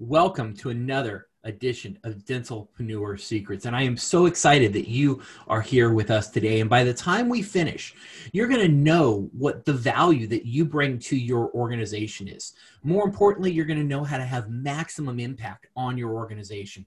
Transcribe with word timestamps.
Welcome 0.00 0.56
to 0.56 0.70
another 0.70 1.28
edition 1.44 2.00
of 2.02 2.24
Dentalpreneur 2.24 3.20
Secrets. 3.20 3.64
And 3.64 3.76
I 3.76 3.82
am 3.82 3.96
so 3.96 4.26
excited 4.26 4.72
that 4.72 4.88
you 4.88 5.22
are 5.46 5.60
here 5.60 5.92
with 5.92 6.10
us 6.10 6.30
today. 6.30 6.58
And 6.58 6.68
by 6.68 6.82
the 6.82 6.92
time 6.92 7.28
we 7.28 7.42
finish, 7.42 7.94
you're 8.32 8.48
going 8.48 8.60
to 8.60 8.68
know 8.68 9.30
what 9.32 9.64
the 9.64 9.72
value 9.72 10.26
that 10.26 10.46
you 10.46 10.64
bring 10.64 10.98
to 10.98 11.16
your 11.16 11.52
organization 11.52 12.26
is. 12.26 12.54
More 12.82 13.04
importantly, 13.04 13.52
you're 13.52 13.66
going 13.66 13.78
to 13.78 13.84
know 13.84 14.02
how 14.02 14.18
to 14.18 14.24
have 14.24 14.50
maximum 14.50 15.20
impact 15.20 15.68
on 15.76 15.96
your 15.96 16.10
organization. 16.10 16.84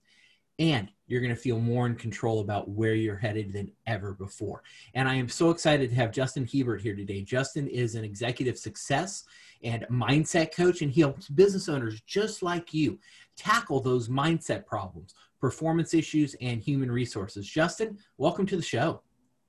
And 0.59 0.89
you're 1.05 1.21
going 1.21 1.33
to 1.33 1.39
feel 1.39 1.59
more 1.59 1.85
in 1.85 1.95
control 1.95 2.39
about 2.39 2.69
where 2.69 2.95
you're 2.95 3.15
headed 3.15 3.53
than 3.53 3.71
ever 3.85 4.13
before. 4.13 4.63
And 4.95 5.07
I 5.07 5.15
am 5.15 5.29
so 5.29 5.51
excited 5.51 5.89
to 5.89 5.95
have 5.95 6.11
Justin 6.11 6.47
Hebert 6.47 6.81
here 6.81 6.95
today. 6.95 7.21
Justin 7.21 7.67
is 7.67 7.95
an 7.95 8.03
executive 8.03 8.57
success 8.57 9.23
and 9.63 9.85
mindset 9.91 10.55
coach, 10.55 10.81
and 10.81 10.91
he 10.91 11.01
helps 11.01 11.29
business 11.29 11.69
owners 11.69 12.01
just 12.01 12.41
like 12.41 12.73
you 12.73 12.99
tackle 13.35 13.79
those 13.79 14.09
mindset 14.09 14.65
problems, 14.65 15.13
performance 15.39 15.93
issues, 15.93 16.35
and 16.41 16.61
human 16.61 16.91
resources. 16.91 17.47
Justin, 17.47 17.97
welcome 18.17 18.45
to 18.47 18.57
the 18.57 18.63
show. 18.63 19.01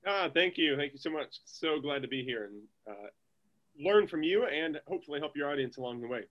Ah, 0.06 0.28
thank 0.32 0.56
you. 0.56 0.76
Thank 0.76 0.92
you 0.92 0.98
so 0.98 1.10
much. 1.10 1.38
So 1.44 1.80
glad 1.80 2.02
to 2.02 2.08
be 2.08 2.22
here 2.22 2.44
and 2.44 2.62
uh, 2.88 3.08
learn 3.78 4.06
from 4.06 4.22
you 4.22 4.46
and 4.46 4.80
hopefully 4.86 5.20
help 5.20 5.36
your 5.36 5.50
audience 5.50 5.76
along 5.76 6.00
the 6.00 6.08
way. 6.08 6.24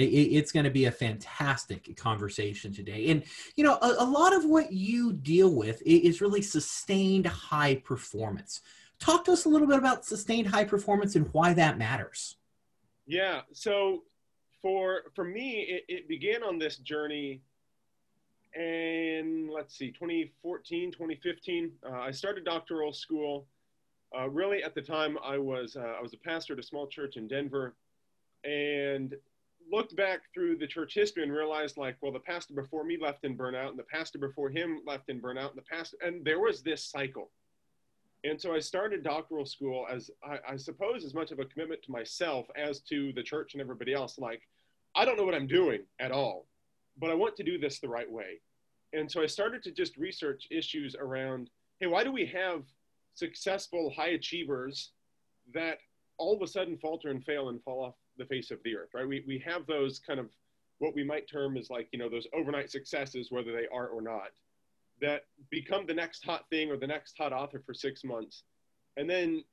It's 0.00 0.52
going 0.52 0.64
to 0.64 0.70
be 0.70 0.86
a 0.86 0.92
fantastic 0.92 1.96
conversation 1.96 2.72
today. 2.72 3.10
And, 3.10 3.22
you 3.56 3.64
know, 3.64 3.78
a, 3.80 3.96
a 3.98 4.04
lot 4.04 4.34
of 4.34 4.44
what 4.44 4.72
you 4.72 5.12
deal 5.12 5.54
with 5.54 5.82
is 5.84 6.20
really 6.20 6.42
sustained 6.42 7.26
high 7.26 7.76
performance. 7.76 8.60
Talk 8.98 9.24
to 9.24 9.32
us 9.32 9.44
a 9.44 9.48
little 9.48 9.66
bit 9.66 9.78
about 9.78 10.04
sustained 10.04 10.48
high 10.48 10.64
performance 10.64 11.16
and 11.16 11.28
why 11.32 11.54
that 11.54 11.78
matters. 11.78 12.36
Yeah. 13.06 13.40
So 13.52 14.02
for 14.60 15.04
for 15.14 15.24
me, 15.24 15.60
it, 15.62 15.84
it 15.88 16.08
began 16.08 16.42
on 16.42 16.58
this 16.58 16.76
journey 16.76 17.42
and 18.54 19.48
let's 19.48 19.76
see 19.76 19.92
2014 19.92 20.90
2015 20.90 21.70
uh, 21.86 21.92
i 21.92 22.10
started 22.10 22.44
doctoral 22.44 22.92
school 22.92 23.46
uh, 24.18 24.28
really 24.28 24.62
at 24.64 24.74
the 24.74 24.82
time 24.82 25.16
i 25.24 25.38
was 25.38 25.76
uh, 25.76 25.94
i 25.96 26.02
was 26.02 26.14
a 26.14 26.16
pastor 26.16 26.54
at 26.54 26.58
a 26.58 26.62
small 26.62 26.88
church 26.88 27.16
in 27.16 27.28
denver 27.28 27.74
and 28.44 29.14
looked 29.70 29.94
back 29.96 30.20
through 30.34 30.56
the 30.56 30.66
church 30.66 30.94
history 30.94 31.22
and 31.22 31.32
realized 31.32 31.76
like 31.76 31.96
well 32.00 32.12
the 32.12 32.18
pastor 32.20 32.54
before 32.54 32.84
me 32.84 32.98
left 33.00 33.24
in 33.24 33.36
burnout 33.36 33.70
and 33.70 33.78
the 33.78 33.84
pastor 33.84 34.18
before 34.18 34.50
him 34.50 34.80
left 34.86 35.08
in 35.08 35.20
burnout 35.20 35.50
and 35.50 35.58
the 35.58 35.62
pastor 35.62 35.96
and 36.02 36.24
there 36.24 36.40
was 36.40 36.62
this 36.62 36.84
cycle 36.84 37.30
and 38.24 38.40
so 38.40 38.54
I 38.54 38.58
started 38.58 39.02
doctoral 39.02 39.46
school 39.46 39.86
as 39.90 40.10
I, 40.22 40.38
I, 40.52 40.56
suppose 40.56 41.04
as 41.04 41.14
much 41.14 41.30
of 41.30 41.38
a 41.38 41.44
commitment 41.44 41.82
to 41.84 41.90
myself 41.90 42.46
as 42.54 42.80
to 42.80 43.12
the 43.14 43.22
church 43.22 43.54
and 43.54 43.62
everybody 43.62 43.94
else. 43.94 44.18
Like, 44.18 44.42
I 44.94 45.04
don't 45.04 45.16
know 45.16 45.24
what 45.24 45.34
I'm 45.34 45.46
doing 45.46 45.80
at 46.00 46.12
all, 46.12 46.46
but 46.98 47.10
I 47.10 47.14
want 47.14 47.36
to 47.36 47.42
do 47.42 47.58
this 47.58 47.78
the 47.78 47.88
right 47.88 48.10
way. 48.10 48.40
And 48.92 49.10
so 49.10 49.22
I 49.22 49.26
started 49.26 49.62
to 49.62 49.70
just 49.70 49.96
research 49.96 50.48
issues 50.50 50.96
around 50.98 51.48
hey, 51.78 51.86
why 51.86 52.04
do 52.04 52.12
we 52.12 52.26
have 52.26 52.64
successful 53.14 53.90
high 53.96 54.08
achievers 54.08 54.90
that 55.54 55.78
all 56.18 56.36
of 56.36 56.42
a 56.42 56.46
sudden 56.46 56.76
falter 56.76 57.08
and 57.08 57.24
fail 57.24 57.48
and 57.48 57.62
fall 57.62 57.82
off 57.82 57.94
the 58.20 58.26
face 58.26 58.50
of 58.50 58.58
the 58.64 58.76
earth, 58.76 58.90
right? 58.94 59.08
We, 59.08 59.24
we 59.26 59.42
have 59.44 59.66
those 59.66 59.98
kind 59.98 60.20
of 60.20 60.28
what 60.78 60.94
we 60.94 61.04
might 61.04 61.28
term 61.28 61.56
as 61.56 61.68
like, 61.70 61.88
you 61.92 61.98
know, 61.98 62.08
those 62.08 62.26
overnight 62.32 62.70
successes, 62.70 63.30
whether 63.30 63.52
they 63.52 63.66
are 63.72 63.88
or 63.88 64.00
not 64.00 64.28
that 65.00 65.24
become 65.50 65.86
the 65.86 65.94
next 65.94 66.24
hot 66.24 66.44
thing 66.50 66.70
or 66.70 66.76
the 66.76 66.86
next 66.86 67.16
hot 67.16 67.32
author 67.32 67.62
for 67.64 67.74
six 67.74 68.04
months. 68.04 68.44
And 68.96 69.08
then 69.08 69.44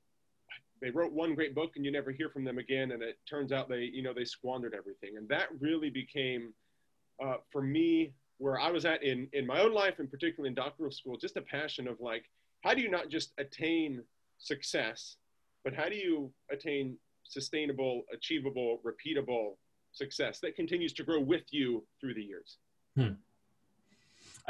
they 0.82 0.90
wrote 0.90 1.12
one 1.12 1.36
great 1.36 1.56
book 1.56 1.72
and 1.76 1.86
you 1.86 1.92
never 1.92 2.12
hear 2.12 2.30
from 2.30 2.44
them 2.44 2.58
again. 2.58 2.92
And 2.92 3.02
it 3.02 3.18
turns 3.28 3.52
out 3.52 3.70
they, 3.70 3.84
you 3.84 4.04
know, 4.04 4.14
they 4.14 4.26
squandered 4.26 4.76
everything. 4.76 5.18
And 5.18 5.28
that 5.30 5.48
really 5.60 5.90
became, 5.90 6.54
uh, 7.24 7.38
for 7.52 7.62
me, 7.62 8.14
where 8.38 8.60
I 8.60 8.70
was 8.70 8.86
at 8.86 9.04
in, 9.04 9.28
in 9.34 9.48
my 9.48 9.62
own 9.62 9.74
life 9.74 9.96
and 10.00 10.12
particularly 10.12 10.50
in 10.50 10.56
doctoral 10.56 10.92
school, 10.92 11.18
just 11.18 11.38
a 11.38 11.42
passion 11.42 11.88
of 11.88 12.00
like, 12.00 12.26
how 12.64 12.74
do 12.74 12.82
you 12.82 12.90
not 12.90 13.10
just 13.10 13.32
attain 13.38 14.04
success, 14.38 15.16
but 15.64 15.74
how 15.74 15.90
do 15.90 15.96
you 15.96 16.32
attain 16.52 16.98
sustainable, 17.28 18.04
achievable, 18.14 18.80
repeatable 18.86 19.56
success 19.92 20.40
that 20.42 20.56
continues 20.56 20.94
to 20.94 21.04
grow 21.04 21.20
with 21.20 21.44
you 21.52 21.84
through 22.00 22.14
the 22.14 22.24
years? 22.24 22.58
Hmm. 22.96 23.14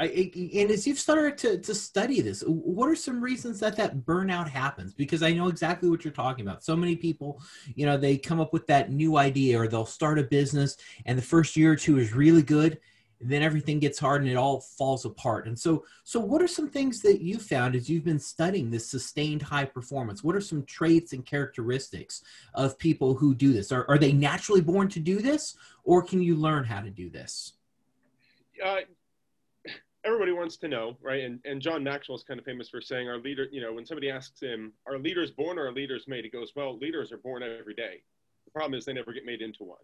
I, 0.00 0.30
and 0.54 0.70
as 0.70 0.86
you've 0.86 0.98
started 0.98 1.36
to, 1.38 1.58
to 1.58 1.74
study 1.74 2.20
this, 2.20 2.44
what 2.46 2.88
are 2.88 2.94
some 2.94 3.20
reasons 3.20 3.58
that 3.60 3.76
that 3.76 3.98
burnout 4.06 4.48
happens? 4.48 4.94
Because 4.94 5.24
I 5.24 5.32
know 5.32 5.48
exactly 5.48 5.90
what 5.90 6.04
you're 6.04 6.12
talking 6.12 6.46
about. 6.46 6.62
So 6.62 6.76
many 6.76 6.94
people, 6.94 7.42
you 7.74 7.84
know, 7.84 7.96
they 7.96 8.16
come 8.16 8.38
up 8.38 8.52
with 8.52 8.66
that 8.68 8.92
new 8.92 9.16
idea 9.16 9.60
or 9.60 9.66
they'll 9.66 9.84
start 9.84 10.20
a 10.20 10.22
business 10.22 10.76
and 11.06 11.18
the 11.18 11.22
first 11.22 11.56
year 11.56 11.72
or 11.72 11.76
two 11.76 11.98
is 11.98 12.12
really 12.12 12.42
good. 12.42 12.78
Then 13.20 13.42
everything 13.42 13.80
gets 13.80 13.98
hard 13.98 14.22
and 14.22 14.30
it 14.30 14.36
all 14.36 14.60
falls 14.60 15.04
apart. 15.04 15.46
And 15.46 15.58
so, 15.58 15.84
so 16.04 16.20
what 16.20 16.40
are 16.40 16.48
some 16.48 16.68
things 16.68 17.00
that 17.02 17.20
you 17.20 17.38
found 17.38 17.74
as 17.74 17.90
you've 17.90 18.04
been 18.04 18.20
studying 18.20 18.70
this 18.70 18.88
sustained 18.88 19.42
high 19.42 19.64
performance? 19.64 20.22
What 20.22 20.36
are 20.36 20.40
some 20.40 20.64
traits 20.64 21.12
and 21.12 21.26
characteristics 21.26 22.22
of 22.54 22.78
people 22.78 23.14
who 23.14 23.34
do 23.34 23.52
this? 23.52 23.72
Are, 23.72 23.88
are 23.88 23.98
they 23.98 24.12
naturally 24.12 24.60
born 24.60 24.88
to 24.90 25.00
do 25.00 25.18
this 25.18 25.56
or 25.84 26.02
can 26.02 26.22
you 26.22 26.36
learn 26.36 26.64
how 26.64 26.80
to 26.80 26.90
do 26.90 27.10
this? 27.10 27.54
Uh, 28.64 28.78
everybody 30.04 30.32
wants 30.32 30.56
to 30.58 30.68
know, 30.68 30.96
right? 31.02 31.24
And, 31.24 31.40
and 31.44 31.60
John 31.60 31.82
Maxwell 31.82 32.16
is 32.16 32.24
kind 32.24 32.38
of 32.38 32.46
famous 32.46 32.68
for 32.68 32.80
saying 32.80 33.08
our 33.08 33.18
leader, 33.18 33.46
you 33.50 33.60
know, 33.60 33.72
when 33.72 33.84
somebody 33.84 34.10
asks 34.10 34.40
him, 34.40 34.72
are 34.86 34.98
leaders 34.98 35.30
born 35.30 35.58
or 35.58 35.68
are 35.68 35.72
leaders 35.72 36.06
made? 36.06 36.24
He 36.24 36.30
goes, 36.30 36.52
well, 36.54 36.78
leaders 36.78 37.12
are 37.12 37.18
born 37.18 37.42
every 37.42 37.74
day. 37.74 38.02
The 38.44 38.50
problem 38.52 38.78
is 38.78 38.84
they 38.84 38.92
never 38.92 39.12
get 39.12 39.26
made 39.26 39.42
into 39.42 39.64
one. 39.64 39.78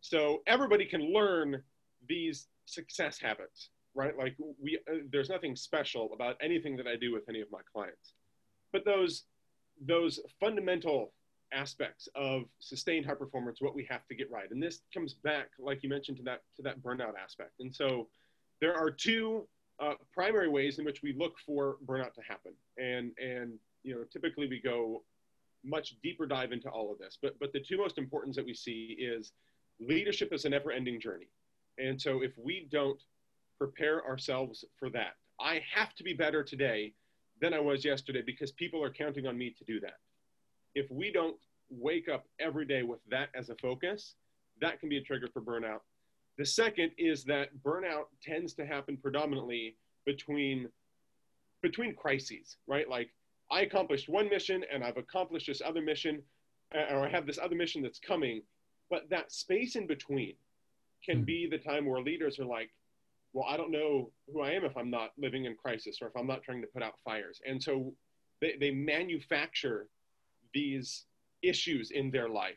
So 0.00 0.42
everybody 0.46 0.84
can 0.84 1.12
learn 1.12 1.62
these 2.08 2.46
success 2.66 3.18
habits, 3.18 3.70
right? 3.94 4.16
Like 4.16 4.36
we, 4.62 4.78
uh, 4.90 4.98
there's 5.10 5.30
nothing 5.30 5.56
special 5.56 6.10
about 6.12 6.36
anything 6.42 6.76
that 6.76 6.86
I 6.86 6.96
do 6.96 7.12
with 7.12 7.28
any 7.28 7.40
of 7.40 7.50
my 7.50 7.60
clients, 7.72 8.12
but 8.72 8.84
those, 8.84 9.24
those 9.84 10.20
fundamental 10.38 11.12
aspects 11.52 12.08
of 12.14 12.42
sustained 12.58 13.06
high 13.06 13.14
performance, 13.14 13.60
what 13.60 13.74
we 13.74 13.86
have 13.88 14.06
to 14.08 14.14
get 14.14 14.30
right. 14.30 14.50
And 14.50 14.62
this 14.62 14.80
comes 14.92 15.14
back, 15.14 15.48
like 15.58 15.82
you 15.82 15.88
mentioned, 15.88 16.16
to 16.18 16.22
that, 16.24 16.42
to 16.56 16.62
that 16.62 16.82
burnout 16.82 17.12
aspect. 17.22 17.52
And 17.60 17.74
so 17.74 18.08
there 18.60 18.74
are 18.74 18.90
two 18.90 19.46
uh, 19.78 19.94
primary 20.12 20.48
ways 20.48 20.78
in 20.78 20.84
which 20.84 21.02
we 21.02 21.12
look 21.12 21.38
for 21.44 21.76
burnout 21.86 22.14
to 22.14 22.22
happen. 22.28 22.52
And, 22.78 23.12
and, 23.18 23.58
you 23.82 23.94
know, 23.94 24.04
typically 24.12 24.48
we 24.48 24.60
go 24.60 25.04
much 25.64 25.96
deeper 26.02 26.26
dive 26.26 26.52
into 26.52 26.68
all 26.68 26.90
of 26.92 26.98
this. 26.98 27.18
But, 27.20 27.38
but 27.38 27.52
the 27.52 27.60
two 27.60 27.76
most 27.76 27.98
important 27.98 28.34
that 28.36 28.44
we 28.44 28.54
see 28.54 28.96
is 28.98 29.32
leadership 29.78 30.32
is 30.32 30.44
a 30.46 30.48
never 30.48 30.72
ending 30.72 31.00
journey. 31.00 31.28
And 31.78 32.00
so 32.00 32.22
if 32.22 32.32
we 32.36 32.68
don't 32.70 33.00
prepare 33.58 34.04
ourselves 34.06 34.64
for 34.78 34.90
that, 34.90 35.16
I 35.40 35.62
have 35.74 35.94
to 35.96 36.04
be 36.04 36.14
better 36.14 36.42
today 36.42 36.94
than 37.40 37.52
I 37.52 37.60
was 37.60 37.84
yesterday 37.84 38.22
because 38.24 38.52
people 38.52 38.82
are 38.82 38.90
counting 38.90 39.26
on 39.26 39.36
me 39.36 39.54
to 39.58 39.64
do 39.64 39.80
that. 39.80 39.98
If 40.74 40.90
we 40.90 41.12
don't 41.12 41.36
wake 41.70 42.08
up 42.08 42.26
every 42.40 42.64
day 42.64 42.82
with 42.82 43.00
that 43.10 43.28
as 43.34 43.50
a 43.50 43.56
focus, 43.56 44.14
that 44.60 44.80
can 44.80 44.88
be 44.88 44.96
a 44.96 45.02
trigger 45.02 45.28
for 45.32 45.42
burnout 45.42 45.80
the 46.38 46.44
second 46.44 46.92
is 46.98 47.24
that 47.24 47.48
burnout 47.62 48.06
tends 48.22 48.52
to 48.54 48.66
happen 48.66 48.96
predominantly 48.96 49.76
between 50.04 50.68
between 51.62 51.94
crises, 51.94 52.58
right? 52.66 52.88
Like 52.88 53.10
I 53.50 53.62
accomplished 53.62 54.08
one 54.08 54.28
mission 54.28 54.62
and 54.72 54.84
I've 54.84 54.98
accomplished 54.98 55.46
this 55.46 55.62
other 55.64 55.80
mission, 55.80 56.22
uh, 56.74 56.94
or 56.94 57.06
I 57.06 57.08
have 57.08 57.26
this 57.26 57.38
other 57.42 57.56
mission 57.56 57.82
that's 57.82 57.98
coming, 57.98 58.42
but 58.90 59.08
that 59.10 59.32
space 59.32 59.74
in 59.76 59.86
between 59.86 60.34
can 61.04 61.18
hmm. 61.18 61.24
be 61.24 61.48
the 61.50 61.58
time 61.58 61.86
where 61.86 62.00
leaders 62.00 62.38
are 62.38 62.44
like, 62.44 62.70
well, 63.32 63.46
I 63.48 63.56
don't 63.56 63.70
know 63.70 64.10
who 64.32 64.40
I 64.40 64.52
am 64.52 64.64
if 64.64 64.76
I'm 64.76 64.90
not 64.90 65.10
living 65.18 65.44
in 65.44 65.54
crisis 65.56 65.98
or 66.00 66.08
if 66.08 66.16
I'm 66.16 66.26
not 66.26 66.42
trying 66.42 66.62
to 66.62 66.68
put 66.68 66.82
out 66.82 66.94
fires. 67.04 67.40
And 67.46 67.62
so 67.62 67.92
they, 68.40 68.56
they 68.58 68.70
manufacture 68.70 69.88
these 70.54 71.04
issues 71.42 71.90
in 71.90 72.10
their 72.10 72.28
life 72.28 72.56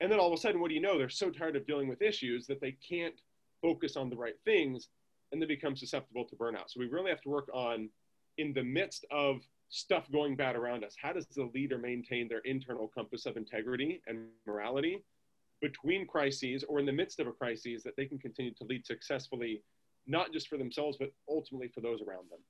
and 0.00 0.10
then 0.10 0.18
all 0.18 0.32
of 0.32 0.32
a 0.32 0.40
sudden, 0.40 0.60
what 0.60 0.68
do 0.68 0.74
you 0.74 0.80
know? 0.80 0.98
They're 0.98 1.08
so 1.08 1.30
tired 1.30 1.56
of 1.56 1.66
dealing 1.66 1.88
with 1.88 2.00
issues 2.00 2.46
that 2.46 2.60
they 2.60 2.72
can't 2.72 3.20
focus 3.60 3.96
on 3.96 4.08
the 4.08 4.16
right 4.16 4.36
things 4.44 4.88
and 5.30 5.40
they 5.40 5.46
become 5.46 5.76
susceptible 5.76 6.24
to 6.24 6.36
burnout. 6.36 6.68
So 6.68 6.80
we 6.80 6.88
really 6.88 7.10
have 7.10 7.20
to 7.22 7.28
work 7.28 7.48
on, 7.52 7.90
in 8.38 8.52
the 8.54 8.64
midst 8.64 9.04
of 9.10 9.42
stuff 9.68 10.10
going 10.10 10.36
bad 10.36 10.56
around 10.56 10.84
us, 10.84 10.96
how 11.00 11.12
does 11.12 11.26
the 11.26 11.50
leader 11.54 11.78
maintain 11.78 12.28
their 12.28 12.40
internal 12.40 12.88
compass 12.88 13.26
of 13.26 13.36
integrity 13.36 14.00
and 14.06 14.26
morality 14.46 15.04
between 15.60 16.06
crises 16.06 16.64
or 16.68 16.78
in 16.78 16.86
the 16.86 16.92
midst 16.92 17.20
of 17.20 17.26
a 17.26 17.32
crisis 17.32 17.82
that 17.82 17.96
they 17.96 18.06
can 18.06 18.18
continue 18.18 18.52
to 18.54 18.64
lead 18.64 18.86
successfully, 18.86 19.62
not 20.06 20.32
just 20.32 20.48
for 20.48 20.56
themselves, 20.56 20.96
but 20.98 21.12
ultimately 21.28 21.68
for 21.68 21.80
those 21.80 22.00
around 22.02 22.30
them? 22.30 22.40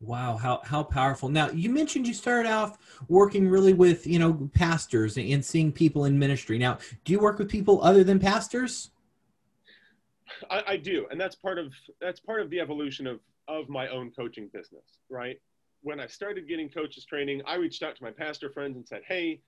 Wow, 0.00 0.36
how 0.36 0.60
how 0.62 0.82
powerful! 0.82 1.30
Now 1.30 1.48
you 1.50 1.70
mentioned 1.70 2.06
you 2.06 2.12
started 2.12 2.50
off 2.50 2.76
working 3.08 3.48
really 3.48 3.72
with 3.72 4.06
you 4.06 4.18
know 4.18 4.50
pastors 4.52 5.16
and 5.16 5.42
seeing 5.42 5.72
people 5.72 6.04
in 6.04 6.18
ministry. 6.18 6.58
Now, 6.58 6.78
do 7.04 7.12
you 7.12 7.18
work 7.18 7.38
with 7.38 7.48
people 7.48 7.82
other 7.82 8.04
than 8.04 8.18
pastors? 8.18 8.90
I, 10.50 10.62
I 10.66 10.76
do, 10.76 11.06
and 11.10 11.18
that's 11.18 11.34
part 11.34 11.58
of 11.58 11.72
that's 11.98 12.20
part 12.20 12.42
of 12.42 12.50
the 12.50 12.60
evolution 12.60 13.06
of 13.06 13.20
of 13.48 13.70
my 13.70 13.88
own 13.88 14.10
coaching 14.10 14.50
business. 14.52 14.84
Right 15.08 15.40
when 15.80 16.00
I 16.00 16.08
started 16.08 16.48
getting 16.48 16.68
coaches 16.68 17.04
training, 17.04 17.42
I 17.46 17.54
reached 17.54 17.82
out 17.82 17.96
to 17.96 18.02
my 18.02 18.10
pastor 18.10 18.50
friends 18.50 18.76
and 18.76 18.86
said, 18.86 19.02
"Hey, 19.06 19.40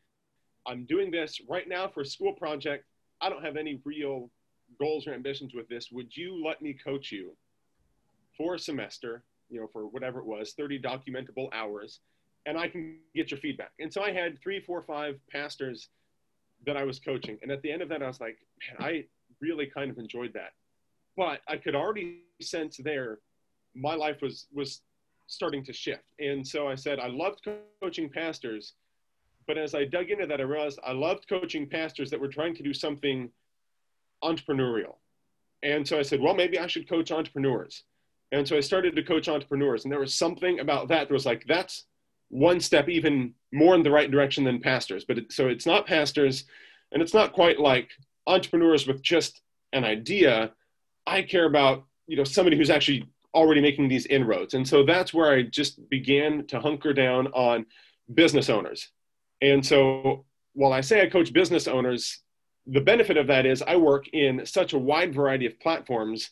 I'm 0.67 0.85
doing 0.85 1.11
this 1.11 1.41
right 1.49 1.69
now 1.69 1.89
for 1.89 2.03
a 2.03 2.07
school 2.07 2.33
project. 2.33 2.85
I 3.20 3.29
don't 3.29 3.44
have 3.44 3.56
any 3.56 3.81
real 3.85 4.31
goals 4.79 5.06
or 5.06 5.15
ambitions 5.15 5.55
with 5.55 5.69
this. 5.69 5.91
Would 5.91 6.17
you 6.17 6.44
let 6.44 6.62
me 6.62 6.75
coach 6.75 7.11
you 7.11 7.37
for 8.37 8.55
a 8.55 8.59
semester, 8.59 9.25
you 9.50 9.61
know, 9.61 9.67
for 9.73 9.87
whatever 9.87 10.20
it 10.20 10.26
was, 10.26 10.53
30 10.53 10.81
documentable 10.81 11.49
hours, 11.53 12.00
and 12.47 12.56
I 12.56 12.69
can 12.69 12.99
get 13.15 13.31
your 13.31 13.41
feedback. 13.41 13.73
And 13.79 13.93
so 13.93 14.03
I 14.03 14.12
had 14.12 14.41
three, 14.41 14.61
four, 14.61 14.82
five 14.82 15.19
pastors 15.31 15.88
that 16.67 16.76
I 16.76 16.85
was 16.85 16.99
coaching. 16.99 17.38
And 17.43 17.50
at 17.50 17.62
the 17.62 17.70
end 17.70 17.82
of 17.82 17.88
that, 17.88 18.03
I 18.03 18.06
was 18.06 18.20
like, 18.20 18.38
man, 18.79 18.88
I 18.88 19.05
really 19.41 19.67
kind 19.67 19.91
of 19.91 19.99
enjoyed 19.99 20.32
that. 20.35 20.53
But 21.17 21.41
I 21.49 21.56
could 21.56 21.75
already 21.75 22.23
sense 22.41 22.79
there 22.82 23.19
my 23.75 23.94
life 23.94 24.21
was 24.23 24.47
was 24.53 24.82
starting 25.26 25.64
to 25.64 25.73
shift. 25.73 26.05
And 26.19 26.47
so 26.47 26.69
I 26.69 26.75
said, 26.75 26.99
I 26.99 27.09
loved 27.09 27.47
coaching 27.82 28.09
pastors, 28.09 28.75
but 29.49 29.59
as 29.59 29.75
I 29.75 29.85
dug 29.85 30.11
into 30.11 30.27
that, 30.27 30.41
I 30.41 30.45
realized 30.45 30.79
I 30.87 30.93
loved 30.93 31.29
coaching 31.29 31.69
pastors 31.69 32.11
that 32.11 32.21
were 32.21 32.29
trying 32.29 32.55
to 32.55 32.62
do 32.62 32.75
something 32.75 33.31
entrepreneurial. 34.23 34.97
And 35.62 35.89
so 35.89 35.99
I 35.99 36.03
said, 36.03 36.21
well, 36.21 36.35
maybe 36.35 36.59
I 36.59 36.69
should 36.69 36.89
coach 36.89 37.11
entrepreneurs. 37.11 37.83
And 38.31 38.47
so 38.47 38.56
I 38.56 38.61
started 38.61 38.95
to 38.95 39.03
coach 39.03 39.27
entrepreneurs. 39.27 39.85
And 39.85 39.91
there 39.91 40.00
was 40.00 40.15
something 40.15 40.61
about 40.61 40.89
that 40.89 41.09
that 41.09 41.15
was 41.15 41.27
like, 41.27 41.45
that's 41.49 41.87
one 42.29 42.61
step 42.61 42.89
even 42.91 43.35
more 43.53 43.75
in 43.75 43.83
the 43.83 43.91
right 43.91 44.11
direction 44.11 44.45
than 44.45 44.61
pastors. 44.61 45.05
But 45.05 45.19
it, 45.19 45.33
so 45.33 45.49
it's 45.49 45.67
not 45.67 45.87
pastors, 45.87 46.45
and 46.93 47.03
it's 47.03 47.15
not 47.15 47.33
quite 47.33 47.59
like 47.59 47.91
entrepreneurs 48.27 48.87
with 48.87 49.03
just 49.03 49.41
an 49.73 49.85
idea. 49.85 50.53
I 51.06 51.23
care 51.23 51.47
about 51.47 51.85
you 52.06 52.17
know 52.17 52.25
somebody 52.25 52.56
who's 52.56 52.71
actually 52.71 53.09
already 53.35 53.61
making 53.61 53.89
these 53.89 54.06
inroads, 54.06 54.55
and 54.55 54.69
so 54.69 54.85
that's 54.85 55.15
where 55.15 55.33
I 55.33 55.43
just 55.43 55.89
began 55.89 56.47
to 56.49 56.61
hunker 56.61 56.93
down 56.93 57.29
on 57.29 57.67
business 58.12 58.50
owners. 58.50 58.91
And 59.40 59.64
so 59.64 60.25
while 60.55 60.73
I 60.73 60.81
say 60.81 61.02
I 61.02 61.08
coach 61.08 61.32
business 61.32 61.69
owners, 61.69 62.20
the 62.67 62.81
benefit 62.81 63.17
of 63.17 63.26
that 63.29 63.46
is 63.46 63.62
I 63.62 63.76
work 63.76 64.08
in 64.08 64.44
such 64.44 64.73
a 64.73 64.79
wide 64.79 65.14
variety 65.14 65.46
of 65.46 65.58
platforms 65.61 66.31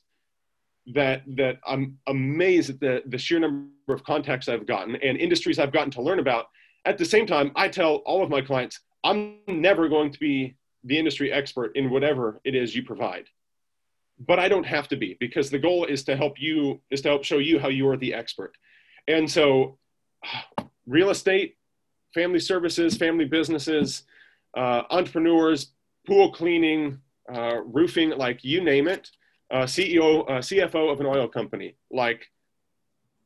that 0.94 1.22
that 1.26 1.58
I'm 1.66 1.98
amazed 2.06 2.70
at 2.70 2.80
the 2.80 3.02
the 3.06 3.18
sheer 3.18 3.40
number 3.40 3.70
of 3.88 4.04
contacts 4.04 4.48
I've 4.48 4.66
gotten 4.66 4.96
and 4.96 5.16
industries 5.16 5.58
I've 5.58 5.72
gotten 5.72 5.90
to 5.92 6.02
learn 6.02 6.18
about. 6.18 6.46
At 6.84 6.98
the 6.98 7.04
same 7.04 7.26
time, 7.26 7.50
I 7.56 7.68
tell 7.68 7.96
all 8.06 8.22
of 8.22 8.30
my 8.30 8.40
clients, 8.40 8.80
I'm 9.02 9.38
never 9.48 9.88
going 9.88 10.12
to 10.12 10.18
be 10.18 10.56
the 10.84 10.98
industry 10.98 11.32
expert 11.32 11.72
in 11.74 11.90
whatever 11.90 12.40
it 12.44 12.54
is 12.54 12.74
you 12.76 12.84
provide. 12.84 13.26
But 14.18 14.38
I 14.38 14.48
don't 14.48 14.64
have 14.64 14.88
to 14.88 14.96
be 14.96 15.16
because 15.18 15.50
the 15.50 15.58
goal 15.58 15.84
is 15.84 16.04
to 16.04 16.16
help 16.16 16.40
you 16.40 16.80
is 16.90 17.00
to 17.02 17.08
help 17.08 17.24
show 17.24 17.38
you 17.38 17.58
how 17.58 17.68
you 17.68 17.88
are 17.88 17.96
the 17.96 18.14
expert. 18.14 18.52
And 19.08 19.30
so 19.30 19.78
real 20.86 21.10
estate, 21.10 21.55
family 22.16 22.40
services, 22.40 22.96
family 22.96 23.26
businesses, 23.26 24.04
uh, 24.56 24.82
entrepreneurs, 24.90 25.72
pool 26.06 26.32
cleaning, 26.32 26.98
uh, 27.32 27.58
roofing, 27.64 28.10
like 28.10 28.42
you 28.42 28.64
name 28.64 28.88
it, 28.88 29.10
uh, 29.52 29.64
CEO, 29.64 30.22
uh, 30.22 30.40
CFO 30.40 30.90
of 30.90 30.98
an 30.98 31.06
oil 31.06 31.28
company. 31.28 31.76
Like, 31.90 32.26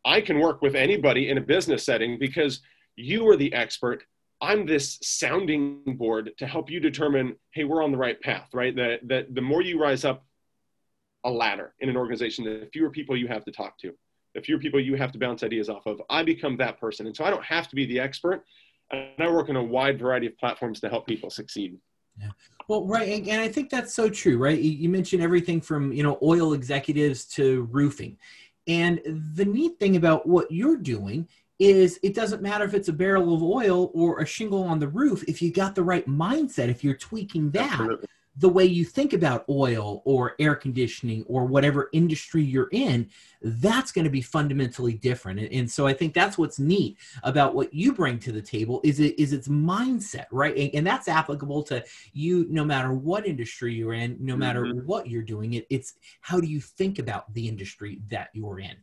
I 0.05 0.21
can 0.21 0.41
work 0.41 0.61
with 0.61 0.75
anybody 0.75 1.31
in 1.31 1.39
a 1.39 1.41
business 1.41 1.85
setting 1.85 2.19
because 2.19 2.63
you 2.97 3.29
are 3.29 3.37
the 3.37 3.53
expert. 3.53 4.03
I'm 4.41 4.67
this 4.67 4.99
sounding 5.03 5.83
board 5.97 6.33
to 6.39 6.47
help 6.47 6.69
you 6.69 6.81
determine, 6.81 7.37
hey, 7.53 7.65
we're 7.65 7.85
on 7.85 7.93
the 7.93 7.99
right 7.99 8.21
path, 8.21 8.49
right? 8.53 8.75
That, 8.75 9.07
that 9.09 9.35
the 9.35 9.43
more 9.43 9.63
you 9.63 9.81
rise 9.81 10.05
up 10.05 10.25
a 11.25 11.31
ladder 11.31 11.75
in 11.81 11.89
an 11.89 11.97
organization, 11.97 12.45
the 12.45 12.69
fewer 12.73 12.91
people 12.91 13.17
you 13.17 13.29
have 13.29 13.45
to 13.45 13.53
talk 13.53 13.79
to, 13.81 13.93
the 14.35 14.41
fewer 14.41 14.59
people 14.59 14.81
you 14.81 14.97
have 14.97 15.13
to 15.13 15.19
bounce 15.19 15.43
ideas 15.43 15.69
off 15.69 15.87
of. 15.87 16.01
I 16.09 16.23
become 16.23 16.57
that 16.57 16.81
person. 16.81 17.07
And 17.07 17.15
so 17.15 17.25
I 17.25 17.31
don't 17.31 17.45
have 17.45 17.69
to 17.69 17.77
be 17.77 17.85
the 17.87 18.01
expert. 18.01 18.45
And 18.91 19.11
I 19.19 19.31
work 19.31 19.49
on 19.49 19.57
a 19.57 19.63
wide 19.63 19.99
variety 19.99 20.27
of 20.27 20.37
platforms 20.39 20.81
to 20.81 20.89
help 20.89 21.07
people 21.07 21.31
succeed. 21.31 21.79
Yeah. 22.19 22.31
Well, 22.69 22.87
right, 22.87 23.27
and 23.27 23.41
I 23.41 23.49
think 23.49 23.71
that's 23.71 23.95
so 23.95 24.09
true, 24.09 24.39
right? 24.39 24.59
You 24.59 24.89
mentioned 24.89 25.23
everything 25.23 25.61
from 25.61 25.93
you 25.93 26.03
know 26.03 26.19
oil 26.23 26.53
executives 26.53 27.25
to 27.27 27.63
roofing, 27.71 28.17
and 28.69 29.01
the 29.35 29.45
neat 29.45 29.79
thing 29.79 29.97
about 29.97 30.27
what 30.27 30.51
you're 30.51 30.77
doing 30.77 31.29
is 31.59 31.99
it 32.03 32.15
doesn't 32.15 32.43
matter 32.43 32.65
if 32.65 32.73
it's 32.73 32.89
a 32.89 32.93
barrel 32.93 33.35
of 33.35 33.43
oil 33.43 33.91
or 33.93 34.21
a 34.21 34.27
shingle 34.27 34.63
on 34.63 34.79
the 34.79 34.89
roof. 34.89 35.25
If 35.29 35.43
you 35.43 35.53
got 35.53 35.75
the 35.75 35.83
right 35.83 36.07
mindset, 36.07 36.69
if 36.69 36.83
you're 36.83 36.97
tweaking 36.97 37.51
that, 37.51 37.73
Absolutely 37.73 38.09
the 38.41 38.49
way 38.49 38.65
you 38.65 38.87
think 38.87 39.13
about 39.13 39.45
oil 39.51 40.01
or 40.07 40.35
air 40.39 40.55
conditioning 40.55 41.25
or 41.29 41.45
whatever 41.45 41.91
industry 41.93 42.43
you're 42.43 42.71
in, 42.73 43.09
that's 43.43 43.93
going 43.93 44.07
to 44.07 44.11
be 44.11 44.23
fundamentally 44.23 44.95
different. 44.95 45.39
And, 45.39 45.53
and, 45.53 45.71
so 45.71 45.87
I 45.87 45.93
think 45.93 46.15
that's 46.15 46.39
what's 46.39 46.59
neat 46.59 46.97
about 47.23 47.55
what 47.55 47.73
you 47.75 47.93
bring 47.93 48.19
to 48.21 48.33
the 48.33 48.41
table 48.41 48.81
is 48.83 48.99
it 48.99 49.19
is 49.19 49.35
its 49.35 49.49
mindset, 49.49 50.25
right? 50.31 50.57
And, 50.57 50.71
and 50.75 50.87
that's 50.87 51.07
applicable 51.07 51.63
to 51.65 51.85
you 52.15 52.47
no 52.49 52.65
matter 52.65 52.93
what 52.93 53.27
industry 53.27 53.75
you're 53.75 53.93
in, 53.93 54.17
no 54.19 54.37
matter 54.37 54.63
mm-hmm. 54.63 54.87
what 54.87 55.07
you're 55.07 55.23
doing. 55.23 55.55
It, 55.55 55.67
it's 55.69 55.95
how 56.23 56.41
do 56.41 56.47
you 56.47 56.61
think 56.61 56.99
about 56.99 57.33
the 57.35 57.47
industry 57.47 58.01
that 58.09 58.31
you're 58.33 58.61
in. 58.61 58.77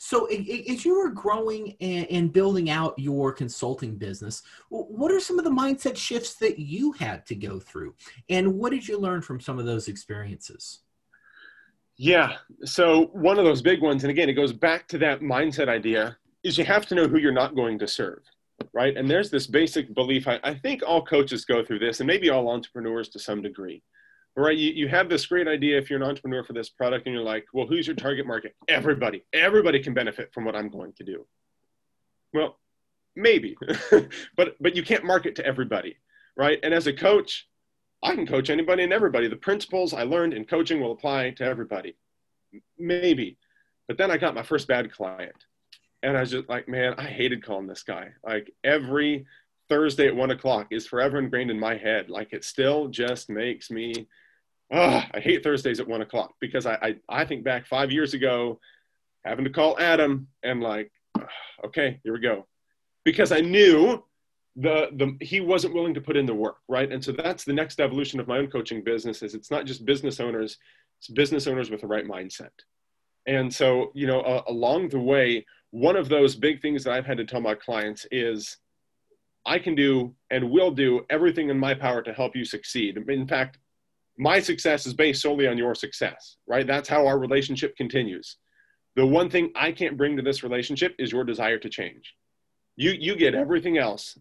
So, 0.00 0.26
as 0.26 0.84
you 0.84 0.96
were 0.96 1.10
growing 1.10 1.74
and 1.80 2.32
building 2.32 2.70
out 2.70 2.96
your 2.98 3.32
consulting 3.32 3.96
business, 3.96 4.42
what 4.68 5.10
are 5.10 5.18
some 5.18 5.40
of 5.40 5.44
the 5.44 5.50
mindset 5.50 5.96
shifts 5.96 6.36
that 6.36 6.60
you 6.60 6.92
had 6.92 7.26
to 7.26 7.34
go 7.34 7.58
through? 7.58 7.94
And 8.28 8.54
what 8.54 8.70
did 8.70 8.86
you 8.86 8.96
learn 8.96 9.22
from 9.22 9.40
some 9.40 9.58
of 9.58 9.66
those 9.66 9.88
experiences? 9.88 10.80
Yeah. 11.96 12.34
So, 12.64 13.06
one 13.06 13.40
of 13.40 13.44
those 13.44 13.60
big 13.60 13.82
ones, 13.82 14.04
and 14.04 14.10
again, 14.12 14.28
it 14.28 14.34
goes 14.34 14.52
back 14.52 14.86
to 14.88 14.98
that 14.98 15.20
mindset 15.20 15.68
idea, 15.68 16.16
is 16.44 16.56
you 16.56 16.64
have 16.64 16.86
to 16.86 16.94
know 16.94 17.08
who 17.08 17.18
you're 17.18 17.32
not 17.32 17.56
going 17.56 17.76
to 17.80 17.88
serve, 17.88 18.22
right? 18.72 18.96
And 18.96 19.10
there's 19.10 19.30
this 19.30 19.48
basic 19.48 19.92
belief, 19.94 20.28
I, 20.28 20.38
I 20.44 20.54
think 20.54 20.84
all 20.86 21.04
coaches 21.04 21.44
go 21.44 21.64
through 21.64 21.80
this, 21.80 21.98
and 21.98 22.06
maybe 22.06 22.30
all 22.30 22.48
entrepreneurs 22.48 23.08
to 23.10 23.18
some 23.18 23.42
degree 23.42 23.82
right? 24.42 24.56
You, 24.56 24.72
you 24.72 24.88
have 24.88 25.08
this 25.08 25.26
great 25.26 25.48
idea 25.48 25.78
if 25.78 25.90
you're 25.90 26.02
an 26.02 26.08
entrepreneur 26.08 26.44
for 26.44 26.52
this 26.52 26.68
product 26.68 27.06
and 27.06 27.14
you're 27.14 27.24
like, 27.24 27.46
well, 27.52 27.66
who's 27.66 27.86
your 27.86 27.96
target 27.96 28.26
market? 28.26 28.54
Everybody. 28.68 29.24
Everybody 29.32 29.80
can 29.80 29.94
benefit 29.94 30.32
from 30.32 30.44
what 30.44 30.54
I'm 30.54 30.68
going 30.68 30.92
to 30.94 31.04
do. 31.04 31.26
Well, 32.32 32.58
maybe, 33.16 33.56
but 34.36 34.54
but 34.60 34.76
you 34.76 34.82
can't 34.82 35.04
market 35.04 35.34
to 35.36 35.46
everybody, 35.46 35.96
right? 36.36 36.58
And 36.62 36.72
as 36.74 36.86
a 36.86 36.92
coach, 36.92 37.48
I 38.02 38.14
can 38.14 38.26
coach 38.26 38.48
anybody 38.50 38.84
and 38.84 38.92
everybody. 38.92 39.28
The 39.28 39.36
principles 39.36 39.92
I 39.92 40.04
learned 40.04 40.34
in 40.34 40.44
coaching 40.44 40.80
will 40.80 40.92
apply 40.92 41.30
to 41.30 41.44
everybody. 41.44 41.96
Maybe. 42.78 43.38
But 43.88 43.98
then 43.98 44.10
I 44.10 44.18
got 44.18 44.34
my 44.34 44.42
first 44.42 44.68
bad 44.68 44.92
client. 44.92 45.34
And 46.02 46.16
I 46.16 46.20
was 46.20 46.30
just 46.30 46.48
like, 46.48 46.68
man, 46.68 46.94
I 46.96 47.06
hated 47.06 47.44
calling 47.44 47.66
this 47.66 47.82
guy. 47.82 48.10
Like 48.24 48.52
every 48.62 49.26
Thursday 49.68 50.06
at 50.06 50.14
one 50.14 50.30
o'clock 50.30 50.68
is 50.70 50.86
forever 50.86 51.18
ingrained 51.18 51.50
in 51.50 51.58
my 51.58 51.76
head. 51.76 52.08
Like 52.08 52.32
it 52.32 52.44
still 52.44 52.86
just 52.86 53.28
makes 53.28 53.68
me, 53.70 54.06
I 54.70 55.20
hate 55.20 55.42
Thursdays 55.42 55.80
at 55.80 55.88
one 55.88 56.02
o'clock 56.02 56.34
because 56.40 56.66
I, 56.66 56.74
I, 56.74 56.96
I 57.08 57.24
think 57.24 57.44
back 57.44 57.66
five 57.66 57.90
years 57.90 58.14
ago, 58.14 58.60
having 59.24 59.44
to 59.44 59.50
call 59.50 59.78
Adam 59.78 60.28
and 60.42 60.60
like, 60.60 60.92
okay, 61.64 62.00
here 62.04 62.12
we 62.12 62.20
go, 62.20 62.46
because 63.04 63.32
I 63.32 63.40
knew 63.40 64.02
the 64.56 64.88
the 64.96 65.16
he 65.24 65.40
wasn't 65.40 65.74
willing 65.74 65.94
to 65.94 66.00
put 66.00 66.16
in 66.16 66.26
the 66.26 66.34
work, 66.34 66.56
right? 66.68 66.90
And 66.92 67.02
so 67.02 67.12
that's 67.12 67.44
the 67.44 67.52
next 67.52 67.80
evolution 67.80 68.20
of 68.20 68.26
my 68.26 68.38
own 68.38 68.48
coaching 68.48 68.82
business. 68.82 69.22
Is 69.22 69.34
it's 69.34 69.50
not 69.50 69.64
just 69.64 69.84
business 69.84 70.20
owners, 70.20 70.58
it's 70.98 71.08
business 71.08 71.46
owners 71.46 71.70
with 71.70 71.80
the 71.80 71.86
right 71.86 72.06
mindset. 72.06 72.50
And 73.26 73.52
so 73.52 73.90
you 73.94 74.06
know, 74.06 74.20
uh, 74.20 74.42
along 74.48 74.88
the 74.88 74.98
way, 74.98 75.46
one 75.70 75.96
of 75.96 76.08
those 76.08 76.34
big 76.34 76.60
things 76.60 76.84
that 76.84 76.92
I've 76.92 77.06
had 77.06 77.18
to 77.18 77.24
tell 77.24 77.40
my 77.40 77.54
clients 77.54 78.06
is 78.10 78.58
I 79.46 79.58
can 79.58 79.74
do 79.74 80.14
and 80.30 80.50
will 80.50 80.72
do 80.72 81.06
everything 81.08 81.48
in 81.48 81.58
my 81.58 81.74
power 81.74 82.02
to 82.02 82.12
help 82.12 82.34
you 82.34 82.44
succeed. 82.44 82.98
In 83.08 83.26
fact, 83.28 83.58
my 84.18 84.40
success 84.40 84.84
is 84.84 84.94
based 84.94 85.22
solely 85.22 85.46
on 85.46 85.56
your 85.56 85.74
success, 85.74 86.36
right? 86.46 86.66
That's 86.66 86.88
how 86.88 87.06
our 87.06 87.18
relationship 87.18 87.76
continues. 87.76 88.36
The 88.96 89.06
one 89.06 89.30
thing 89.30 89.52
I 89.54 89.70
can't 89.70 89.96
bring 89.96 90.16
to 90.16 90.22
this 90.22 90.42
relationship 90.42 90.96
is 90.98 91.12
your 91.12 91.24
desire 91.24 91.58
to 91.58 91.68
change. 91.68 92.14
You, 92.76 92.90
you 92.90 93.16
get 93.16 93.34
everything 93.34 93.78
else 93.78 94.18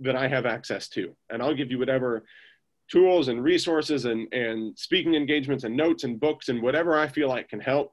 that 0.00 0.16
I 0.16 0.28
have 0.28 0.46
access 0.46 0.88
to, 0.90 1.14
and 1.30 1.42
I'll 1.42 1.54
give 1.54 1.70
you 1.70 1.78
whatever 1.78 2.24
tools 2.90 3.28
and 3.28 3.42
resources 3.42 4.04
and, 4.04 4.32
and 4.32 4.76
speaking 4.78 5.14
engagements 5.14 5.64
and 5.64 5.76
notes 5.76 6.04
and 6.04 6.20
books 6.20 6.48
and 6.48 6.62
whatever 6.62 6.96
I 6.96 7.08
feel 7.08 7.28
like 7.28 7.48
can 7.48 7.60
help. 7.60 7.92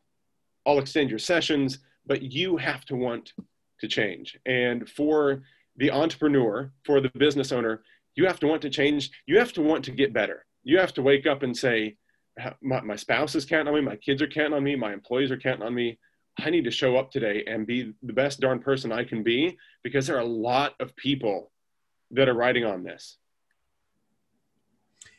I'll 0.65 0.79
extend 0.79 1.09
your 1.09 1.19
sessions, 1.19 1.79
but 2.05 2.21
you 2.21 2.57
have 2.57 2.85
to 2.85 2.95
want 2.95 3.33
to 3.79 3.87
change. 3.87 4.37
And 4.45 4.89
for 4.89 5.43
the 5.77 5.91
entrepreneur, 5.91 6.71
for 6.83 7.01
the 7.01 7.09
business 7.09 7.51
owner, 7.51 7.83
you 8.15 8.25
have 8.25 8.39
to 8.39 8.47
want 8.47 8.61
to 8.63 8.69
change. 8.69 9.11
You 9.25 9.39
have 9.39 9.53
to 9.53 9.61
want 9.61 9.85
to 9.85 9.91
get 9.91 10.13
better. 10.13 10.45
You 10.63 10.79
have 10.79 10.93
to 10.93 11.01
wake 11.01 11.27
up 11.27 11.43
and 11.43 11.55
say, 11.55 11.97
my, 12.61 12.81
my 12.81 12.95
spouse 12.95 13.35
is 13.35 13.45
counting 13.45 13.67
on 13.67 13.75
me, 13.75 13.81
my 13.81 13.95
kids 13.95 14.21
are 14.21 14.27
counting 14.27 14.53
on 14.53 14.63
me, 14.63 14.75
my 14.75 14.93
employees 14.93 15.31
are 15.31 15.37
counting 15.37 15.65
on 15.65 15.73
me. 15.73 15.99
I 16.39 16.49
need 16.49 16.63
to 16.63 16.71
show 16.71 16.97
up 16.97 17.11
today 17.11 17.43
and 17.45 17.67
be 17.67 17.93
the 18.01 18.13
best 18.13 18.39
darn 18.39 18.59
person 18.59 18.91
I 18.91 19.03
can 19.03 19.21
be 19.21 19.57
because 19.83 20.07
there 20.07 20.15
are 20.17 20.21
a 20.21 20.25
lot 20.25 20.73
of 20.79 20.95
people 20.95 21.51
that 22.11 22.27
are 22.27 22.33
writing 22.33 22.65
on 22.65 22.83
this. 22.83 23.17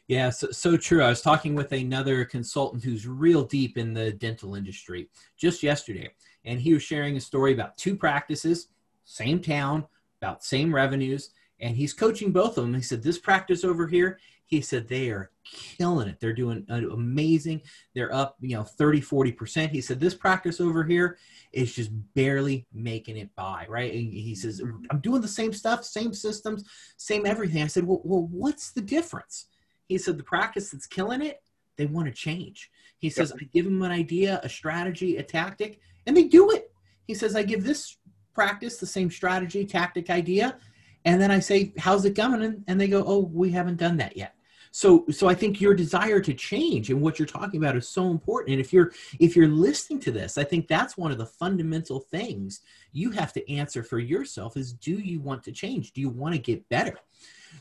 Yeah, 0.08 0.30
so, 0.30 0.50
so 0.50 0.76
true. 0.76 1.02
I 1.02 1.08
was 1.08 1.22
talking 1.22 1.54
with 1.54 1.72
another 1.72 2.24
consultant 2.24 2.84
who's 2.84 3.06
real 3.06 3.44
deep 3.44 3.78
in 3.78 3.94
the 3.94 4.12
dental 4.12 4.54
industry 4.54 5.08
just 5.38 5.62
yesterday, 5.62 6.10
and 6.44 6.60
he 6.60 6.74
was 6.74 6.82
sharing 6.82 7.16
a 7.16 7.20
story 7.20 7.54
about 7.54 7.78
two 7.78 7.96
practices, 7.96 8.68
same 9.04 9.40
town, 9.40 9.86
about 10.20 10.44
same 10.44 10.74
revenues 10.74 11.30
and 11.60 11.76
he's 11.76 11.92
coaching 11.92 12.32
both 12.32 12.58
of 12.58 12.64
them 12.64 12.74
he 12.74 12.82
said 12.82 13.02
this 13.02 13.18
practice 13.18 13.64
over 13.64 13.86
here 13.86 14.18
He 14.46 14.60
said 14.60 14.88
they 14.88 15.10
are 15.10 15.30
killing 15.44 16.08
it. 16.08 16.20
They're 16.20 16.32
doing 16.32 16.66
uh, 16.70 16.88
amazing. 16.90 17.62
They're 17.94 18.14
up, 18.14 18.36
you 18.40 18.56
know, 18.56 18.64
30, 18.64 19.00
40%. 19.00 19.70
He 19.70 19.80
said 19.80 20.00
this 20.00 20.14
practice 20.14 20.60
over 20.60 20.84
here 20.84 21.18
is 21.52 21.74
just 21.74 21.90
barely 22.14 22.66
making 22.72 23.16
it 23.16 23.34
by, 23.36 23.66
right? 23.68 23.92
And 23.92 24.12
he 24.12 24.34
says, 24.34 24.62
I'm 24.90 25.00
doing 25.00 25.20
the 25.20 25.28
same 25.28 25.52
stuff, 25.52 25.84
same 25.84 26.12
systems, 26.12 26.64
same 26.96 27.26
everything. 27.26 27.62
I 27.62 27.68
said, 27.68 27.86
well, 27.86 28.00
well 28.04 28.28
what's 28.30 28.72
the 28.72 28.82
difference? 28.82 29.46
He 29.88 29.98
said, 29.98 30.18
the 30.18 30.24
practice 30.24 30.70
that's 30.70 30.86
killing 30.86 31.22
it, 31.22 31.42
they 31.76 31.86
want 31.86 32.06
to 32.08 32.14
change. 32.14 32.70
He 32.98 33.10
says, 33.10 33.30
yep. 33.30 33.38
I 33.42 33.48
give 33.52 33.64
them 33.66 33.82
an 33.82 33.92
idea, 33.92 34.40
a 34.42 34.48
strategy, 34.48 35.16
a 35.18 35.22
tactic, 35.22 35.80
and 36.06 36.16
they 36.16 36.24
do 36.24 36.50
it. 36.50 36.70
He 37.06 37.14
says, 37.14 37.36
I 37.36 37.42
give 37.42 37.64
this 37.64 37.96
practice 38.34 38.78
the 38.78 38.86
same 38.86 39.10
strategy, 39.10 39.66
tactic, 39.66 40.10
idea, 40.10 40.56
and 41.04 41.20
then 41.20 41.30
I 41.30 41.38
say, 41.38 41.72
how's 41.78 42.04
it 42.04 42.14
going? 42.14 42.64
And 42.66 42.80
they 42.80 42.88
go, 42.88 43.04
oh, 43.06 43.30
we 43.32 43.50
haven't 43.50 43.76
done 43.76 43.96
that 43.98 44.16
yet. 44.16 44.34
So 44.76 45.04
so 45.08 45.28
i 45.28 45.34
think 45.34 45.60
your 45.60 45.72
desire 45.72 46.18
to 46.18 46.34
change 46.34 46.90
and 46.90 47.00
what 47.00 47.16
you're 47.16 47.26
talking 47.26 47.62
about 47.62 47.76
is 47.76 47.88
so 47.88 48.10
important. 48.10 48.54
And 48.54 48.60
if 48.60 48.72
you're 48.72 48.90
if 49.20 49.36
you're 49.36 49.46
listening 49.46 50.00
to 50.00 50.10
this 50.10 50.36
i 50.36 50.42
think 50.42 50.66
that's 50.66 50.96
one 50.96 51.12
of 51.12 51.18
the 51.18 51.26
fundamental 51.26 52.00
things 52.00 52.60
you 52.90 53.12
have 53.12 53.32
to 53.34 53.52
answer 53.52 53.84
for 53.84 54.00
yourself 54.00 54.56
is 54.56 54.72
do 54.72 54.94
you 54.94 55.20
want 55.20 55.44
to 55.44 55.52
change? 55.52 55.92
Do 55.92 56.00
you 56.00 56.08
want 56.08 56.34
to 56.34 56.40
get 56.40 56.68
better? 56.68 56.98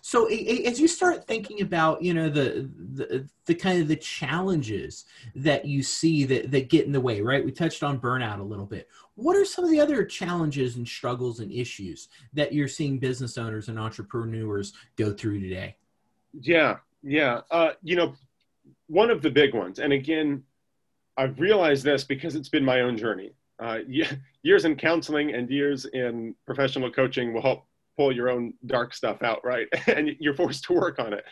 So 0.01 0.25
as 0.25 0.79
you 0.79 0.87
start 0.87 1.27
thinking 1.27 1.61
about 1.61 2.01
you 2.01 2.15
know 2.15 2.29
the, 2.29 2.67
the 2.93 3.29
the 3.45 3.53
kind 3.53 3.79
of 3.79 3.87
the 3.87 3.95
challenges 3.95 5.05
that 5.35 5.65
you 5.65 5.83
see 5.83 6.25
that 6.25 6.49
that 6.49 6.69
get 6.69 6.87
in 6.87 6.91
the 6.91 6.99
way 6.99 7.21
right? 7.21 7.45
We 7.45 7.51
touched 7.51 7.83
on 7.83 7.99
burnout 7.99 8.39
a 8.39 8.43
little 8.43 8.65
bit 8.65 8.89
what 9.15 9.35
are 9.35 9.45
some 9.45 9.63
of 9.63 9.71
the 9.71 9.79
other 9.79 10.03
challenges 10.03 10.75
and 10.75 10.87
struggles 10.87 11.39
and 11.39 11.51
issues 11.51 12.07
that 12.33 12.53
you're 12.53 12.67
seeing 12.67 12.97
business 12.97 13.37
owners 13.37 13.69
and 13.69 13.79
entrepreneurs 13.79 14.73
go 14.95 15.13
through 15.13 15.39
today 15.39 15.75
yeah 16.41 16.77
yeah, 17.03 17.41
uh, 17.51 17.71
you 17.83 17.95
know, 17.95 18.15
one 18.87 19.11
of 19.11 19.21
the 19.21 19.29
big 19.29 19.53
ones, 19.53 19.79
and 19.79 19.93
again, 19.93 20.43
I've 21.17 21.39
realized 21.39 21.83
this 21.83 22.03
because 22.03 22.35
it's 22.35 22.49
been 22.49 22.65
my 22.65 22.81
own 22.81 22.97
journey. 22.97 23.33
Uh, 23.59 23.79
years 24.41 24.65
in 24.65 24.75
counseling 24.75 25.35
and 25.35 25.49
years 25.49 25.85
in 25.85 26.33
professional 26.45 26.91
coaching 26.91 27.33
will 27.33 27.41
help 27.41 27.65
pull 27.97 28.11
your 28.11 28.29
own 28.29 28.53
dark 28.65 28.93
stuff 28.93 29.21
out, 29.21 29.43
right? 29.43 29.67
and 29.87 30.15
you're 30.19 30.33
forced 30.33 30.63
to 30.65 30.73
work 30.73 30.97
on 30.97 31.13
it. 31.13 31.25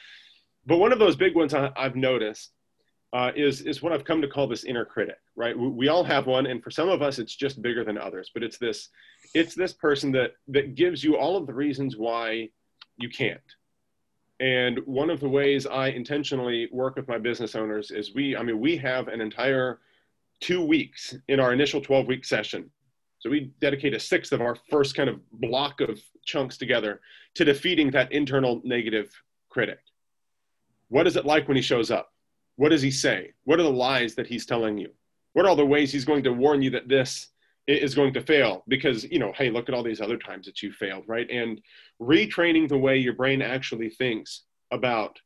But 0.65 0.77
one 0.77 0.91
of 0.91 0.99
those 0.99 1.15
big 1.15 1.35
ones 1.35 1.53
I, 1.53 1.71
have 1.75 1.95
noticed 1.95 2.51
uh, 3.13 3.31
is 3.35 3.61
is 3.61 3.81
what 3.81 3.91
I've 3.91 4.05
come 4.05 4.21
to 4.21 4.27
call 4.27 4.47
this 4.47 4.63
inner 4.63 4.85
critic, 4.85 5.17
right? 5.35 5.57
We, 5.57 5.67
we, 5.67 5.87
all 5.89 6.03
have 6.03 6.27
one, 6.27 6.45
and 6.45 6.63
for 6.63 6.71
some 6.71 6.87
of 6.87 7.01
us, 7.01 7.19
it's 7.19 7.35
just 7.35 7.61
bigger 7.61 7.83
than 7.83 7.97
others. 7.97 8.31
But 8.33 8.41
it's 8.43 8.57
this, 8.57 8.89
it's 9.33 9.53
this 9.53 9.73
person 9.73 10.11
that 10.13 10.31
that 10.47 10.75
gives 10.75 11.03
you 11.03 11.17
all 11.17 11.35
of 11.35 11.45
the 11.45 11.53
reasons 11.53 11.97
why 11.97 12.49
you 12.97 13.09
can't, 13.09 13.41
and 14.41 14.79
one 14.85 15.11
of 15.11 15.19
the 15.19 15.29
ways 15.29 15.67
I 15.67 15.89
intentionally 15.89 16.67
work 16.71 16.95
with 16.95 17.07
my 17.07 17.19
business 17.19 17.53
owners 17.53 17.91
is 17.91 18.15
we, 18.15 18.35
I 18.35 18.41
mean, 18.41 18.59
we 18.59 18.75
have 18.77 19.07
an 19.07 19.21
entire 19.21 19.79
two 20.39 20.65
weeks 20.65 21.15
in 21.27 21.39
our 21.39 21.53
initial 21.53 21.79
12 21.79 22.07
week 22.07 22.25
session. 22.25 22.71
So 23.19 23.29
we 23.29 23.51
dedicate 23.61 23.93
a 23.93 23.99
sixth 23.99 24.31
of 24.31 24.41
our 24.41 24.55
first 24.71 24.95
kind 24.95 25.09
of 25.09 25.19
block 25.31 25.79
of 25.79 26.01
chunks 26.25 26.57
together 26.57 27.01
to 27.35 27.45
defeating 27.45 27.91
that 27.91 28.11
internal 28.11 28.61
negative 28.63 29.13
critic. 29.49 29.77
What 30.89 31.05
is 31.05 31.17
it 31.17 31.25
like 31.25 31.47
when 31.47 31.55
he 31.55 31.61
shows 31.61 31.91
up? 31.91 32.11
What 32.61 32.69
does 32.69 32.83
he 32.83 32.91
say? 32.91 33.33
What 33.45 33.59
are 33.59 33.63
the 33.63 33.71
lies 33.71 34.13
that 34.13 34.27
he's 34.27 34.45
telling 34.45 34.77
you? 34.77 34.91
What 35.33 35.47
are 35.47 35.49
all 35.49 35.55
the 35.55 35.65
ways 35.65 35.91
he's 35.91 36.05
going 36.05 36.21
to 36.25 36.31
warn 36.31 36.61
you 36.61 36.69
that 36.69 36.87
this 36.87 37.29
is 37.65 37.95
going 37.95 38.13
to 38.13 38.21
fail 38.21 38.63
because 38.67 39.03
you 39.05 39.17
know 39.17 39.31
hey 39.35 39.49
look 39.49 39.67
at 39.67 39.73
all 39.73 39.81
these 39.81 39.99
other 39.99 40.17
times 40.17 40.45
that 40.45 40.61
you 40.61 40.71
failed 40.71 41.03
right 41.07 41.27
and 41.31 41.59
retraining 41.99 42.67
the 42.67 42.77
way 42.77 42.97
your 42.97 43.13
brain 43.13 43.41
actually 43.41 43.89
thinks 43.89 44.43
about 44.71 45.19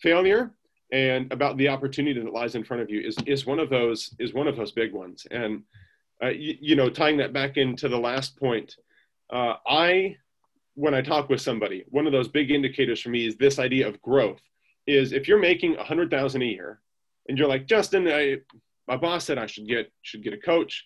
failure 0.00 0.50
and 0.92 1.32
about 1.32 1.56
the 1.58 1.68
opportunity 1.68 2.20
that 2.20 2.32
lies 2.32 2.54
in 2.56 2.64
front 2.64 2.82
of 2.82 2.90
you 2.90 3.00
is 3.00 3.16
is 3.26 3.46
one 3.46 3.58
of 3.58 3.70
those 3.70 4.14
is 4.18 4.32
one 4.32 4.48
of 4.48 4.56
those 4.56 4.72
big 4.72 4.92
ones 4.92 5.26
and 5.30 5.62
uh, 6.22 6.28
you, 6.28 6.56
you, 6.60 6.76
know 6.76 6.88
tying 6.88 7.16
that 7.16 7.32
back 7.32 7.56
into 7.56 7.88
the 7.88 7.98
last 7.98 8.36
point 8.36 8.76
uh, 9.32 9.54
i 9.66 10.16
when 10.74 10.94
i 10.94 11.02
talk 11.02 11.28
with 11.28 11.40
somebody 11.40 11.84
one 11.88 12.06
of 12.06 12.12
those 12.12 12.28
big 12.28 12.50
indicators 12.50 13.00
for 13.00 13.10
me 13.10 13.26
is 13.26 13.36
this 13.36 13.58
idea 13.58 13.86
of 13.86 14.00
growth 14.00 14.40
is 14.90 15.12
if 15.12 15.28
you're 15.28 15.38
making 15.38 15.76
a 15.76 15.84
hundred 15.84 16.10
thousand 16.10 16.42
a 16.42 16.46
year 16.46 16.80
and 17.28 17.38
you're 17.38 17.48
like 17.48 17.66
justin 17.66 18.08
I, 18.08 18.38
my 18.88 18.96
boss 18.96 19.24
said 19.24 19.38
i 19.38 19.46
should 19.46 19.66
get 19.66 19.90
should 20.02 20.22
get 20.22 20.34
a 20.34 20.38
coach 20.38 20.84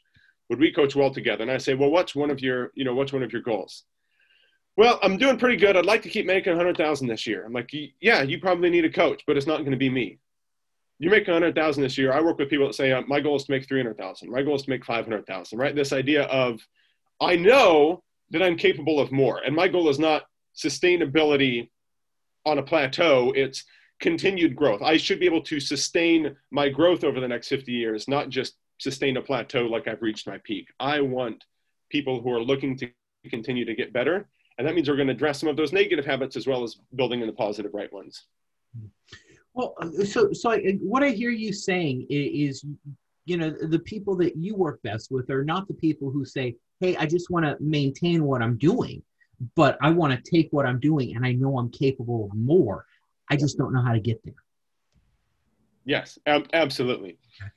would 0.50 0.60
we 0.60 0.72
coach 0.72 0.94
well 0.94 1.10
together? 1.10 1.42
And 1.42 1.50
I 1.50 1.58
say, 1.58 1.74
well, 1.74 1.90
what's 1.90 2.14
one 2.14 2.30
of 2.30 2.40
your, 2.40 2.70
you 2.74 2.84
know, 2.84 2.94
what's 2.94 3.12
one 3.12 3.22
of 3.22 3.32
your 3.32 3.42
goals? 3.42 3.84
Well, 4.76 4.98
I'm 5.02 5.16
doing 5.16 5.38
pretty 5.38 5.56
good. 5.56 5.76
I'd 5.76 5.86
like 5.86 6.02
to 6.02 6.08
keep 6.08 6.26
making 6.26 6.52
a 6.52 6.56
100,000 6.56 7.06
this 7.06 7.26
year. 7.26 7.44
I'm 7.44 7.52
like, 7.52 7.70
yeah, 8.00 8.22
you 8.22 8.40
probably 8.40 8.70
need 8.70 8.84
a 8.84 8.90
coach, 8.90 9.22
but 9.26 9.36
it's 9.36 9.46
not 9.46 9.58
going 9.58 9.70
to 9.70 9.76
be 9.76 9.90
me. 9.90 10.18
You 10.98 11.10
make 11.10 11.28
a 11.28 11.32
100,000 11.32 11.82
this 11.82 11.96
year. 11.96 12.12
I 12.12 12.20
work 12.20 12.38
with 12.38 12.50
people 12.50 12.66
that 12.66 12.74
say, 12.74 12.92
uh, 12.92 13.02
my 13.06 13.20
goal 13.20 13.36
is 13.36 13.44
to 13.44 13.52
make 13.52 13.66
300,000. 13.66 14.30
My 14.30 14.42
goal 14.42 14.56
is 14.56 14.62
to 14.62 14.70
make 14.70 14.84
500,000, 14.84 15.58
right? 15.58 15.74
This 15.74 15.92
idea 15.92 16.24
of, 16.24 16.60
I 17.20 17.36
know 17.36 18.02
that 18.30 18.42
I'm 18.42 18.56
capable 18.56 19.00
of 19.00 19.12
more. 19.12 19.40
And 19.44 19.54
my 19.54 19.68
goal 19.68 19.88
is 19.88 19.98
not 19.98 20.24
sustainability 20.56 21.70
on 22.44 22.58
a 22.58 22.62
plateau. 22.62 23.32
It's 23.34 23.64
continued 24.00 24.56
growth. 24.56 24.82
I 24.82 24.96
should 24.96 25.20
be 25.20 25.26
able 25.26 25.42
to 25.42 25.60
sustain 25.60 26.36
my 26.50 26.68
growth 26.68 27.04
over 27.04 27.20
the 27.20 27.28
next 27.28 27.48
50 27.48 27.72
years, 27.72 28.08
not 28.08 28.28
just 28.28 28.56
sustain 28.78 29.16
a 29.16 29.22
plateau 29.22 29.62
like 29.62 29.88
I've 29.88 30.02
reached 30.02 30.26
my 30.26 30.38
peak. 30.44 30.66
I 30.80 31.00
want 31.00 31.44
people 31.90 32.20
who 32.20 32.32
are 32.32 32.40
looking 32.40 32.76
to 32.78 32.90
continue 33.30 33.64
to 33.64 33.74
get 33.74 33.92
better. 33.92 34.28
And 34.58 34.66
that 34.66 34.74
means 34.74 34.88
we're 34.88 34.96
going 34.96 35.08
to 35.08 35.14
address 35.14 35.40
some 35.40 35.48
of 35.48 35.56
those 35.56 35.72
negative 35.72 36.04
habits 36.04 36.36
as 36.36 36.46
well 36.46 36.62
as 36.62 36.76
building 36.94 37.20
in 37.20 37.26
the 37.26 37.32
positive 37.32 37.72
right 37.74 37.92
ones. 37.92 38.26
Well, 39.52 39.74
so 40.04 40.32
so 40.32 40.50
I, 40.50 40.78
what 40.82 41.04
I 41.04 41.10
hear 41.10 41.30
you 41.30 41.52
saying 41.52 42.06
is, 42.10 42.64
you 43.24 43.36
know, 43.36 43.50
the 43.50 43.78
people 43.78 44.16
that 44.16 44.36
you 44.36 44.56
work 44.56 44.82
best 44.82 45.10
with 45.10 45.30
are 45.30 45.44
not 45.44 45.68
the 45.68 45.74
people 45.74 46.10
who 46.10 46.24
say, 46.24 46.56
"Hey, 46.80 46.96
I 46.96 47.06
just 47.06 47.30
want 47.30 47.46
to 47.46 47.56
maintain 47.60 48.24
what 48.24 48.42
I'm 48.42 48.58
doing, 48.58 49.02
but 49.54 49.78
I 49.80 49.90
want 49.90 50.12
to 50.12 50.30
take 50.30 50.52
what 50.52 50.66
I'm 50.66 50.80
doing 50.80 51.16
and 51.16 51.24
I 51.24 51.32
know 51.32 51.58
I'm 51.58 51.70
capable 51.70 52.26
of 52.26 52.36
more. 52.36 52.86
I 53.30 53.36
just 53.36 53.58
don't 53.58 53.72
know 53.72 53.82
how 53.82 53.92
to 53.92 54.00
get 54.00 54.22
there." 54.24 54.34
Yes, 55.84 56.18
ab- 56.26 56.48
absolutely. 56.52 57.18
Okay. 57.40 57.50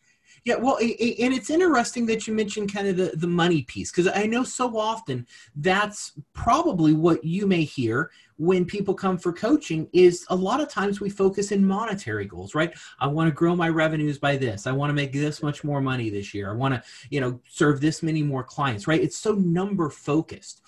Yeah, 0.44 0.56
well, 0.56 0.78
and 0.78 0.88
it's 1.34 1.50
interesting 1.50 2.06
that 2.06 2.26
you 2.26 2.34
mentioned 2.34 2.74
kind 2.74 2.88
of 2.88 2.96
the, 2.96 3.12
the 3.18 3.28
money 3.28 3.64
piece 3.64 3.92
because 3.92 4.08
I 4.08 4.26
know 4.28 4.46
so 4.46 4.78
often 4.78 5.28
that's 5.58 6.14
probably 6.32 6.94
what 6.94 7.22
you 7.24 7.48
may 7.48 7.64
hear 7.64 8.12
when 8.38 8.64
people 8.64 8.94
come 8.94 9.18
for 9.18 9.34
coaching 9.34 9.90
is 9.92 10.26
a 10.30 10.36
lot 10.36 10.62
of 10.62 10.70
times 10.70 11.02
we 11.02 11.10
focus 11.10 11.52
in 11.52 11.68
monetary 11.68 12.26
goals, 12.26 12.56
right? 12.56 12.74
I 13.00 13.08
want 13.08 13.28
to 13.28 13.34
grow 13.34 13.58
my 13.58 13.68
revenues 13.68 14.20
by 14.20 14.38
this. 14.38 14.68
I 14.68 14.72
want 14.72 14.90
to 14.90 14.94
make 14.94 15.12
this 15.12 15.44
much 15.44 15.66
more 15.66 15.82
money 15.82 16.10
this 16.10 16.34
year. 16.34 16.52
I 16.52 16.56
want 16.56 16.76
to, 16.76 16.84
you 17.10 17.20
know, 17.20 17.42
serve 17.50 17.82
this 17.82 18.02
many 18.02 18.24
more 18.24 18.44
clients, 18.44 18.88
right? 18.88 19.02
It's 19.02 19.18
so 19.18 19.34
number 19.34 19.90
focused. 19.90 20.62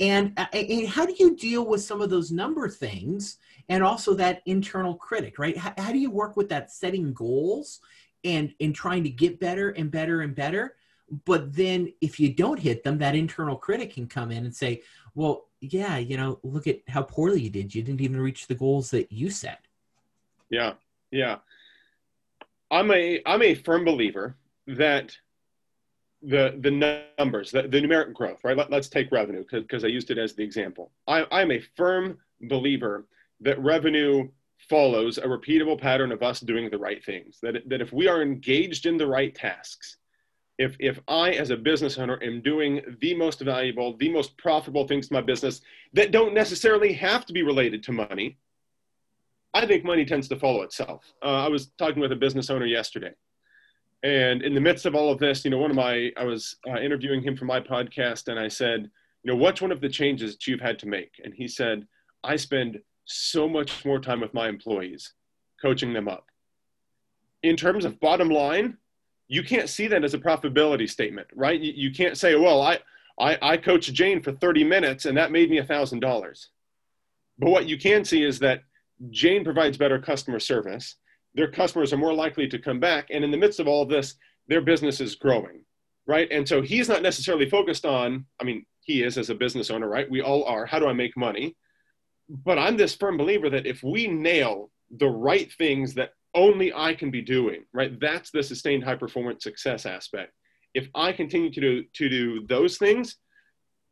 And, 0.00 0.38
and 0.52 0.88
how 0.88 1.06
do 1.06 1.14
you 1.18 1.36
deal 1.36 1.64
with 1.64 1.82
some 1.82 2.02
of 2.02 2.10
those 2.10 2.30
number 2.30 2.68
things 2.68 3.38
and 3.68 3.82
also 3.82 4.14
that 4.14 4.42
internal 4.46 4.94
critic, 4.94 5.38
right? 5.38 5.56
How, 5.56 5.72
how 5.78 5.92
do 5.92 5.98
you 5.98 6.10
work 6.10 6.36
with 6.36 6.48
that 6.50 6.70
setting 6.70 7.12
goals 7.12 7.80
and 8.24 8.54
and 8.60 8.74
trying 8.74 9.04
to 9.04 9.10
get 9.10 9.40
better 9.40 9.70
and 9.70 9.90
better 9.90 10.22
and 10.22 10.34
better? 10.34 10.76
But 11.24 11.54
then 11.54 11.92
if 12.00 12.18
you 12.18 12.32
don't 12.32 12.58
hit 12.58 12.82
them 12.82 12.98
that 12.98 13.14
internal 13.14 13.56
critic 13.56 13.94
can 13.94 14.06
come 14.06 14.30
in 14.30 14.44
and 14.44 14.54
say 14.54 14.82
well 15.14 15.46
yeah 15.60 15.98
you 15.98 16.16
know 16.16 16.40
look 16.42 16.66
at 16.66 16.80
how 16.88 17.02
poorly 17.02 17.42
you 17.42 17.50
did. 17.50 17.74
You 17.74 17.82
didn't 17.82 18.00
even 18.00 18.20
reach 18.20 18.46
the 18.46 18.54
goals 18.54 18.90
that 18.90 19.10
you 19.12 19.30
set. 19.30 19.66
Yeah 20.50 20.74
yeah. 21.14 21.36
I'm 22.70 22.90
a 22.90 23.22
i'm 23.24 23.42
a 23.42 23.54
firm 23.54 23.84
believer 23.84 24.36
that 24.66 25.16
the 26.22 26.56
the 26.60 26.70
numbers 27.18 27.50
the, 27.50 27.62
the 27.62 27.80
numeric 27.80 28.12
growth 28.12 28.40
right? 28.42 28.56
Let, 28.56 28.72
us 28.72 28.88
take 28.88 29.12
revenue 29.12 29.44
because 29.50 29.84
i 29.84 29.88
used 29.88 30.10
it 30.10 30.18
as 30.18 30.34
the 30.34 30.42
example. 30.42 30.90
I, 31.06 31.26
i'm 31.30 31.52
a 31.52 31.60
firm 31.76 32.18
believer 32.48 33.06
that 33.44 33.62
revenue 33.62 34.28
follows 34.68 35.18
a 35.18 35.22
repeatable 35.22 35.80
pattern 35.80 36.10
of 36.12 36.22
us 36.22 36.40
doing 36.40 36.70
the 36.70 36.78
right 36.78 37.04
things. 37.04 37.38
That, 37.42 37.68
that 37.68 37.80
if 37.80 37.92
we 37.92 38.08
are 38.08 38.22
engaged 38.22 38.86
in 38.86 38.96
the 38.96 39.06
right 39.06 39.34
tasks, 39.34 39.98
if, 40.58 40.76
if 40.78 41.00
I, 41.08 41.30
as 41.30 41.50
a 41.50 41.56
business 41.56 41.98
owner, 41.98 42.18
am 42.22 42.40
doing 42.40 42.80
the 43.00 43.14
most 43.14 43.40
valuable, 43.40 43.96
the 43.96 44.08
most 44.08 44.36
profitable 44.38 44.86
things 44.86 45.08
to 45.08 45.14
my 45.14 45.20
business 45.20 45.60
that 45.92 46.12
don't 46.12 46.32
necessarily 46.32 46.92
have 46.92 47.26
to 47.26 47.32
be 47.32 47.42
related 47.42 47.82
to 47.84 47.92
money, 47.92 48.38
I 49.52 49.66
think 49.66 49.84
money 49.84 50.04
tends 50.04 50.28
to 50.28 50.36
follow 50.36 50.62
itself. 50.62 51.04
Uh, 51.22 51.44
I 51.44 51.48
was 51.48 51.70
talking 51.78 52.00
with 52.00 52.12
a 52.12 52.16
business 52.16 52.50
owner 52.50 52.66
yesterday. 52.66 53.12
And 54.02 54.42
in 54.42 54.54
the 54.54 54.60
midst 54.60 54.86
of 54.86 54.94
all 54.94 55.10
of 55.10 55.18
this, 55.18 55.44
you 55.44 55.50
know, 55.50 55.58
one 55.58 55.70
of 55.70 55.76
my, 55.76 56.10
I 56.16 56.24
was 56.24 56.56
uh, 56.68 56.78
interviewing 56.78 57.22
him 57.22 57.36
for 57.36 57.46
my 57.46 57.58
podcast, 57.60 58.28
and 58.28 58.38
I 58.38 58.48
said, 58.48 58.90
you 59.22 59.32
know, 59.32 59.36
what's 59.36 59.62
one 59.62 59.72
of 59.72 59.80
the 59.80 59.88
changes 59.88 60.32
that 60.32 60.46
you've 60.46 60.60
had 60.60 60.78
to 60.80 60.86
make? 60.86 61.12
And 61.24 61.32
he 61.32 61.48
said, 61.48 61.86
I 62.22 62.36
spend 62.36 62.80
so 63.04 63.48
much 63.48 63.84
more 63.84 63.98
time 63.98 64.20
with 64.20 64.34
my 64.34 64.48
employees, 64.48 65.12
coaching 65.60 65.92
them 65.92 66.08
up. 66.08 66.26
In 67.42 67.56
terms 67.56 67.84
of 67.84 68.00
bottom 68.00 68.30
line, 68.30 68.78
you 69.28 69.42
can't 69.42 69.68
see 69.68 69.86
that 69.88 70.04
as 70.04 70.14
a 70.14 70.18
profitability 70.18 70.88
statement, 70.88 71.28
right? 71.34 71.60
You, 71.60 71.72
you 71.74 71.92
can't 71.92 72.16
say, 72.16 72.34
well, 72.34 72.62
I, 72.62 72.78
I, 73.18 73.38
I 73.42 73.56
coached 73.56 73.92
Jane 73.92 74.22
for 74.22 74.32
30 74.32 74.64
minutes 74.64 75.06
and 75.06 75.16
that 75.16 75.32
made 75.32 75.50
me 75.50 75.60
$1,000. 75.60 76.46
But 77.38 77.50
what 77.50 77.66
you 77.66 77.78
can 77.78 78.04
see 78.04 78.22
is 78.22 78.38
that 78.40 78.62
Jane 79.10 79.44
provides 79.44 79.76
better 79.76 79.98
customer 79.98 80.38
service. 80.38 80.96
Their 81.34 81.50
customers 81.50 81.92
are 81.92 81.98
more 81.98 82.14
likely 82.14 82.48
to 82.48 82.58
come 82.58 82.80
back. 82.80 83.08
And 83.10 83.24
in 83.24 83.30
the 83.30 83.36
midst 83.36 83.60
of 83.60 83.66
all 83.66 83.82
of 83.82 83.88
this, 83.88 84.14
their 84.46 84.60
business 84.60 85.00
is 85.00 85.14
growing, 85.14 85.64
right? 86.06 86.28
And 86.30 86.46
so 86.46 86.62
he's 86.62 86.88
not 86.88 87.02
necessarily 87.02 87.48
focused 87.48 87.84
on, 87.84 88.24
I 88.40 88.44
mean, 88.44 88.64
he 88.80 89.02
is 89.02 89.18
as 89.18 89.30
a 89.30 89.34
business 89.34 89.70
owner, 89.70 89.88
right? 89.88 90.10
We 90.10 90.20
all 90.20 90.44
are. 90.44 90.66
How 90.66 90.78
do 90.78 90.86
I 90.86 90.92
make 90.92 91.16
money? 91.16 91.56
But 92.28 92.58
I'm 92.58 92.76
this 92.76 92.94
firm 92.94 93.16
believer 93.16 93.50
that 93.50 93.66
if 93.66 93.82
we 93.82 94.06
nail 94.06 94.70
the 94.90 95.08
right 95.08 95.52
things 95.52 95.94
that 95.94 96.10
only 96.34 96.72
I 96.72 96.94
can 96.94 97.10
be 97.10 97.22
doing, 97.22 97.64
right? 97.72 97.98
That's 98.00 98.30
the 98.30 98.42
sustained 98.42 98.84
high 98.84 98.96
performance 98.96 99.44
success 99.44 99.86
aspect. 99.86 100.32
If 100.74 100.88
I 100.94 101.12
continue 101.12 101.50
to 101.52 101.60
do, 101.60 101.84
to 101.94 102.08
do 102.08 102.46
those 102.46 102.76
things, 102.78 103.16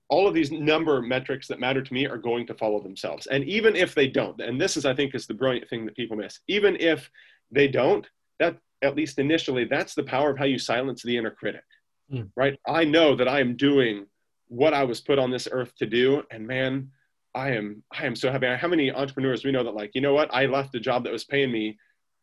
all 0.08 0.26
of 0.26 0.34
these 0.34 0.50
number 0.50 1.00
metrics 1.00 1.46
that 1.48 1.60
matter 1.60 1.82
to 1.82 1.94
me 1.94 2.06
are 2.06 2.18
going 2.18 2.46
to 2.46 2.54
follow 2.54 2.82
themselves. 2.82 3.26
And 3.28 3.44
even 3.44 3.76
if 3.76 3.94
they 3.94 4.08
don't, 4.08 4.40
and 4.40 4.60
this 4.60 4.76
is, 4.76 4.84
I 4.84 4.94
think, 4.94 5.14
is 5.14 5.26
the 5.26 5.34
brilliant 5.34 5.68
thing 5.68 5.86
that 5.86 5.96
people 5.96 6.16
miss, 6.16 6.40
even 6.48 6.76
if 6.80 7.10
they 7.50 7.68
don't, 7.68 8.06
that 8.38 8.58
at 8.82 8.96
least 8.96 9.18
initially, 9.18 9.64
that's 9.64 9.94
the 9.94 10.02
power 10.02 10.30
of 10.30 10.38
how 10.38 10.44
you 10.44 10.58
silence 10.58 11.02
the 11.02 11.16
inner 11.16 11.30
critic, 11.30 11.64
mm. 12.12 12.28
right? 12.36 12.58
I 12.66 12.84
know 12.84 13.14
that 13.16 13.28
I 13.28 13.40
am 13.40 13.56
doing 13.56 14.06
what 14.48 14.74
I 14.74 14.84
was 14.84 15.00
put 15.00 15.18
on 15.18 15.30
this 15.30 15.48
earth 15.50 15.72
to 15.76 15.86
do. 15.86 16.22
And 16.30 16.46
man, 16.46 16.90
I 17.34 17.50
am, 17.52 17.82
I 17.98 18.06
am 18.06 18.14
so 18.14 18.30
happy. 18.30 18.46
How 18.46 18.68
many 18.68 18.90
entrepreneurs 18.90 19.44
we 19.44 19.52
know 19.52 19.64
that 19.64 19.74
like, 19.74 19.92
you 19.94 20.00
know 20.00 20.14
what? 20.14 20.32
I 20.34 20.46
left 20.46 20.74
a 20.74 20.80
job 20.80 21.04
that 21.04 21.12
was 21.12 21.24
paying 21.24 21.50
me 21.50 21.78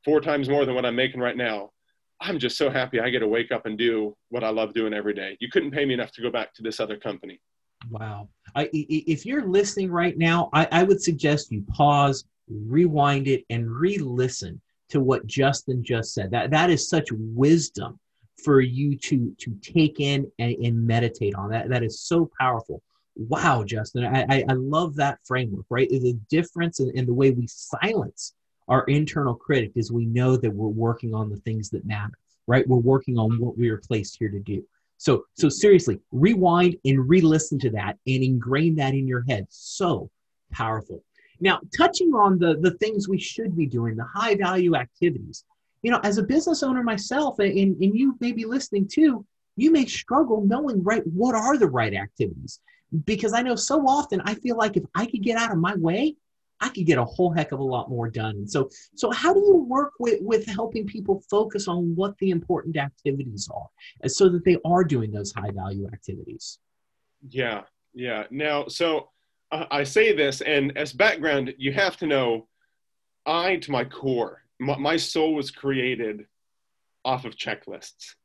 four 0.06 0.22
times 0.22 0.50
more 0.50 0.66
than 0.66 0.76
what 0.76 0.86
I'm 0.86 0.96
making 0.96 1.20
right 1.20 1.38
now. 1.38 1.72
I'm 2.22 2.38
just 2.38 2.58
so 2.58 2.70
happy 2.70 3.00
I 3.00 3.10
get 3.10 3.20
to 3.20 3.28
wake 3.28 3.52
up 3.52 3.66
and 3.66 3.78
do 3.78 4.16
what 4.30 4.44
I 4.44 4.50
love 4.50 4.74
doing 4.74 4.94
every 4.94 5.14
day. 5.14 5.38
You 5.40 5.50
couldn't 5.50 5.72
pay 5.72 5.86
me 5.86 5.94
enough 5.94 6.12
to 6.14 6.22
go 6.22 6.30
back 6.30 6.54
to 6.56 6.62
this 6.62 6.80
other 6.80 6.98
company. 6.98 7.40
Wow. 7.90 8.30
I, 8.56 8.70
if 8.74 9.26
you're 9.26 9.48
listening 9.48 9.90
right 9.90 10.18
now, 10.18 10.50
I, 10.54 10.68
I 10.72 10.84
would 10.84 11.02
suggest 11.02 11.52
you 11.52 11.64
pause, 11.70 12.26
rewind 12.50 13.28
it, 13.28 13.46
and 13.50 13.70
re 13.70 13.98
listen 13.98 14.60
to 14.90 15.00
what 15.00 15.26
Justin 15.28 15.84
just 15.84 16.14
said. 16.14 16.30
That, 16.32 16.52
that 16.52 16.70
is 16.70 16.90
such 16.90 17.08
wisdom 17.12 18.00
for 18.44 18.60
you 18.60 18.98
to, 18.98 19.36
to 19.40 19.56
take 19.62 20.00
in 20.00 20.30
and, 20.40 20.56
and 20.56 20.86
meditate 20.86 21.36
on. 21.36 21.50
That, 21.52 21.70
that 21.70 21.84
is 21.84 22.02
so 22.02 22.30
powerful. 22.40 22.82
Wow, 23.28 23.66
Justin, 23.66 24.06
I, 24.06 24.46
I, 24.48 24.54
love 24.54 24.96
that 24.96 25.20
framework, 25.26 25.66
right? 25.70 25.90
The 25.90 26.18
difference 26.30 26.80
in, 26.80 26.90
in 26.92 27.06
the 27.06 27.14
way 27.14 27.32
we 27.32 27.48
silence 27.48 28.34
our 28.70 28.86
internal 28.86 29.36
critic 29.36 29.74
is 29.76 29.92
we 29.92 30.06
know 30.06 30.38
that 30.38 30.50
we're 30.50 30.70
working 30.70 31.14
on 31.14 31.30
the 31.30 31.36
things 31.38 31.70
that 31.72 31.86
matter, 31.86 32.14
right? 32.48 32.66
We're 32.66 32.78
working 32.78 33.18
on 33.18 33.38
what 33.38 33.58
we 33.58 33.68
are 33.70 33.78
placed 33.78 34.16
here 34.18 34.30
to 34.30 34.40
do. 34.40 34.64
So, 35.00 35.26
so 35.34 35.50
seriously, 35.50 36.00
rewind 36.14 36.78
and 36.86 37.10
re-listen 37.10 37.60
to 37.60 37.70
that 37.72 37.98
and 38.08 38.24
ingrain 38.24 38.76
that 38.76 38.94
in 38.94 39.06
your 39.06 39.26
head. 39.28 39.48
So 39.50 40.10
powerful. 40.54 41.04
Now, 41.42 41.60
touching 41.78 42.14
on 42.14 42.40
the 42.40 42.58
the 42.62 42.72
things 42.78 43.10
we 43.10 43.20
should 43.20 43.56
be 43.56 43.66
doing, 43.66 43.98
the 43.98 44.06
high 44.06 44.36
value 44.36 44.76
activities. 44.76 45.44
You 45.82 45.92
know, 45.92 46.00
as 46.04 46.18
a 46.18 46.24
business 46.24 46.64
owner 46.64 46.84
myself, 46.84 47.40
and, 47.40 47.58
and 47.58 47.98
you 47.98 48.18
may 48.20 48.34
be 48.34 48.46
listening 48.46 48.88
too, 48.88 49.26
you 49.56 49.72
may 49.72 49.86
struggle 49.86 50.42
knowing 50.46 50.84
right 50.84 51.06
what 51.08 51.36
are 51.36 51.58
the 51.58 51.70
right 51.70 51.94
activities. 51.94 52.60
Because 53.06 53.34
I 53.34 53.42
know 53.42 53.56
so 53.56 53.86
often 53.88 54.22
I 54.26 54.34
feel 54.36 54.58
like 54.58 54.78
if 54.78 54.84
I 54.96 55.06
could 55.06 55.22
get 55.22 55.38
out 55.38 55.52
of 55.52 55.58
my 55.58 55.76
way, 55.76 56.16
I 56.62 56.70
could 56.70 56.86
get 56.86 56.98
a 56.98 57.06
whole 57.06 57.32
heck 57.32 57.52
of 57.52 57.60
a 57.60 57.64
lot 57.64 57.90
more 57.90 58.10
done. 58.10 58.48
So, 58.48 58.70
so 58.96 59.12
how 59.12 59.34
do 59.34 59.40
you 59.40 59.56
work 59.56 59.94
with, 60.00 60.22
with 60.22 60.46
helping 60.46 60.86
people 60.86 61.24
focus 61.30 61.68
on 61.68 61.96
what 61.96 62.18
the 62.18 62.32
important 62.32 62.76
activities 62.78 63.50
are 63.54 64.10
so 64.10 64.28
that 64.30 64.44
they 64.44 64.58
are 64.66 64.84
doing 64.84 65.12
those 65.12 65.32
high 65.32 65.52
value 65.52 65.88
activities? 65.88 66.60
Yeah, 67.30 67.62
yeah. 67.94 68.26
Now, 68.30 68.68
so 68.68 69.10
uh, 69.52 69.66
I 69.72 69.84
say 69.84 70.14
this, 70.14 70.42
and 70.42 70.78
as 70.78 70.92
background, 70.92 71.54
you 71.58 71.72
have 71.74 71.96
to 71.98 72.08
know 72.08 72.48
I, 73.26 73.58
to 73.58 73.72
my 73.72 73.86
core, 73.86 74.44
my, 74.60 74.78
my 74.78 74.98
soul 74.98 75.36
was 75.36 75.52
created 75.52 76.26
off 77.06 77.24
of 77.24 77.36
checklists 77.36 78.16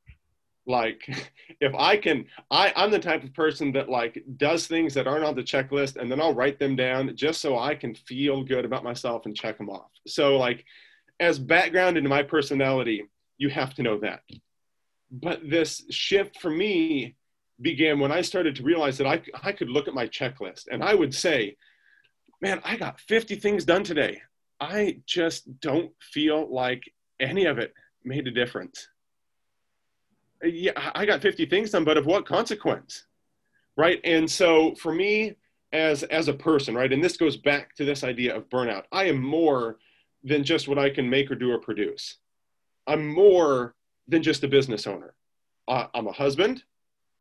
like 0.67 1.03
if 1.61 1.75
i 1.75 1.97
can 1.97 2.25
i 2.51 2.73
i'm 2.77 2.91
the 2.91 2.99
type 2.99 3.23
of 3.23 3.35
person 3.35 3.73
that 3.73 3.89
like 3.89 4.23
does 4.37 4.67
things 4.67 4.95
that 4.95 5.07
aren't 5.07 5.25
on 5.25 5.35
the 5.35 5.43
checklist 5.43 5.97
and 5.97 6.11
then 6.11 6.21
i'll 6.21 6.35
write 6.35 6.59
them 6.59 6.77
down 6.77 7.15
just 7.17 7.41
so 7.41 7.59
i 7.59 7.75
can 7.75 7.95
feel 7.95 8.43
good 8.43 8.65
about 8.65 8.85
myself 8.85 9.27
and 9.27 9.37
check 9.37 9.59
them 9.59 9.71
off. 9.71 9.91
So 10.07 10.37
like 10.37 10.65
as 11.21 11.39
background 11.39 11.97
into 11.97 12.11
my 12.11 12.23
personality 12.23 13.05
you 13.37 13.51
have 13.51 13.75
to 13.75 13.83
know 13.83 13.99
that. 13.99 14.21
But 15.11 15.41
this 15.51 15.85
shift 15.91 16.41
for 16.41 16.51
me 16.51 17.17
began 17.61 18.01
when 18.01 18.11
i 18.11 18.21
started 18.21 18.57
to 18.57 18.63
realize 18.63 18.99
that 18.99 19.07
i, 19.07 19.23
I 19.43 19.53
could 19.53 19.69
look 19.69 19.87
at 19.87 19.95
my 19.95 20.09
checklist 20.09 20.65
and 20.73 20.83
i 20.83 20.93
would 20.93 21.15
say 21.15 21.57
man 22.43 22.61
i 22.65 22.77
got 22.77 23.01
50 23.01 23.37
things 23.37 23.65
done 23.65 23.85
today. 23.85 24.21
I 24.61 25.01
just 25.07 25.61
don't 25.61 25.93
feel 26.01 26.53
like 26.53 26.83
any 27.21 27.45
of 27.45 27.59
it 27.59 27.75
made 28.05 28.27
a 28.27 28.31
difference 28.31 28.89
yeah, 30.45 30.91
I 30.95 31.07
got 31.07 31.23
50 31.23 31.47
things 31.47 31.71
done, 31.71 31.85
but 31.85 31.97
of 31.97 32.07
what 32.07 32.27
consequence? 32.27 33.07
Right. 33.77 34.01
And 34.05 34.31
so 34.31 34.75
for 34.77 34.93
me, 34.93 35.35
as 35.73 36.05
as 36.05 36.29
a 36.29 36.33
person, 36.33 36.75
right, 36.75 36.93
and 36.93 37.03
this 37.03 37.17
goes 37.17 37.37
back 37.37 37.75
to 37.75 37.85
this 37.85 38.05
idea 38.05 38.35
of 38.35 38.49
burnout, 38.49 38.85
I 38.93 39.05
am 39.05 39.21
more 39.21 39.79
than 40.23 40.45
just 40.45 40.69
what 40.69 40.79
I 40.79 40.89
can 40.89 41.11
make 41.11 41.31
or 41.31 41.35
do 41.35 41.51
or 41.51 41.59
produce. 41.59 42.19
I'm 42.87 43.07
more 43.07 43.75
than 44.07 44.23
just 44.23 44.45
a 44.45 44.49
business 44.49 44.87
owner. 44.87 45.15
Uh, 45.67 45.87
I'm 45.95 46.07
a 46.07 46.13
husband 46.13 46.63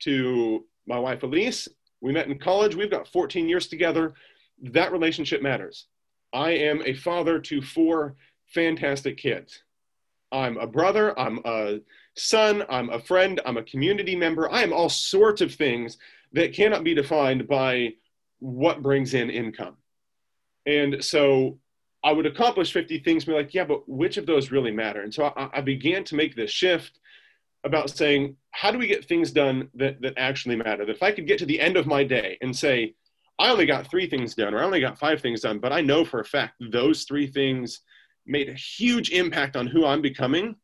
to 0.01 0.65
my 0.85 0.99
wife 0.99 1.23
Elise. 1.23 1.67
We 2.01 2.11
met 2.11 2.27
in 2.27 2.37
college. 2.37 2.75
We've 2.75 2.91
got 2.91 3.07
14 3.07 3.49
years 3.49 3.67
together. 3.67 4.13
That 4.61 4.91
relationship 4.91 5.41
matters. 5.41 5.87
I 6.33 6.51
am 6.51 6.81
a 6.85 6.93
father 6.93 7.39
to 7.39 7.61
four 7.61 8.15
fantastic 8.47 9.17
kids. 9.17 9.63
I'm 10.31 10.57
a 10.57 10.67
brother. 10.67 11.17
I'm 11.17 11.39
a 11.45 11.79
son, 12.15 12.63
I'm 12.69 12.89
a 12.89 12.99
friend, 12.99 13.39
I'm 13.45 13.57
a 13.57 13.63
community 13.63 14.15
member, 14.15 14.51
I 14.51 14.61
am 14.61 14.73
all 14.73 14.89
sorts 14.89 15.41
of 15.41 15.53
things 15.53 15.97
that 16.33 16.53
cannot 16.53 16.83
be 16.83 16.93
defined 16.93 17.47
by 17.47 17.93
what 18.39 18.81
brings 18.81 19.13
in 19.13 19.29
income. 19.29 19.77
And 20.65 21.03
so 21.03 21.59
I 22.03 22.11
would 22.11 22.25
accomplish 22.25 22.73
50 22.73 22.99
things, 22.99 23.25
be 23.25 23.31
like, 23.31 23.53
yeah, 23.53 23.63
but 23.63 23.87
which 23.87 24.17
of 24.17 24.25
those 24.25 24.51
really 24.51 24.71
matter? 24.71 25.01
And 25.01 25.13
so 25.13 25.33
I, 25.35 25.49
I 25.53 25.61
began 25.61 26.03
to 26.05 26.15
make 26.15 26.35
this 26.35 26.51
shift 26.51 26.99
about 27.63 27.89
saying, 27.89 28.35
how 28.51 28.71
do 28.71 28.77
we 28.77 28.87
get 28.87 29.05
things 29.05 29.31
done 29.31 29.69
that, 29.75 30.01
that 30.01 30.13
actually 30.17 30.57
matter? 30.57 30.85
That 30.85 30.95
if 30.95 31.03
I 31.03 31.11
could 31.11 31.27
get 31.27 31.39
to 31.39 31.45
the 31.45 31.59
end 31.59 31.77
of 31.77 31.87
my 31.87 32.03
day 32.03 32.37
and 32.41 32.55
say, 32.55 32.93
I 33.39 33.49
only 33.49 33.65
got 33.65 33.89
three 33.89 34.07
things 34.07 34.35
done, 34.35 34.53
or 34.53 34.59
I 34.59 34.65
only 34.65 34.81
got 34.81 34.99
five 34.99 35.21
things 35.21 35.41
done, 35.41 35.59
but 35.59 35.71
I 35.71 35.81
know 35.81 36.05
for 36.05 36.19
a 36.19 36.25
fact 36.25 36.55
those 36.71 37.03
three 37.03 37.27
things 37.27 37.81
made 38.25 38.49
a 38.49 38.53
huge 38.53 39.09
impact 39.11 39.55
on 39.55 39.67
who 39.67 39.85
I'm 39.85 40.01
becoming, 40.01 40.55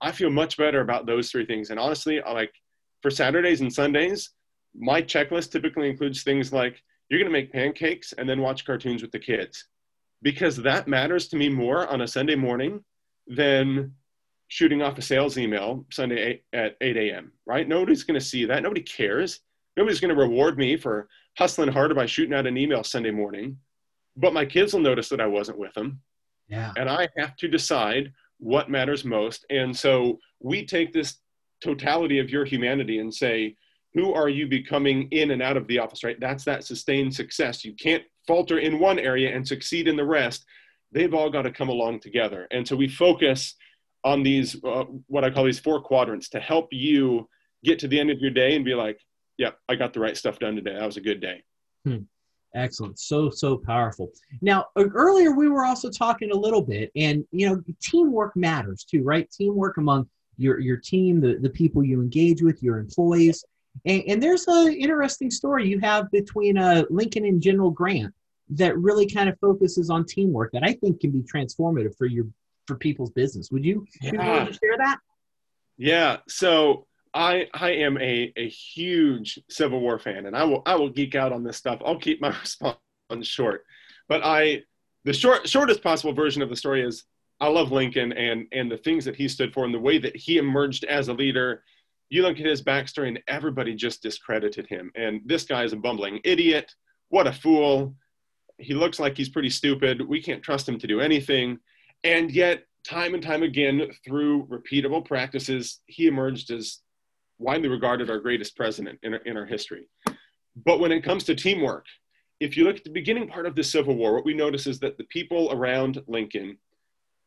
I 0.00 0.12
feel 0.12 0.30
much 0.30 0.56
better 0.56 0.80
about 0.80 1.06
those 1.06 1.30
three 1.30 1.46
things. 1.46 1.70
And 1.70 1.80
honestly, 1.80 2.20
I 2.20 2.32
like 2.32 2.52
for 3.02 3.10
Saturdays 3.10 3.60
and 3.60 3.72
Sundays, 3.72 4.30
my 4.76 5.02
checklist 5.02 5.50
typically 5.50 5.88
includes 5.88 6.22
things 6.22 6.52
like 6.52 6.82
you're 7.08 7.20
going 7.20 7.32
to 7.32 7.38
make 7.38 7.52
pancakes 7.52 8.12
and 8.12 8.28
then 8.28 8.40
watch 8.40 8.64
cartoons 8.64 9.02
with 9.02 9.12
the 9.12 9.18
kids 9.18 9.66
because 10.22 10.56
that 10.56 10.88
matters 10.88 11.28
to 11.28 11.36
me 11.36 11.48
more 11.48 11.86
on 11.86 12.02
a 12.02 12.08
Sunday 12.08 12.34
morning 12.34 12.84
than 13.26 13.92
shooting 14.48 14.82
off 14.82 14.98
a 14.98 15.02
sales 15.02 15.38
email 15.38 15.86
Sunday 15.90 16.42
at 16.52 16.76
8 16.80 16.96
a.m. 16.96 17.32
Right? 17.46 17.68
Nobody's 17.68 18.04
going 18.04 18.18
to 18.18 18.24
see 18.24 18.44
that. 18.46 18.62
Nobody 18.62 18.82
cares. 18.82 19.40
Nobody's 19.76 20.00
going 20.00 20.14
to 20.14 20.20
reward 20.20 20.58
me 20.58 20.76
for 20.76 21.08
hustling 21.36 21.70
harder 21.70 21.94
by 21.94 22.06
shooting 22.06 22.34
out 22.34 22.46
an 22.46 22.56
email 22.56 22.82
Sunday 22.82 23.10
morning. 23.10 23.58
But 24.16 24.32
my 24.32 24.44
kids 24.44 24.72
will 24.72 24.80
notice 24.80 25.08
that 25.10 25.20
I 25.20 25.26
wasn't 25.26 25.58
with 25.58 25.72
them. 25.74 26.00
Yeah. 26.48 26.72
And 26.76 26.88
I 26.88 27.08
have 27.16 27.36
to 27.36 27.48
decide 27.48 28.12
what 28.38 28.70
matters 28.70 29.04
most. 29.04 29.44
And 29.50 29.76
so 29.76 30.18
we 30.40 30.64
take 30.64 30.92
this 30.92 31.18
totality 31.60 32.18
of 32.18 32.30
your 32.30 32.44
humanity 32.44 32.98
and 32.98 33.12
say, 33.12 33.56
who 33.94 34.12
are 34.12 34.28
you 34.28 34.46
becoming 34.46 35.08
in 35.10 35.30
and 35.30 35.42
out 35.42 35.56
of 35.56 35.66
the 35.66 35.78
office, 35.78 36.04
right? 36.04 36.20
That's 36.20 36.44
that 36.44 36.64
sustained 36.64 37.14
success. 37.14 37.64
You 37.64 37.74
can't 37.74 38.04
falter 38.26 38.58
in 38.58 38.78
one 38.78 38.98
area 38.98 39.34
and 39.34 39.46
succeed 39.46 39.88
in 39.88 39.96
the 39.96 40.04
rest. 40.04 40.44
They've 40.92 41.14
all 41.14 41.30
got 41.30 41.42
to 41.42 41.50
come 41.50 41.68
along 41.68 42.00
together. 42.00 42.46
And 42.50 42.66
so 42.66 42.76
we 42.76 42.88
focus 42.88 43.54
on 44.04 44.22
these, 44.22 44.62
uh, 44.64 44.84
what 45.06 45.24
I 45.24 45.30
call 45.30 45.44
these 45.44 45.58
four 45.58 45.80
quadrants 45.80 46.28
to 46.30 46.40
help 46.40 46.68
you 46.70 47.28
get 47.64 47.78
to 47.80 47.88
the 47.88 47.98
end 47.98 48.10
of 48.10 48.20
your 48.20 48.30
day 48.30 48.54
and 48.54 48.64
be 48.64 48.74
like, 48.74 49.00
yeah, 49.38 49.50
I 49.68 49.74
got 49.74 49.92
the 49.92 50.00
right 50.00 50.16
stuff 50.16 50.38
done 50.38 50.54
today. 50.54 50.74
That 50.74 50.86
was 50.86 50.96
a 50.96 51.00
good 51.02 51.20
day. 51.20 51.42
Hmm. 51.84 52.02
Excellent. 52.58 52.98
So, 52.98 53.30
so 53.30 53.56
powerful. 53.56 54.10
Now, 54.42 54.66
earlier 54.76 55.30
we 55.32 55.48
were 55.48 55.64
also 55.64 55.88
talking 55.90 56.32
a 56.32 56.36
little 56.36 56.62
bit, 56.62 56.90
and 56.96 57.24
you 57.30 57.48
know, 57.48 57.62
teamwork 57.80 58.34
matters 58.34 58.84
too, 58.84 59.02
right? 59.04 59.30
Teamwork 59.30 59.76
among 59.76 60.08
your, 60.36 60.58
your 60.58 60.76
team, 60.76 61.20
the, 61.20 61.36
the 61.36 61.50
people 61.50 61.84
you 61.84 62.00
engage 62.00 62.42
with, 62.42 62.60
your 62.62 62.78
employees. 62.78 63.44
And, 63.86 64.02
and 64.08 64.22
there's 64.22 64.46
an 64.48 64.72
interesting 64.72 65.30
story 65.30 65.68
you 65.68 65.78
have 65.78 66.10
between 66.10 66.58
uh, 66.58 66.82
Lincoln 66.90 67.24
and 67.24 67.40
General 67.40 67.70
Grant 67.70 68.12
that 68.50 68.76
really 68.76 69.06
kind 69.06 69.28
of 69.28 69.38
focuses 69.38 69.88
on 69.88 70.04
teamwork 70.04 70.50
that 70.52 70.64
I 70.64 70.72
think 70.72 71.00
can 71.00 71.12
be 71.12 71.22
transformative 71.22 71.96
for 71.96 72.06
your 72.06 72.26
for 72.66 72.74
people's 72.76 73.12
business. 73.12 73.50
Would 73.52 73.64
you, 73.64 73.86
yeah. 74.02 74.40
would 74.40 74.48
you 74.48 74.58
share 74.62 74.76
that? 74.78 74.98
Yeah. 75.76 76.16
So 76.26 76.87
I 77.18 77.48
I 77.52 77.70
am 77.72 77.98
a, 77.98 78.32
a 78.36 78.48
huge 78.48 79.40
Civil 79.50 79.80
War 79.80 79.98
fan, 79.98 80.26
and 80.26 80.36
I 80.36 80.44
will 80.44 80.62
I 80.64 80.76
will 80.76 80.88
geek 80.88 81.16
out 81.16 81.32
on 81.32 81.42
this 81.42 81.56
stuff. 81.56 81.82
I'll 81.84 81.98
keep 81.98 82.20
my 82.20 82.28
response 82.40 82.78
short, 83.22 83.64
but 84.08 84.22
I 84.24 84.62
the 85.04 85.12
short, 85.12 85.48
shortest 85.48 85.82
possible 85.82 86.12
version 86.12 86.42
of 86.42 86.48
the 86.48 86.56
story 86.56 86.82
is 86.82 87.04
I 87.40 87.48
love 87.48 87.72
Lincoln 87.72 88.12
and 88.12 88.46
and 88.52 88.70
the 88.70 88.76
things 88.78 89.04
that 89.04 89.16
he 89.16 89.26
stood 89.26 89.52
for 89.52 89.64
and 89.64 89.74
the 89.74 89.80
way 89.80 89.98
that 89.98 90.14
he 90.14 90.38
emerged 90.38 90.84
as 90.84 91.08
a 91.08 91.12
leader. 91.12 91.64
You 92.08 92.22
look 92.22 92.38
at 92.38 92.46
his 92.46 92.62
backstory 92.62 93.08
and 93.08 93.20
everybody 93.26 93.74
just 93.74 94.00
discredited 94.00 94.66
him. 94.66 94.90
And 94.94 95.20
this 95.26 95.44
guy 95.44 95.64
is 95.64 95.72
a 95.74 95.76
bumbling 95.76 96.20
idiot. 96.24 96.72
What 97.10 97.26
a 97.26 97.32
fool. 97.32 97.96
He 98.58 98.74
looks 98.74 98.98
like 98.98 99.16
he's 99.16 99.28
pretty 99.28 99.50
stupid. 99.50 100.00
We 100.00 100.22
can't 100.22 100.42
trust 100.42 100.68
him 100.68 100.78
to 100.78 100.86
do 100.86 101.00
anything. 101.00 101.58
And 102.04 102.30
yet, 102.30 102.64
time 102.82 103.12
and 103.12 103.22
time 103.22 103.42
again, 103.42 103.90
through 104.06 104.46
repeatable 104.46 105.04
practices, 105.04 105.80
he 105.86 106.06
emerged 106.06 106.50
as 106.50 106.78
widely 107.38 107.68
regarded 107.68 108.10
our 108.10 108.18
greatest 108.18 108.56
president 108.56 108.98
in 109.02 109.14
our, 109.14 109.20
in 109.20 109.36
our 109.36 109.46
history. 109.46 109.88
But 110.64 110.80
when 110.80 110.92
it 110.92 111.04
comes 111.04 111.24
to 111.24 111.34
teamwork, 111.34 111.86
if 112.40 112.56
you 112.56 112.64
look 112.64 112.76
at 112.76 112.84
the 112.84 112.90
beginning 112.90 113.28
part 113.28 113.46
of 113.46 113.54
the 113.54 113.64
Civil 113.64 113.96
War, 113.96 114.14
what 114.14 114.24
we 114.24 114.34
notice 114.34 114.66
is 114.66 114.78
that 114.80 114.96
the 114.96 115.04
people 115.04 115.50
around 115.52 116.02
Lincoln 116.06 116.58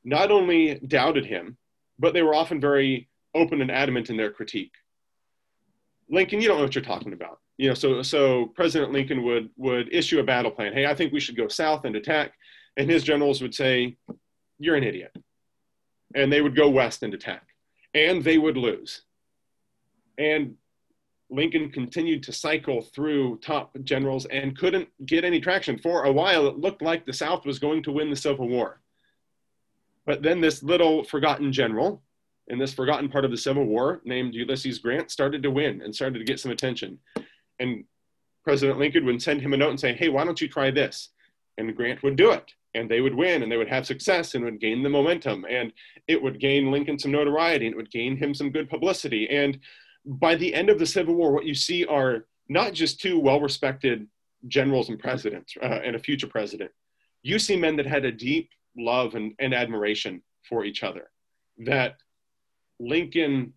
not 0.04 0.32
only 0.32 0.76
doubted 0.88 1.26
him, 1.26 1.58
but 2.00 2.14
they 2.14 2.22
were 2.22 2.36
often 2.36 2.60
very 2.60 3.10
open 3.36 3.62
and 3.62 3.72
adamant 3.72 4.10
in 4.10 4.18
their 4.18 4.32
critique. 4.32 4.74
Lincoln, 6.10 6.42
you 6.42 6.48
don't 6.48 6.58
know 6.58 6.64
what 6.64 6.76
you're 6.76 6.84
talking 6.84 7.14
about. 7.14 7.40
You 7.58 7.70
know, 7.70 7.74
so 7.74 8.02
so 8.02 8.48
President 8.48 8.92
Lincoln 8.92 9.24
would 9.24 9.50
would 9.56 9.94
issue 9.94 10.20
a 10.20 10.24
battle 10.24 10.52
plan. 10.52 10.74
Hey, 10.74 10.86
I 10.86 10.96
think 10.96 11.14
we 11.14 11.20
should 11.20 11.38
go 11.38 11.48
south 11.48 11.86
and 11.86 11.96
attack, 11.96 12.34
and 12.76 12.90
his 12.90 13.04
generals 13.04 13.42
would 13.42 13.54
say, 13.54 13.98
"You're 14.58 14.76
an 14.76 14.84
idiot," 14.84 15.16
and 16.16 16.34
they 16.34 16.42
would 16.42 16.56
go 16.56 16.70
west 16.70 17.04
and 17.04 17.14
attack, 17.14 17.46
and 17.94 18.24
they 18.24 18.38
would 18.38 18.58
lose. 18.58 19.04
And 20.18 20.56
Lincoln 21.30 21.72
continued 21.72 22.24
to 22.24 22.34
cycle 22.34 22.82
through 22.82 23.38
top 23.38 23.76
generals 23.84 24.26
and 24.26 24.58
couldn't 24.58 24.90
get 25.06 25.24
any 25.24 25.40
traction. 25.40 25.78
For 25.80 26.04
a 26.04 26.12
while, 26.12 26.48
it 26.48 26.58
looked 26.58 26.82
like 26.82 27.06
the 27.06 27.14
South 27.14 27.46
was 27.46 27.58
going 27.58 27.84
to 27.84 27.92
win 27.92 28.10
the 28.10 28.16
Civil 28.16 28.50
War. 28.50 28.82
But 30.06 30.22
then 30.22 30.42
this 30.42 30.62
little 30.62 31.04
forgotten 31.04 31.54
general 31.54 32.02
in 32.48 32.60
this 32.60 32.74
forgotten 32.74 33.08
part 33.08 33.24
of 33.24 33.32
the 33.32 33.38
Civil 33.38 33.66
War 33.66 34.02
named 34.04 34.34
Ulysses 34.34 34.80
Grant 34.80 35.10
started 35.10 35.42
to 35.44 35.52
win 35.52 35.82
and 35.82 35.96
started 35.96 36.20
to 36.20 36.26
get 36.26 36.40
some 36.40 36.52
attention. 36.52 37.00
And 37.60 37.86
President 38.44 38.78
Lincoln 38.78 39.06
would 39.06 39.22
send 39.22 39.42
him 39.42 39.54
a 39.54 39.58
note 39.58 39.70
and 39.70 39.80
say, 39.80 39.94
hey, 39.94 40.10
why 40.10 40.26
don't 40.26 40.42
you 40.42 40.50
try 40.50 40.70
this? 40.70 41.10
And 41.58 41.76
Grant 41.76 42.04
would 42.04 42.18
do 42.18 42.32
it. 42.32 42.52
And 42.74 42.90
they 42.90 43.00
would 43.00 43.16
win 43.16 43.44
and 43.44 43.52
they 43.52 43.58
would 43.58 43.70
have 43.70 43.86
success 43.86 44.34
and 44.34 44.44
would 44.44 44.60
gain 44.60 44.84
the 44.84 44.90
momentum. 44.90 45.46
And 45.50 45.72
it 46.08 46.22
would 46.22 46.40
gain 46.40 46.72
Lincoln 46.72 46.98
some 46.98 47.12
notoriety 47.12 47.68
and 47.68 47.74
it 47.74 47.78
would 47.78 47.92
gain 47.92 48.18
him 48.18 48.34
some 48.34 48.50
good 48.50 48.70
publicity. 48.70 49.30
And 49.30 49.60
by 50.06 50.36
the 50.36 50.54
end 50.54 50.70
of 50.70 50.80
the 50.80 50.86
Civil 50.86 51.16
War, 51.16 51.32
what 51.32 51.46
you 51.46 51.54
see 51.54 51.86
are 51.86 52.26
not 52.50 52.74
just 52.74 53.00
two 53.00 53.20
well 53.20 53.40
respected 53.40 54.08
generals 54.48 54.90
and 54.90 55.00
presidents 55.00 55.54
uh, 55.62 55.66
and 55.66 55.96
a 55.96 56.00
future 56.00 56.28
president. 56.28 56.72
You 57.24 57.38
see 57.38 57.56
men 57.56 57.76
that 57.78 57.86
had 57.86 58.06
a 58.06 58.12
deep 58.12 58.50
love 58.78 59.16
and, 59.16 59.34
and 59.40 59.54
admiration 59.54 60.22
for 60.48 60.66
each 60.66 60.84
other. 60.84 61.12
That 61.60 61.98
Lincoln 62.80 63.54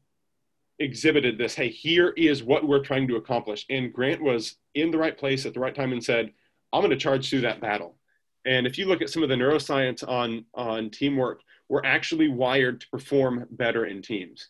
exhibited 0.79 1.39
this 1.39 1.55
hey, 1.55 1.69
here 1.69 2.11
is 2.17 2.43
what 2.43 2.67
we're 2.67 2.85
trying 2.85 3.09
to 3.09 3.17
accomplish. 3.17 3.65
And 3.71 3.93
Grant 3.93 4.23
was 4.23 4.57
in 4.75 4.91
the 4.91 4.99
right 4.99 5.17
place 5.17 5.47
at 5.47 5.55
the 5.55 5.61
right 5.61 5.75
time 5.75 5.93
and 5.93 6.05
said, 6.05 6.33
I'm 6.73 6.81
going 6.81 6.91
to 6.91 6.97
charge 6.97 7.31
through 7.31 7.43
that 7.43 7.61
battle. 7.61 7.97
And 8.45 8.67
if 8.67 8.77
you 8.77 8.87
look 8.87 9.01
at 9.01 9.09
some 9.09 9.23
of 9.23 9.29
the 9.29 9.37
neuroscience 9.37 10.07
on, 10.07 10.45
on 10.55 10.91
teamwork, 10.91 11.41
we're 11.69 11.85
actually 11.85 12.29
wired 12.29 12.81
to 12.83 12.89
perform 12.89 13.47
better 13.53 13.87
in 13.87 14.03
teams. 14.03 14.49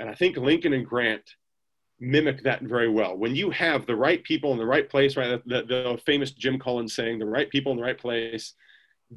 And 0.00 0.08
I 0.08 0.14
think 0.14 0.36
Lincoln 0.36 0.72
and 0.72 0.86
Grant 0.86 1.36
mimic 2.00 2.42
that 2.42 2.62
very 2.62 2.88
well. 2.88 3.16
When 3.16 3.36
you 3.36 3.50
have 3.50 3.86
the 3.86 3.94
right 3.94 4.24
people 4.24 4.52
in 4.52 4.58
the 4.58 4.66
right 4.66 4.88
place, 4.88 5.16
right? 5.16 5.40
The, 5.46 5.62
the 5.62 6.00
famous 6.06 6.32
Jim 6.32 6.58
Collins 6.58 6.94
saying, 6.94 7.18
the 7.18 7.26
right 7.26 7.50
people 7.50 7.72
in 7.72 7.78
the 7.78 7.84
right 7.84 7.98
place, 7.98 8.54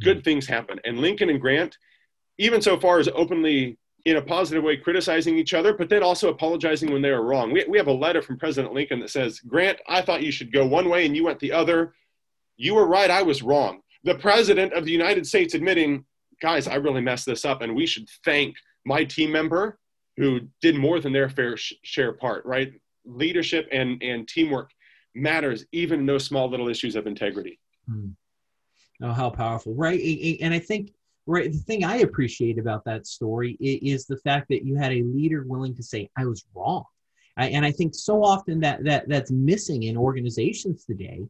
good 0.02 0.18
mm-hmm. 0.18 0.24
things 0.24 0.46
happen. 0.46 0.80
And 0.84 1.00
Lincoln 1.00 1.30
and 1.30 1.40
Grant, 1.40 1.78
even 2.38 2.62
so 2.62 2.78
far 2.78 3.00
as 3.00 3.08
openly 3.16 3.78
in 4.06 4.18
a 4.18 4.22
positive 4.22 4.66
way 4.66 4.76
criticizing 4.76 5.38
each 5.38 5.54
other, 5.54 5.74
but 5.74 5.88
then 5.88 6.04
also 6.04 6.28
apologizing 6.28 6.92
when 6.92 7.02
they 7.02 7.10
are 7.10 7.24
wrong. 7.24 7.54
We, 7.54 7.64
we 7.70 7.78
have 7.78 7.88
a 7.88 7.94
letter 7.94 8.22
from 8.22 8.38
President 8.38 8.74
Lincoln 8.74 9.00
that 9.00 9.10
says, 9.10 9.40
Grant, 9.40 9.80
I 9.88 10.02
thought 10.02 10.24
you 10.24 10.32
should 10.32 10.52
go 10.52 10.68
one 10.68 10.90
way 10.90 11.06
and 11.06 11.16
you 11.16 11.24
went 11.24 11.40
the 11.40 11.54
other. 11.54 11.94
You 12.58 12.76
were 12.76 12.86
right, 12.86 13.10
I 13.10 13.22
was 13.22 13.42
wrong. 13.42 13.80
The 14.04 14.16
President 14.16 14.74
of 14.74 14.84
the 14.84 14.92
United 14.92 15.26
States 15.26 15.54
admitting, 15.54 16.04
guys, 16.42 16.68
I 16.68 16.76
really 16.76 17.00
messed 17.00 17.26
this 17.26 17.46
up, 17.46 17.62
and 17.62 17.74
we 17.74 17.86
should 17.86 18.10
thank 18.26 18.58
my 18.86 19.06
team 19.06 19.32
member 19.32 19.80
who 20.18 20.42
did 20.62 20.76
more 20.76 21.00
than 21.00 21.14
their 21.14 21.30
fair 21.30 21.56
share 21.58 22.14
part, 22.14 22.46
right? 22.46 22.74
Leadership 23.06 23.68
and, 23.72 24.02
and 24.02 24.28
teamwork 24.28 24.72
matters 25.16 25.66
even 25.72 26.02
in 26.02 26.06
those 26.06 26.26
small 26.26 26.50
little 26.50 26.70
issues 26.70 26.96
of 26.96 27.08
integrity. 27.08 27.60
Hmm. 27.90 28.10
Oh, 29.02 29.12
how 29.12 29.30
powerful, 29.30 29.74
right? 29.74 30.00
And 30.42 30.54
I 30.54 30.60
think, 30.60 30.94
right, 31.26 31.52
the 31.52 31.58
thing 31.58 31.84
I 31.84 31.98
appreciate 31.98 32.58
about 32.60 32.86
that 32.86 33.08
story 33.08 33.58
is 33.60 34.06
the 34.06 34.18
fact 34.18 34.48
that 34.50 34.64
you 34.64 34.76
had 34.76 34.92
a 34.92 35.04
leader 35.04 35.44
willing 35.48 35.76
to 35.76 35.84
say, 35.84 36.10
I 36.18 36.26
was 36.26 36.46
wrong. 36.54 36.86
And 37.36 37.66
I 37.66 37.72
think 37.72 37.96
so 37.96 38.24
often 38.24 38.60
that, 38.60 38.84
that 38.84 39.10
that's 39.10 39.32
missing 39.32 39.84
in 39.84 39.98
organizations 39.98 40.86
today 40.86 41.28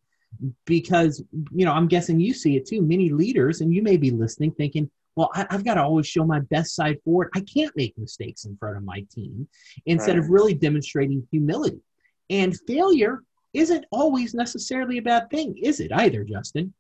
because, 0.65 1.23
you 1.51 1.65
know, 1.65 1.71
I'm 1.71 1.87
guessing 1.87 2.19
you 2.19 2.33
see 2.33 2.57
it 2.57 2.67
too. 2.67 2.81
Many 2.81 3.09
leaders, 3.09 3.61
and 3.61 3.73
you 3.73 3.81
may 3.81 3.95
be 3.95 4.11
listening 4.11 4.51
thinking, 4.51 4.91
well, 5.15 5.30
I, 5.34 5.45
have 5.49 5.63
got 5.63 5.76
to 5.76 5.84
always 5.84 6.08
show 6.08 6.26
my 6.26 6.39
best 6.39 6.76
side 6.76 6.97
forward. 7.04 7.30
I 7.36 7.41
can't 7.41 7.76
make 7.76 7.97
mistakes 7.97 8.45
in 8.45 8.58
front 8.58 8.78
of 8.78 8.84
my 8.84 9.06
team 9.13 9.47
instead 9.86 10.17
right. 10.17 10.23
of 10.23 10.30
really 10.30 10.54
demonstrating 10.54 11.28
humility. 11.32 11.82
And 12.30 12.58
failure 12.67 13.23
isn't 13.54 13.86
always 13.91 14.34
necessarily 14.34 14.97
a 14.97 15.02
bad 15.02 15.30
thing, 15.30 15.58
is 15.62 15.80
it 15.80 15.91
either, 15.93 16.23
Justin? 16.23 16.73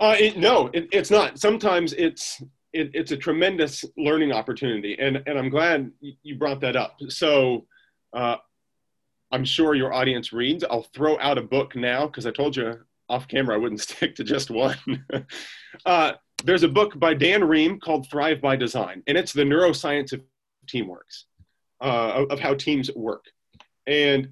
Uh, 0.00 0.16
it, 0.18 0.36
no, 0.36 0.70
it, 0.72 0.88
it's 0.92 1.10
not. 1.10 1.38
Sometimes 1.38 1.92
it's 1.92 2.40
it, 2.72 2.90
it's 2.94 3.12
a 3.12 3.16
tremendous 3.16 3.84
learning 3.96 4.32
opportunity, 4.32 4.96
and 4.98 5.22
and 5.26 5.38
I'm 5.38 5.48
glad 5.48 5.90
you 6.00 6.36
brought 6.36 6.60
that 6.60 6.76
up. 6.76 6.96
So. 7.08 7.66
Uh, 8.12 8.36
I'm 9.30 9.44
sure 9.44 9.74
your 9.74 9.92
audience 9.92 10.32
reads. 10.32 10.64
I'll 10.64 10.86
throw 10.94 11.18
out 11.18 11.36
a 11.36 11.42
book 11.42 11.76
now 11.76 12.06
because 12.06 12.24
I 12.24 12.30
told 12.30 12.56
you 12.56 12.78
off 13.08 13.28
camera 13.28 13.54
I 13.54 13.58
wouldn't 13.58 13.80
stick 13.82 14.14
to 14.16 14.24
just 14.24 14.50
one. 14.50 15.04
uh, 15.86 16.12
there's 16.44 16.62
a 16.62 16.68
book 16.68 16.98
by 16.98 17.14
Dan 17.14 17.42
Rheem 17.42 17.80
called 17.80 18.08
Thrive 18.10 18.40
by 18.40 18.56
Design, 18.56 19.02
and 19.06 19.18
it's 19.18 19.32
the 19.32 19.42
neuroscience 19.42 20.12
of 20.12 20.22
teamworks, 20.66 21.24
uh, 21.80 22.24
of, 22.30 22.38
how 22.38 22.54
teams 22.54 22.90
work. 22.94 23.24
And 23.86 24.30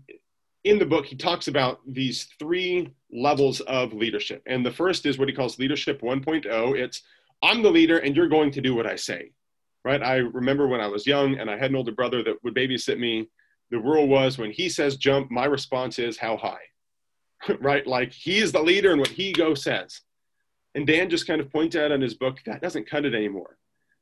in 0.65 0.79
the 0.79 0.87
book, 0.87 1.07
he 1.07 1.17
talks 1.17 1.49
about 1.49 1.81
these 1.87 2.29
three 2.39 2.91
levels 3.11 3.61
of 3.61 3.93
leadership. 3.93 4.43
And 4.47 4.67
the 4.67 4.73
first 4.73 5.07
is 5.07 5.19
what 5.19 5.29
he 5.29 5.35
calls 5.35 5.59
leadership 5.59 6.03
1.0. 6.03 6.79
It's 6.79 7.03
I'm 7.43 7.63
the 7.63 7.71
leader 7.71 7.99
and 7.99 8.17
you're 8.17 8.29
going 8.29 8.51
to 8.51 8.61
do 8.61 8.75
what 8.75 8.87
I 8.87 8.97
say. 8.97 9.31
Right? 9.85 10.03
I 10.03 10.17
remember 10.17 10.67
when 10.67 10.81
I 10.81 10.89
was 10.89 11.07
young 11.07 11.39
and 11.39 11.49
I 11.49 11.57
had 11.57 11.71
an 11.71 11.77
older 11.77 11.93
brother 11.93 12.23
that 12.25 12.43
would 12.43 12.55
babysit 12.55 12.99
me. 12.99 13.29
The 13.71 13.79
rule 13.79 14.09
was 14.09 14.39
when 14.39 14.51
he 14.51 14.69
says 14.69 14.97
jump, 14.97 15.31
my 15.31 15.45
response 15.45 16.01
is 16.01 16.19
how 16.19 16.37
high. 16.37 16.63
right? 17.61 17.87
Like 17.87 18.13
he's 18.13 18.51
the 18.51 18.63
leader 18.63 18.91
and 18.91 19.01
what 19.01 19.11
he 19.11 19.33
go 19.33 19.55
says. 19.55 20.01
And 20.77 20.87
Dan 20.87 21.09
just 21.09 21.27
kind 21.27 21.41
of 21.41 21.51
points 21.51 21.75
out 21.75 21.91
in 21.91 22.03
his 22.03 22.15
book 22.15 22.39
that 22.45 22.61
doesn't 22.61 22.89
cut 22.89 23.07
it 23.07 23.15
anymore. 23.15 23.57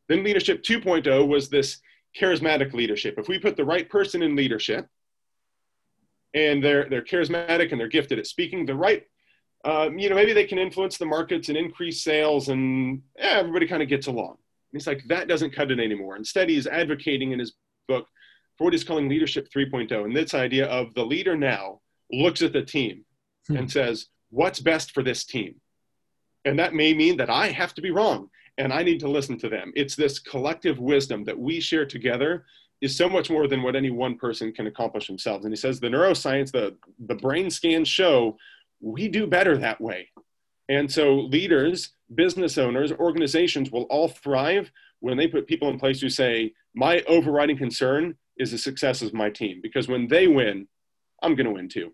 Then 0.09 0.25
leadership 0.25 0.65
2.0 0.65 1.27
was 1.27 1.49
this 1.49 1.79
charismatic 2.21 2.73
leadership. 2.73 3.15
If 3.17 3.29
we 3.29 3.39
put 3.39 3.57
the 3.57 3.65
right 3.65 3.89
person 3.89 4.23
in 4.23 4.35
leadership, 4.35 4.89
and 6.35 6.63
they're 6.63 6.89
they're 6.91 7.05
charismatic 7.05 7.71
and 7.71 7.81
they're 7.81 7.87
gifted 7.87 8.19
at 8.19 8.27
speaking, 8.27 8.67
the 8.67 8.75
right, 8.75 9.05
um, 9.65 10.01
you 10.01 10.11
know, 10.11 10.17
maybe 10.17 10.33
they 10.33 10.47
can 10.47 10.59
influence 10.59 10.99
the 10.99 11.07
markets 11.07 11.49
and 11.49 11.57
increase 11.57 12.03
sales, 12.03 12.49
and 12.49 13.03
yeah, 13.17 13.39
everybody 13.39 13.69
kind 13.69 13.83
of 13.83 13.89
gets 13.89 14.09
along. 14.09 14.33
And 14.33 14.81
he's 14.81 14.89
like, 14.89 15.05
that 15.07 15.29
doesn't 15.29 15.55
cut 15.55 15.71
it 15.71 15.79
anymore. 15.79 16.17
Instead, 16.17 16.49
he's 16.49 16.67
advocating 16.67 17.31
in 17.31 17.39
his 17.39 17.55
book 17.87 18.09
for 18.59 18.65
what 18.65 18.73
he's 18.73 18.83
calling 18.83 19.09
leadership 19.09 19.49
3.0, 19.55 19.93
and 20.05 20.15
this 20.15 20.35
idea 20.35 20.67
of 20.67 20.93
the 20.95 21.07
leader 21.07 21.37
now 21.37 21.81
looks 22.11 22.43
at 22.43 22.53
the 22.53 22.63
team 22.63 23.05
hmm. 23.47 23.59
and 23.59 23.71
says, 23.71 24.09
what's 24.31 24.59
best 24.59 24.91
for 24.91 25.05
this 25.05 25.25
team? 25.25 25.61
And 26.45 26.59
that 26.59 26.75
may 26.75 26.95
mean 26.95 27.17
that 27.17 27.31
I 27.31 27.49
have 27.49 27.75
to 27.75 27.83
be 27.83 27.91
wrong 27.91 28.29
and 28.59 28.73
I 28.73 28.83
need 28.83 29.01
to 29.01 29.09
listen 29.09 29.39
to 29.39 29.49
them. 29.49 29.73
It's 29.75 29.97
this 29.97 30.19
collective 30.19 30.79
wisdom 30.79 31.25
that 31.25 31.39
we 31.39 31.61
share 31.61 31.87
together 31.87 32.45
is 32.81 32.97
so 32.97 33.09
much 33.09 33.31
more 33.31 33.49
than 33.49 33.63
what 33.63 33.77
any 33.77 33.91
one 33.91 34.17
person 34.17 34.53
can 34.53 34.67
accomplish 34.67 35.07
themselves. 35.07 35.45
And 35.45 35.53
he 35.53 35.57
says 35.57 35.81
the 35.81 35.89
neuroscience, 35.89 36.53
the, 36.53 36.77
the 37.07 37.15
brain 37.15 37.51
scans 37.51 37.89
show 37.89 38.37
we 38.81 39.09
do 39.09 39.27
better 39.27 39.57
that 39.59 39.81
way. 39.81 40.11
And 40.69 40.91
so 40.91 41.15
leaders, 41.15 41.91
business 42.15 42.59
owners, 42.59 42.93
organizations 42.93 43.71
will 43.71 43.85
all 43.85 44.09
thrive 44.09 44.71
when 45.01 45.17
they 45.17 45.29
put 45.29 45.47
people 45.47 45.69
in 45.71 45.79
place 45.79 46.01
who 46.01 46.09
say, 46.09 46.53
my 46.75 47.03
overriding 47.09 47.57
concern 47.57 48.17
is 48.37 48.51
the 48.51 48.59
success 48.59 49.03
of 49.03 49.15
my 49.15 49.31
team. 49.31 49.61
Because 49.63 49.89
when 49.89 50.07
they 50.09 50.27
win, 50.27 50.69
I'm 51.23 51.35
going 51.35 51.47
to 51.47 51.53
win 51.53 51.69
too. 51.69 51.93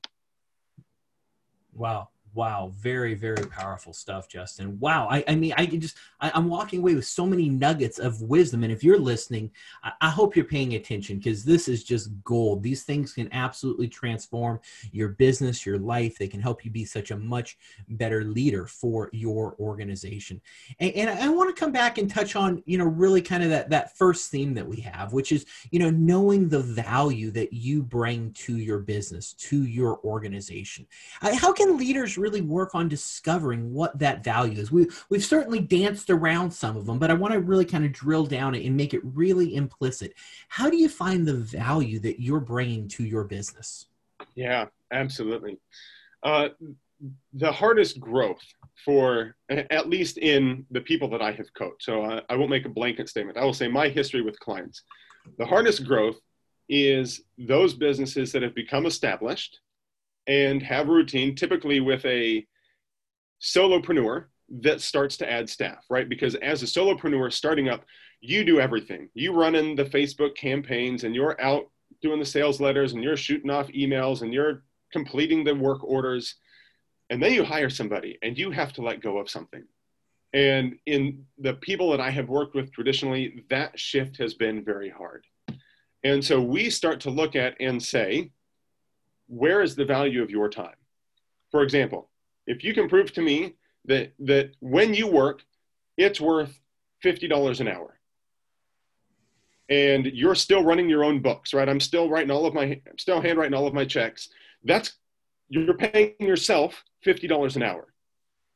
Wow 1.72 2.09
Wow, 2.32 2.70
very, 2.76 3.14
very 3.14 3.44
powerful 3.46 3.92
stuff, 3.92 4.28
Justin. 4.28 4.78
Wow. 4.78 5.08
I, 5.10 5.24
I 5.26 5.34
mean, 5.34 5.52
I 5.56 5.66
just, 5.66 5.96
I, 6.20 6.30
am 6.38 6.48
walking 6.48 6.78
away 6.78 6.94
with 6.94 7.06
so 7.06 7.26
many 7.26 7.48
nuggets 7.48 7.98
of 7.98 8.22
wisdom. 8.22 8.62
And 8.62 8.72
if 8.72 8.84
you're 8.84 9.00
listening, 9.00 9.50
I, 9.82 9.92
I 10.00 10.10
hope 10.10 10.36
you're 10.36 10.44
paying 10.44 10.74
attention 10.74 11.18
because 11.18 11.44
this 11.44 11.66
is 11.66 11.82
just 11.82 12.10
gold. 12.22 12.62
These 12.62 12.84
things 12.84 13.14
can 13.14 13.28
absolutely 13.32 13.88
transform 13.88 14.60
your 14.92 15.08
business, 15.08 15.66
your 15.66 15.78
life. 15.78 16.18
They 16.18 16.28
can 16.28 16.40
help 16.40 16.64
you 16.64 16.70
be 16.70 16.84
such 16.84 17.10
a 17.10 17.16
much 17.16 17.58
better 17.88 18.22
leader 18.22 18.64
for 18.64 19.10
your 19.12 19.56
organization. 19.58 20.40
And, 20.78 20.92
and 20.92 21.10
I 21.10 21.28
want 21.30 21.54
to 21.54 21.60
come 21.60 21.72
back 21.72 21.98
and 21.98 22.08
touch 22.08 22.36
on, 22.36 22.62
you 22.64 22.78
know, 22.78 22.84
really 22.84 23.22
kind 23.22 23.42
of 23.42 23.50
that, 23.50 23.70
that 23.70 23.96
first 23.96 24.30
theme 24.30 24.54
that 24.54 24.66
we 24.66 24.76
have, 24.82 25.12
which 25.12 25.32
is, 25.32 25.46
you 25.72 25.80
know, 25.80 25.90
knowing 25.90 26.48
the 26.48 26.60
value 26.60 27.32
that 27.32 27.52
you 27.52 27.82
bring 27.82 28.32
to 28.34 28.56
your 28.56 28.78
business, 28.78 29.32
to 29.32 29.64
your 29.64 29.98
organization. 30.04 30.86
How 31.20 31.52
can 31.52 31.76
leaders 31.76 32.19
really 32.20 32.40
work 32.40 32.74
on 32.74 32.88
discovering 32.88 33.72
what 33.72 33.98
that 33.98 34.22
value 34.22 34.60
is. 34.60 34.70
We, 34.70 34.88
we've 35.08 35.24
certainly 35.24 35.60
danced 35.60 36.10
around 36.10 36.50
some 36.52 36.76
of 36.76 36.86
them, 36.86 36.98
but 36.98 37.10
I 37.10 37.14
want 37.14 37.34
to 37.34 37.40
really 37.40 37.64
kind 37.64 37.84
of 37.84 37.92
drill 37.92 38.26
down 38.26 38.54
it 38.54 38.64
and 38.64 38.76
make 38.76 38.94
it 38.94 39.00
really 39.04 39.54
implicit. 39.54 40.14
How 40.48 40.70
do 40.70 40.76
you 40.76 40.88
find 40.88 41.26
the 41.26 41.34
value 41.34 41.98
that 42.00 42.20
you're 42.20 42.40
bringing 42.40 42.88
to 42.88 43.04
your 43.04 43.24
business? 43.24 43.86
Yeah, 44.34 44.66
absolutely. 44.92 45.58
Uh, 46.22 46.48
the 47.32 47.50
hardest 47.50 47.98
growth 47.98 48.42
for 48.84 49.34
at 49.48 49.88
least 49.88 50.18
in 50.18 50.66
the 50.70 50.80
people 50.80 51.08
that 51.08 51.22
I 51.22 51.32
have 51.32 51.52
coached. 51.54 51.84
So 51.84 52.04
I, 52.04 52.22
I 52.28 52.36
won't 52.36 52.50
make 52.50 52.66
a 52.66 52.70
blanket 52.70 53.08
statement. 53.08 53.38
I 53.38 53.44
will 53.44 53.54
say 53.54 53.68
my 53.68 53.88
history 53.88 54.22
with 54.22 54.38
clients. 54.40 54.82
The 55.38 55.46
hardest 55.46 55.86
growth 55.86 56.16
is 56.68 57.22
those 57.36 57.74
businesses 57.74 58.32
that 58.32 58.42
have 58.42 58.54
become 58.54 58.86
established 58.86 59.60
and 60.30 60.62
have 60.62 60.88
a 60.88 60.92
routine, 60.92 61.34
typically 61.34 61.80
with 61.80 62.04
a 62.06 62.46
solopreneur 63.42 64.26
that 64.62 64.80
starts 64.80 65.16
to 65.16 65.28
add 65.30 65.50
staff, 65.50 65.84
right? 65.90 66.08
Because 66.08 66.36
as 66.36 66.62
a 66.62 66.66
solopreneur 66.66 67.32
starting 67.32 67.68
up, 67.68 67.84
you 68.20 68.44
do 68.44 68.60
everything. 68.60 69.08
You 69.12 69.32
run 69.32 69.56
in 69.56 69.74
the 69.74 69.84
Facebook 69.84 70.36
campaigns 70.36 71.02
and 71.02 71.16
you're 71.16 71.40
out 71.40 71.64
doing 72.00 72.20
the 72.20 72.24
sales 72.24 72.60
letters 72.60 72.92
and 72.92 73.02
you're 73.02 73.16
shooting 73.16 73.50
off 73.50 73.66
emails 73.68 74.22
and 74.22 74.32
you're 74.32 74.62
completing 74.92 75.42
the 75.42 75.54
work 75.54 75.82
orders. 75.82 76.36
And 77.10 77.20
then 77.20 77.32
you 77.32 77.42
hire 77.42 77.70
somebody 77.70 78.16
and 78.22 78.38
you 78.38 78.52
have 78.52 78.72
to 78.74 78.82
let 78.82 79.02
go 79.02 79.18
of 79.18 79.28
something. 79.28 79.64
And 80.32 80.76
in 80.86 81.24
the 81.38 81.54
people 81.54 81.90
that 81.90 82.00
I 82.00 82.10
have 82.10 82.28
worked 82.28 82.54
with 82.54 82.72
traditionally, 82.72 83.44
that 83.50 83.80
shift 83.80 84.18
has 84.18 84.34
been 84.34 84.64
very 84.64 84.90
hard. 84.90 85.24
And 86.04 86.24
so 86.24 86.40
we 86.40 86.70
start 86.70 87.00
to 87.00 87.10
look 87.10 87.34
at 87.34 87.56
and 87.58 87.82
say, 87.82 88.30
where 89.30 89.62
is 89.62 89.76
the 89.76 89.84
value 89.84 90.22
of 90.22 90.30
your 90.30 90.48
time? 90.48 90.74
For 91.50 91.62
example, 91.62 92.10
if 92.46 92.64
you 92.64 92.74
can 92.74 92.88
prove 92.88 93.12
to 93.14 93.22
me 93.22 93.54
that, 93.86 94.12
that 94.18 94.52
when 94.60 94.92
you 94.92 95.06
work, 95.06 95.44
it's 95.96 96.20
worth 96.20 96.58
$50 97.04 97.60
an 97.60 97.68
hour 97.68 97.98
and 99.68 100.06
you're 100.06 100.34
still 100.34 100.64
running 100.64 100.88
your 100.88 101.04
own 101.04 101.20
books, 101.20 101.54
right? 101.54 101.68
I'm 101.68 101.80
still 101.80 102.10
writing 102.10 102.30
all 102.30 102.44
of 102.44 102.54
my, 102.54 102.64
I'm 102.64 102.98
still 102.98 103.20
handwriting 103.20 103.54
all 103.54 103.68
of 103.68 103.74
my 103.74 103.84
checks. 103.84 104.28
That's, 104.64 104.92
you're 105.48 105.74
paying 105.74 106.14
yourself 106.18 106.84
$50 107.06 107.56
an 107.56 107.62
hour. 107.62 107.92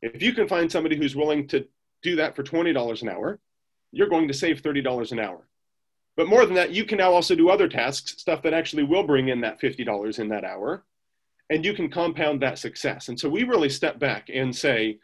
If 0.02 0.22
you 0.22 0.32
can 0.32 0.48
find 0.48 0.70
somebody 0.70 0.96
who's 0.96 1.14
willing 1.14 1.46
to 1.48 1.66
do 2.02 2.16
that 2.16 2.34
for 2.34 2.42
$20 2.42 3.02
an 3.02 3.08
hour, 3.08 3.38
you're 3.92 4.08
going 4.08 4.28
to 4.28 4.34
save 4.34 4.60
$30 4.60 5.12
an 5.12 5.20
hour. 5.20 5.46
But 6.16 6.28
more 6.28 6.46
than 6.46 6.54
that, 6.54 6.70
you 6.70 6.84
can 6.84 6.98
now 6.98 7.12
also 7.12 7.34
do 7.34 7.50
other 7.50 7.68
tasks, 7.68 8.14
stuff 8.18 8.42
that 8.42 8.54
actually 8.54 8.84
will 8.84 9.02
bring 9.02 9.28
in 9.28 9.40
that 9.40 9.60
$50 9.60 10.18
in 10.18 10.28
that 10.28 10.44
hour, 10.44 10.84
and 11.50 11.64
you 11.64 11.74
can 11.74 11.90
compound 11.90 12.40
that 12.40 12.58
success. 12.58 13.08
And 13.08 13.18
so 13.18 13.28
we 13.28 13.42
really 13.42 13.68
step 13.68 13.98
back 13.98 14.28
and 14.32 14.54
say, 14.54 14.98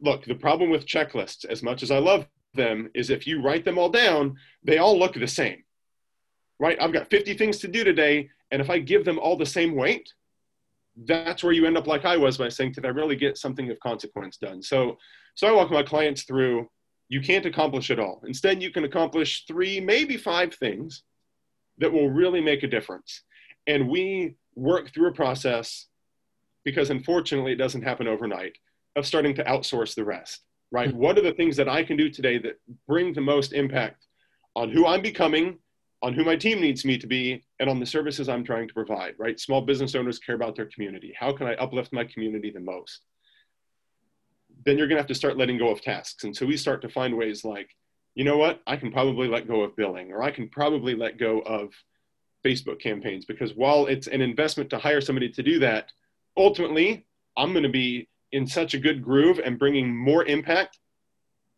look, 0.00 0.24
the 0.24 0.34
problem 0.34 0.70
with 0.70 0.86
checklists, 0.86 1.44
as 1.44 1.62
much 1.62 1.82
as 1.82 1.90
I 1.90 1.98
love 1.98 2.26
them, 2.54 2.90
is 2.94 3.10
if 3.10 3.26
you 3.26 3.42
write 3.42 3.64
them 3.64 3.78
all 3.78 3.88
down, 3.88 4.36
they 4.64 4.78
all 4.78 4.98
look 4.98 5.14
the 5.14 5.26
same, 5.26 5.62
right? 6.58 6.80
I've 6.80 6.92
got 6.92 7.10
50 7.10 7.34
things 7.34 7.58
to 7.58 7.68
do 7.68 7.84
today, 7.84 8.28
and 8.50 8.60
if 8.60 8.70
I 8.70 8.78
give 8.78 9.04
them 9.04 9.18
all 9.18 9.36
the 9.36 9.46
same 9.46 9.76
weight, 9.76 10.12
that's 11.04 11.44
where 11.44 11.52
you 11.52 11.66
end 11.66 11.78
up 11.78 11.86
like 11.86 12.04
I 12.04 12.16
was 12.16 12.36
by 12.36 12.48
saying, 12.48 12.72
did 12.72 12.84
I 12.84 12.88
really 12.88 13.16
get 13.16 13.38
something 13.38 13.70
of 13.70 13.78
consequence 13.80 14.36
done? 14.36 14.62
So, 14.62 14.98
so 15.34 15.46
I 15.46 15.52
walk 15.52 15.70
my 15.70 15.84
clients 15.84 16.24
through 16.24 16.68
you 17.10 17.20
can't 17.20 17.44
accomplish 17.44 17.90
it 17.90 17.98
all. 17.98 18.22
Instead, 18.24 18.62
you 18.62 18.70
can 18.70 18.84
accomplish 18.84 19.44
three, 19.46 19.80
maybe 19.80 20.16
five 20.16 20.54
things 20.54 21.02
that 21.78 21.92
will 21.92 22.08
really 22.08 22.40
make 22.40 22.62
a 22.62 22.68
difference. 22.68 23.24
And 23.66 23.88
we 23.88 24.36
work 24.54 24.94
through 24.94 25.08
a 25.08 25.12
process 25.12 25.86
because 26.64 26.90
unfortunately 26.90 27.52
it 27.52 27.56
doesn't 27.56 27.82
happen 27.82 28.06
overnight 28.06 28.56
of 28.94 29.06
starting 29.06 29.34
to 29.34 29.44
outsource 29.44 29.94
the 29.94 30.04
rest, 30.04 30.44
right? 30.70 30.90
Mm-hmm. 30.90 30.98
What 30.98 31.18
are 31.18 31.22
the 31.22 31.32
things 31.32 31.56
that 31.56 31.68
I 31.68 31.82
can 31.82 31.96
do 31.96 32.10
today 32.10 32.38
that 32.38 32.60
bring 32.86 33.12
the 33.12 33.20
most 33.20 33.52
impact 33.52 34.06
on 34.54 34.70
who 34.70 34.86
I'm 34.86 35.02
becoming, 35.02 35.58
on 36.02 36.12
who 36.12 36.24
my 36.24 36.36
team 36.36 36.60
needs 36.60 36.84
me 36.84 36.96
to 36.98 37.08
be, 37.08 37.42
and 37.58 37.68
on 37.68 37.80
the 37.80 37.86
services 37.86 38.28
I'm 38.28 38.44
trying 38.44 38.68
to 38.68 38.74
provide, 38.74 39.14
right? 39.18 39.38
Small 39.38 39.62
business 39.62 39.96
owners 39.96 40.20
care 40.20 40.36
about 40.36 40.54
their 40.54 40.66
community. 40.66 41.12
How 41.18 41.32
can 41.32 41.48
I 41.48 41.54
uplift 41.54 41.92
my 41.92 42.04
community 42.04 42.50
the 42.50 42.60
most? 42.60 43.00
Then 44.64 44.76
you're 44.78 44.86
going 44.86 44.96
to 44.96 45.02
have 45.02 45.08
to 45.08 45.14
start 45.14 45.36
letting 45.36 45.58
go 45.58 45.70
of 45.70 45.80
tasks. 45.82 46.24
And 46.24 46.36
so 46.36 46.46
we 46.46 46.56
start 46.56 46.82
to 46.82 46.88
find 46.88 47.16
ways 47.16 47.44
like, 47.44 47.70
you 48.14 48.24
know 48.24 48.36
what, 48.36 48.60
I 48.66 48.76
can 48.76 48.92
probably 48.92 49.28
let 49.28 49.48
go 49.48 49.62
of 49.62 49.76
billing, 49.76 50.12
or 50.12 50.22
I 50.22 50.30
can 50.30 50.48
probably 50.48 50.94
let 50.94 51.18
go 51.18 51.40
of 51.40 51.72
Facebook 52.44 52.80
campaigns 52.80 53.24
because 53.24 53.54
while 53.54 53.86
it's 53.86 54.06
an 54.06 54.20
investment 54.20 54.70
to 54.70 54.78
hire 54.78 55.00
somebody 55.00 55.28
to 55.30 55.42
do 55.42 55.58
that, 55.60 55.92
ultimately 56.36 57.06
I'm 57.36 57.52
going 57.52 57.62
to 57.62 57.68
be 57.68 58.08
in 58.32 58.46
such 58.46 58.74
a 58.74 58.78
good 58.78 59.02
groove 59.02 59.40
and 59.42 59.58
bringing 59.58 59.94
more 59.94 60.24
impact. 60.24 60.78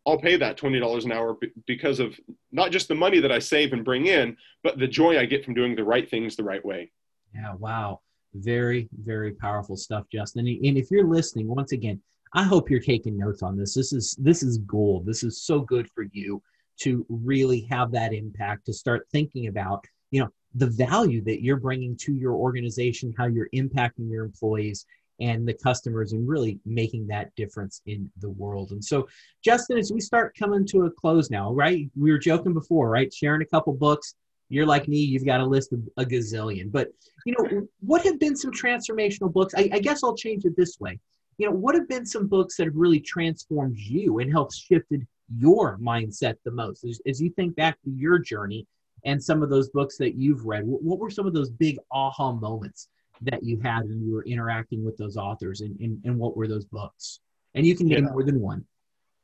I'll 0.05 0.19
pay 0.19 0.35
that 0.35 0.57
$20 0.57 1.05
an 1.05 1.11
hour 1.11 1.37
because 1.65 1.99
of 1.99 2.19
not 2.51 2.71
just 2.71 2.87
the 2.87 2.95
money 2.95 3.19
that 3.19 3.31
I 3.31 3.39
save 3.39 3.73
and 3.73 3.85
bring 3.85 4.07
in, 4.07 4.35
but 4.63 4.77
the 4.77 4.87
joy 4.87 5.17
I 5.17 5.25
get 5.25 5.45
from 5.45 5.53
doing 5.53 5.75
the 5.75 5.83
right 5.83 6.09
things 6.09 6.35
the 6.35 6.43
right 6.43 6.63
way. 6.63 6.91
Yeah, 7.33 7.53
wow. 7.55 8.01
Very, 8.33 8.89
very 9.03 9.31
powerful 9.31 9.77
stuff, 9.77 10.05
Justin. 10.11 10.47
And 10.47 10.77
if 10.77 10.91
you're 10.91 11.07
listening, 11.07 11.47
once 11.47 11.71
again, 11.71 12.01
I 12.33 12.43
hope 12.43 12.69
you're 12.69 12.79
taking 12.79 13.17
notes 13.17 13.43
on 13.43 13.55
this. 13.57 13.73
This 13.75 13.93
is 13.93 14.15
this 14.19 14.41
is 14.41 14.57
gold. 14.59 15.05
This 15.05 15.23
is 15.23 15.41
so 15.41 15.61
good 15.61 15.89
for 15.91 16.05
you 16.11 16.41
to 16.81 17.05
really 17.07 17.61
have 17.69 17.91
that 17.91 18.13
impact 18.13 18.65
to 18.65 18.73
start 18.73 19.07
thinking 19.11 19.47
about, 19.47 19.85
you 20.09 20.21
know, 20.21 20.29
the 20.55 20.67
value 20.67 21.23
that 21.23 21.43
you're 21.43 21.57
bringing 21.57 21.95
to 21.97 22.13
your 22.13 22.33
organization, 22.33 23.13
how 23.17 23.25
you're 23.25 23.49
impacting 23.53 24.09
your 24.09 24.25
employees 24.25 24.85
and 25.19 25.47
the 25.47 25.53
customers 25.53 26.13
and 26.13 26.27
really 26.27 26.59
making 26.65 27.05
that 27.07 27.33
difference 27.35 27.81
in 27.85 28.11
the 28.19 28.29
world. 28.29 28.71
And 28.71 28.83
so, 28.83 29.07
Justin, 29.43 29.77
as 29.77 29.91
we 29.91 30.01
start 30.01 30.35
coming 30.37 30.65
to 30.67 30.85
a 30.85 30.91
close 30.91 31.29
now, 31.29 31.53
right? 31.53 31.89
We 31.95 32.11
were 32.11 32.17
joking 32.17 32.53
before, 32.53 32.89
right? 32.89 33.13
Sharing 33.13 33.43
a 33.43 33.45
couple 33.45 33.73
books. 33.73 34.15
You're 34.49 34.65
like 34.65 34.87
me, 34.87 34.97
you've 34.97 35.25
got 35.25 35.39
a 35.39 35.45
list 35.45 35.71
of 35.71 35.79
a 35.97 36.03
gazillion. 36.03 36.71
But, 36.71 36.89
you 37.25 37.35
know, 37.37 37.67
what 37.79 38.03
have 38.03 38.19
been 38.19 38.35
some 38.35 38.51
transformational 38.51 39.31
books? 39.31 39.53
I, 39.55 39.69
I 39.71 39.79
guess 39.79 40.03
I'll 40.03 40.15
change 40.15 40.45
it 40.45 40.55
this 40.57 40.79
way 40.79 40.99
you 41.37 41.47
know, 41.47 41.55
what 41.55 41.75
have 41.75 41.87
been 41.87 42.05
some 42.05 42.27
books 42.27 42.57
that 42.57 42.65
have 42.65 42.75
really 42.75 42.99
transformed 42.99 43.77
you 43.77 44.19
and 44.19 44.31
helped 44.31 44.55
shifted 44.55 45.07
your 45.37 45.77
mindset 45.79 46.35
the 46.45 46.51
most 46.51 46.83
as, 46.83 47.01
as 47.07 47.21
you 47.21 47.29
think 47.31 47.55
back 47.55 47.81
to 47.83 47.89
your 47.89 48.19
journey 48.19 48.67
and 49.05 49.21
some 49.21 49.43
of 49.43 49.49
those 49.49 49.69
books 49.69 49.97
that 49.97 50.15
you've 50.15 50.45
read? 50.45 50.65
What, 50.65 50.83
what 50.83 50.99
were 50.99 51.09
some 51.09 51.25
of 51.25 51.33
those 51.33 51.49
big 51.49 51.77
aha 51.91 52.31
moments 52.31 52.87
that 53.21 53.43
you 53.43 53.59
had 53.61 53.87
when 53.87 54.01
you 54.01 54.13
were 54.13 54.23
interacting 54.25 54.83
with 54.83 54.97
those 54.97 55.17
authors 55.17 55.61
and, 55.61 55.79
and, 55.79 55.99
and 56.05 56.17
what 56.17 56.35
were 56.37 56.47
those 56.47 56.65
books? 56.65 57.19
And 57.55 57.65
you 57.65 57.75
can 57.75 57.87
name 57.87 58.05
yeah. 58.05 58.11
more 58.11 58.23
than 58.23 58.39
one. 58.39 58.65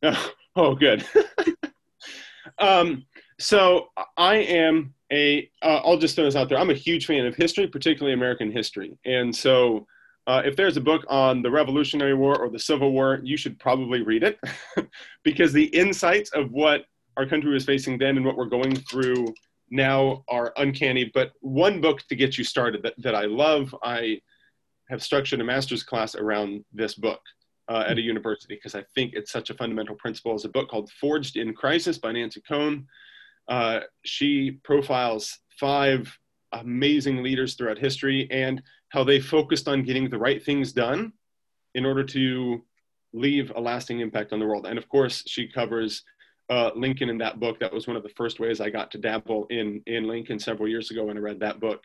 Oh, 0.56 0.76
good. 0.76 1.06
um, 2.60 3.06
so 3.40 3.88
I 4.18 4.38
am 4.38 4.94
a. 5.12 5.50
will 5.64 5.94
uh, 5.94 5.98
just 5.98 6.16
throw 6.16 6.26
this 6.26 6.36
out 6.36 6.50
there. 6.50 6.58
I'm 6.58 6.72
a 6.72 6.74
huge 6.74 7.06
fan 7.06 7.26
of 7.26 7.36
history, 7.36 7.68
particularly 7.68 8.14
American 8.14 8.52
history. 8.52 8.98
And 9.06 9.34
so 9.34 9.88
uh, 10.30 10.44
if 10.46 10.56
there's 10.56 10.78
a 10.78 10.82
book 10.82 11.04
on 11.10 11.42
the 11.42 11.50
Revolutionary 11.50 12.14
War 12.14 12.38
or 12.38 12.52
the 12.52 12.60
Civil 12.60 12.92
War, 12.92 13.20
you 13.24 13.36
should 13.36 13.58
probably 13.58 14.04
read 14.04 14.22
it 14.22 14.40
because 15.24 15.52
the 15.52 15.66
insights 15.66 16.30
of 16.34 16.52
what 16.52 16.86
our 17.18 17.26
country 17.26 17.52
was 17.52 17.66
facing 17.66 17.98
then 17.98 18.16
and 18.16 18.24
what 18.24 18.38
we're 18.38 18.46
going 18.46 18.76
through 18.76 19.34
now 19.72 20.24
are 20.28 20.54
uncanny. 20.58 21.10
But 21.12 21.32
one 21.40 21.82
book 21.82 22.04
to 22.10 22.16
get 22.16 22.38
you 22.38 22.44
started 22.44 22.84
that, 22.84 22.94
that 23.00 23.16
I 23.16 23.26
love, 23.26 23.74
I 23.82 24.22
have 24.90 25.02
structured 25.02 25.42
a 25.42 25.44
master's 25.44 25.82
class 25.82 26.14
around 26.14 26.64
this 26.72 26.94
book 26.94 27.22
uh, 27.68 27.86
at 27.88 27.98
a 27.98 28.02
university 28.02 28.54
because 28.54 28.76
I 28.76 28.84
think 28.94 29.14
it's 29.16 29.32
such 29.32 29.50
a 29.50 29.56
fundamental 29.56 29.96
principle. 29.96 30.36
Is 30.36 30.46
a 30.46 30.50
book 30.50 30.70
called 30.70 30.92
Forged 31.02 31.38
in 31.38 31.56
Crisis 31.56 31.98
by 31.98 32.12
Nancy 32.12 32.44
Koehn. 32.48 32.86
Uh, 33.48 33.80
she 34.06 34.60
profiles 34.64 35.40
five 35.60 36.16
amazing 36.52 37.24
leaders 37.24 37.56
throughout 37.56 37.80
history 37.80 38.30
and 38.30 38.62
how 38.90 39.04
they 39.04 39.20
focused 39.20 39.68
on 39.68 39.84
getting 39.84 40.10
the 40.10 40.18
right 40.18 40.44
things 40.44 40.74
done 40.74 41.14
in 41.76 41.86
order 41.86 42.04
to 42.04 42.64
leave 43.14 43.52
a 43.56 43.60
lasting 43.60 44.00
impact 44.00 44.34
on 44.34 44.40
the 44.40 44.46
world. 44.46 44.66
And 44.66 44.78
of 44.78 44.90
course, 44.90 45.24
she 45.28 45.48
covers 45.48 46.04
uh, 46.50 46.72
Lincoln 46.76 47.10
in 47.10 47.18
that 47.20 47.40
book. 47.40 47.60
That 47.60 47.74
was 47.74 47.88
one 47.88 47.96
of 47.96 48.04
the 48.04 48.10
first 48.10 48.40
ways 48.40 48.60
I 48.60 48.70
got 48.70 48.92
to 48.92 48.98
dabble 48.98 49.46
in, 49.50 49.82
in 49.86 50.08
Lincoln 50.08 50.40
several 50.40 50.68
years 50.68 50.92
ago 50.92 51.06
when 51.06 51.18
I 51.18 51.22
read 51.22 51.40
that 51.40 51.60
book. 51.60 51.84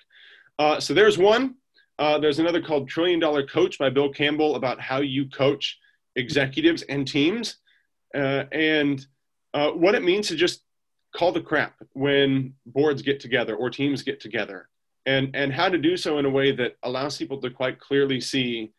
Uh, 0.59 0.81
so 0.81 0.95
there's 0.95 1.19
one. 1.19 1.57
Uh, 1.99 2.19
there's 2.19 2.39
another 2.39 2.61
called 2.61 2.89
Trillion 2.89 3.21
Dollar 3.21 3.47
Coach 3.47 3.79
by 3.79 3.91
Bill 3.91 4.11
Campbell 4.11 4.57
about 4.57 4.81
how 4.81 5.01
you 5.01 5.29
coach 5.29 5.79
executives 6.17 6.83
and 6.83 7.07
teams 7.07 7.57
uh, 8.15 8.45
and 8.53 9.07
uh, 9.53 9.71
what 9.71 9.95
it 9.95 10.03
means 10.03 10.29
to 10.29 10.37
just 10.37 10.63
call 11.15 11.31
the 11.31 11.41
crap 11.41 11.77
when 11.93 12.55
boards 12.67 13.03
get 13.03 13.21
together 13.21 13.55
or 13.55 13.71
teams 13.71 14.03
get 14.03 14.21
together 14.21 14.69
and, 15.07 15.35
and 15.35 15.53
how 15.53 15.69
to 15.69 15.79
do 15.79 15.97
so 15.97 16.19
in 16.19 16.25
a 16.25 16.31
way 16.31 16.53
that 16.53 16.77
allows 16.83 17.19
people 17.19 17.41
to 17.41 17.51
quite 17.51 17.79
clearly 17.79 18.21
see 18.21 18.73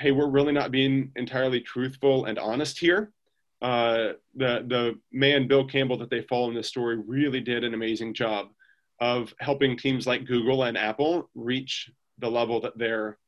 hey, 0.00 0.12
we're 0.12 0.30
really 0.30 0.52
not 0.52 0.70
being 0.70 1.12
entirely 1.14 1.60
truthful 1.60 2.24
and 2.24 2.38
honest 2.38 2.78
here. 2.78 3.12
Uh, 3.60 4.14
the 4.34 4.64
the 4.66 4.98
man 5.12 5.46
Bill 5.46 5.66
Campbell 5.66 5.98
that 5.98 6.08
they 6.08 6.22
follow 6.22 6.48
in 6.48 6.54
this 6.54 6.68
story 6.68 6.96
really 6.96 7.40
did 7.40 7.62
an 7.62 7.74
amazing 7.74 8.14
job 8.14 8.48
of 9.00 9.34
helping 9.38 9.76
teams 9.76 10.06
like 10.06 10.24
Google 10.24 10.62
and 10.62 10.78
Apple 10.78 11.28
reach 11.34 11.90
the 12.18 12.30
level 12.30 12.60
that 12.62 12.78
they're 12.78 13.18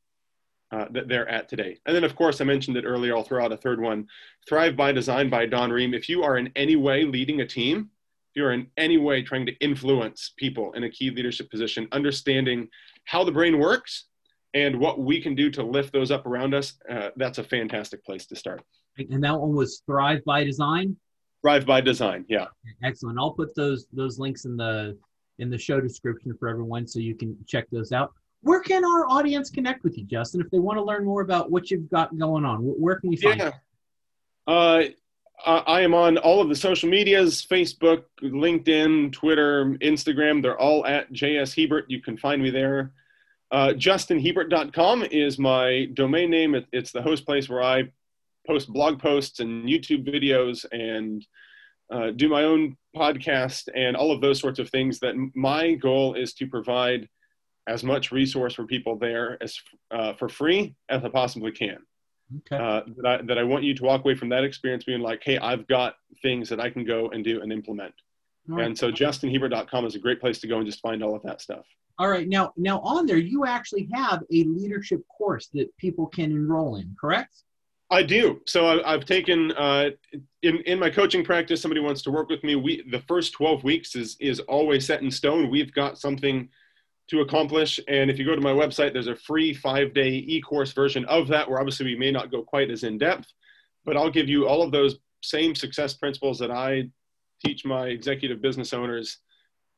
uh, 0.71 0.87
that 0.89 1.07
they're 1.07 1.29
at 1.29 1.47
today. 1.47 1.77
And 1.85 1.95
then, 1.95 2.03
of 2.03 2.15
course, 2.15 2.41
I 2.41 2.45
mentioned 2.45 2.77
it 2.77 2.85
earlier. 2.85 3.15
I'll 3.15 3.23
throw 3.23 3.45
out 3.45 3.51
a 3.51 3.57
third 3.57 3.79
one: 3.79 4.07
Thrive 4.49 4.75
by 4.75 4.91
Design 4.91 5.29
by 5.29 5.45
Don 5.45 5.69
Rheem. 5.69 5.95
If 5.95 6.09
you 6.09 6.23
are 6.23 6.37
in 6.37 6.51
any 6.55 6.75
way 6.75 7.03
leading 7.03 7.41
a 7.41 7.47
team, 7.47 7.91
if 8.33 8.37
you're 8.37 8.53
in 8.53 8.65
any 8.77 8.97
way 8.97 9.21
trying 9.21 9.45
to 9.45 9.53
influence 9.59 10.33
people 10.37 10.73
in 10.73 10.85
a 10.85 10.89
key 10.89 11.11
leadership 11.11 11.51
position, 11.51 11.87
understanding 11.91 12.67
how 13.05 13.23
the 13.23 13.31
brain 13.31 13.59
works 13.59 14.05
and 14.55 14.79
what 14.79 14.99
we 14.99 15.21
can 15.21 15.35
do 15.35 15.51
to 15.51 15.61
lift 15.61 15.93
those 15.93 16.09
up 16.09 16.25
around 16.25 16.55
us, 16.55 16.73
uh, 16.89 17.09
that's 17.15 17.37
a 17.37 17.43
fantastic 17.43 18.03
place 18.03 18.25
to 18.25 18.35
start. 18.35 18.63
And 18.97 19.23
that 19.23 19.39
one 19.39 19.53
was 19.53 19.83
Thrive 19.85 20.23
by 20.25 20.43
Design. 20.43 20.97
Thrive 21.43 21.67
by 21.67 21.79
Design, 21.79 22.25
yeah. 22.27 22.47
Excellent. 22.83 23.19
I'll 23.19 23.33
put 23.33 23.53
those 23.53 23.85
those 23.93 24.17
links 24.17 24.45
in 24.45 24.57
the 24.57 24.97
in 25.37 25.51
the 25.51 25.57
show 25.57 25.79
description 25.79 26.35
for 26.39 26.47
everyone, 26.49 26.87
so 26.87 26.97
you 26.97 27.13
can 27.13 27.37
check 27.47 27.67
those 27.71 27.91
out. 27.91 28.13
Where 28.41 28.61
can 28.61 28.83
our 28.83 29.05
audience 29.09 29.51
connect 29.51 29.83
with 29.83 29.95
you, 29.95 30.05
Justin, 30.05 30.41
if 30.41 30.49
they 30.49 30.59
want 30.59 30.77
to 30.77 30.83
learn 30.83 31.05
more 31.05 31.21
about 31.21 31.51
what 31.51 31.69
you've 31.69 31.89
got 31.89 32.17
going 32.17 32.45
on? 32.45 32.61
Where 32.61 32.99
can 32.99 33.09
we 33.09 33.15
find 33.15 33.39
yeah. 33.39 33.51
you? 34.47 34.53
Uh, 34.53 34.83
I 35.45 35.81
am 35.81 35.93
on 35.93 36.17
all 36.17 36.41
of 36.41 36.47
the 36.47 36.55
social 36.55 36.89
medias 36.89 37.45
Facebook, 37.45 38.03
LinkedIn, 38.21 39.11
Twitter, 39.11 39.65
Instagram. 39.81 40.41
They're 40.41 40.59
all 40.59 40.85
at 40.85 41.11
JS 41.11 41.55
Hebert. 41.55 41.85
You 41.89 42.01
can 42.01 42.17
find 42.17 42.41
me 42.41 42.49
there. 42.49 42.93
Uh, 43.51 43.73
JustinHebert.com 43.75 45.03
is 45.11 45.37
my 45.37 45.89
domain 45.93 46.29
name. 46.29 46.55
It, 46.55 46.65
it's 46.71 46.91
the 46.91 47.01
host 47.01 47.25
place 47.25 47.49
where 47.49 47.61
I 47.61 47.91
post 48.47 48.71
blog 48.71 48.99
posts 48.99 49.41
and 49.41 49.67
YouTube 49.67 50.07
videos 50.07 50.65
and 50.71 51.25
uh, 51.91 52.11
do 52.11 52.29
my 52.29 52.43
own 52.43 52.77
podcast 52.95 53.67
and 53.75 53.95
all 53.95 54.11
of 54.11 54.21
those 54.21 54.39
sorts 54.39 54.59
of 54.59 54.69
things. 54.69 54.99
That 54.99 55.15
my 55.35 55.73
goal 55.73 56.13
is 56.13 56.33
to 56.35 56.47
provide 56.47 57.09
as 57.67 57.83
much 57.83 58.11
resource 58.11 58.53
for 58.53 58.65
people 58.65 58.97
there 58.97 59.37
as 59.41 59.59
uh, 59.91 60.13
for 60.13 60.29
free 60.29 60.75
as 60.89 61.03
I 61.03 61.09
possibly 61.09 61.51
can. 61.51 61.77
Okay. 62.37 62.55
Uh, 62.55 62.81
that, 62.97 63.05
I, 63.05 63.21
that 63.23 63.37
I 63.37 63.43
want 63.43 63.63
you 63.63 63.75
to 63.75 63.83
walk 63.83 64.01
away 64.01 64.15
from 64.15 64.29
that 64.29 64.43
experience 64.43 64.83
being 64.83 65.01
like, 65.01 65.21
hey, 65.23 65.37
I've 65.37 65.67
got 65.67 65.95
things 66.21 66.49
that 66.49 66.59
I 66.59 66.69
can 66.69 66.85
go 66.85 67.09
and 67.09 67.23
do 67.23 67.41
and 67.41 67.51
implement. 67.51 67.93
Right. 68.47 68.65
And 68.65 68.77
so 68.77 68.91
justinhebert.com 68.91 69.85
is 69.85 69.95
a 69.95 69.99
great 69.99 70.19
place 70.19 70.39
to 70.39 70.47
go 70.47 70.57
and 70.57 70.65
just 70.65 70.81
find 70.81 71.03
all 71.03 71.15
of 71.15 71.23
that 71.23 71.41
stuff. 71.41 71.65
All 71.99 72.09
right. 72.09 72.27
Now, 72.27 72.53
now 72.57 72.79
on 72.79 73.05
there, 73.05 73.17
you 73.17 73.45
actually 73.45 73.87
have 73.93 74.23
a 74.31 74.43
leadership 74.45 75.01
course 75.15 75.47
that 75.53 75.75
people 75.77 76.07
can 76.07 76.31
enroll 76.31 76.77
in, 76.77 76.95
correct? 76.99 77.43
I 77.93 78.01
do. 78.01 78.41
So 78.47 78.83
I, 78.83 78.91
have 78.91 79.05
taken 79.05 79.51
uh, 79.51 79.91
in 80.41 80.57
in 80.61 80.79
my 80.79 80.89
coaching 80.89 81.23
practice. 81.23 81.61
Somebody 81.61 81.79
wants 81.79 82.01
to 82.03 82.11
work 82.11 82.27
with 82.27 82.43
me. 82.43 82.55
We 82.55 82.83
the 82.89 83.01
first 83.07 83.33
twelve 83.33 83.63
weeks 83.63 83.95
is 83.95 84.17
is 84.19 84.39
always 84.41 84.87
set 84.87 85.03
in 85.03 85.11
stone. 85.11 85.51
We've 85.51 85.71
got 85.71 85.99
something 85.99 86.49
to 87.09 87.21
accomplish. 87.21 87.79
And 87.87 88.09
if 88.09 88.17
you 88.17 88.25
go 88.25 88.35
to 88.35 88.41
my 88.41 88.51
website, 88.51 88.93
there's 88.93 89.07
a 89.07 89.15
free 89.15 89.53
five 89.53 89.93
day 89.93 90.09
e 90.09 90.41
course 90.41 90.71
version 90.71 91.05
of 91.05 91.27
that. 91.29 91.49
Where 91.49 91.59
obviously 91.59 91.85
we 91.85 91.95
may 91.95 92.11
not 92.11 92.31
go 92.31 92.43
quite 92.43 92.71
as 92.71 92.83
in 92.83 92.97
depth, 92.97 93.27
but 93.85 93.97
I'll 93.97 94.11
give 94.11 94.29
you 94.29 94.47
all 94.47 94.61
of 94.61 94.71
those 94.71 94.97
same 95.21 95.55
success 95.55 95.93
principles 95.93 96.39
that 96.39 96.51
I 96.51 96.89
teach 97.45 97.65
my 97.65 97.87
executive 97.87 98.41
business 98.41 98.73
owners 98.73 99.19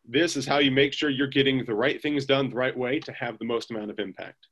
this 0.07 0.35
is 0.35 0.45
how 0.45 0.59
you 0.59 0.71
make 0.71 0.93
sure 0.93 1.09
you're 1.09 1.27
getting 1.27 1.65
the 1.65 1.73
right 1.73 2.01
things 2.01 2.25
done 2.25 2.49
the 2.49 2.55
right 2.55 2.75
way 2.75 2.99
to 2.99 3.11
have 3.13 3.37
the 3.39 3.45
most 3.45 3.71
amount 3.71 3.89
of 3.89 3.99
impact. 3.99 4.47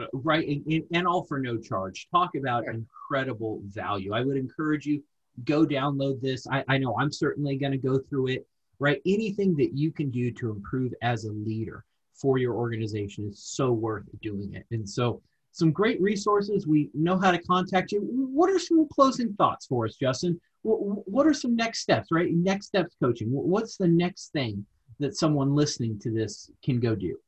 Uh, 0.00 0.06
right, 0.12 0.46
and, 0.46 0.84
and, 0.94 1.06
all 1.06 1.24
for 1.24 1.38
no 1.38 1.58
charge. 1.58 2.08
Talk 2.10 2.30
about 2.34 2.64
incredible 2.66 3.60
value. 3.66 4.14
I 4.14 4.22
would 4.22 4.38
encourage 4.38 4.86
you 4.86 5.02
go 5.44 5.66
download 5.66 6.20
this. 6.22 6.46
I, 6.46 6.64
I 6.68 6.78
know 6.78 6.96
I'm 6.98 7.12
certainly 7.12 7.56
going 7.56 7.72
to 7.72 7.78
go 7.78 7.98
through 7.98 8.28
it. 8.28 8.46
Right, 8.78 9.00
anything 9.06 9.54
that 9.56 9.76
you 9.76 9.92
can 9.92 10.10
do 10.10 10.32
to 10.32 10.50
improve 10.50 10.92
as 11.02 11.24
a 11.24 11.30
leader 11.30 11.84
for 12.22 12.38
your 12.38 12.54
organization 12.54 13.28
is 13.28 13.42
so 13.42 13.72
worth 13.72 14.04
doing 14.22 14.54
it. 14.54 14.64
And 14.70 14.88
so, 14.88 15.20
some 15.50 15.70
great 15.70 16.00
resources. 16.00 16.66
We 16.66 16.88
know 16.94 17.18
how 17.18 17.30
to 17.30 17.42
contact 17.42 17.92
you. 17.92 18.00
What 18.00 18.48
are 18.48 18.58
some 18.58 18.88
closing 18.88 19.34
thoughts 19.34 19.66
for 19.66 19.84
us, 19.84 19.96
Justin? 19.96 20.40
What 20.62 21.26
are 21.26 21.34
some 21.34 21.56
next 21.56 21.80
steps? 21.80 22.08
Right, 22.10 22.32
next 22.32 22.66
steps 22.66 22.96
coaching. 23.02 23.28
What's 23.30 23.76
the 23.76 23.88
next 23.88 24.32
thing 24.32 24.64
that 25.00 25.16
someone 25.16 25.54
listening 25.54 25.98
to 25.98 26.10
this 26.10 26.50
can 26.64 26.80
go 26.80 26.94
do? 26.94 27.18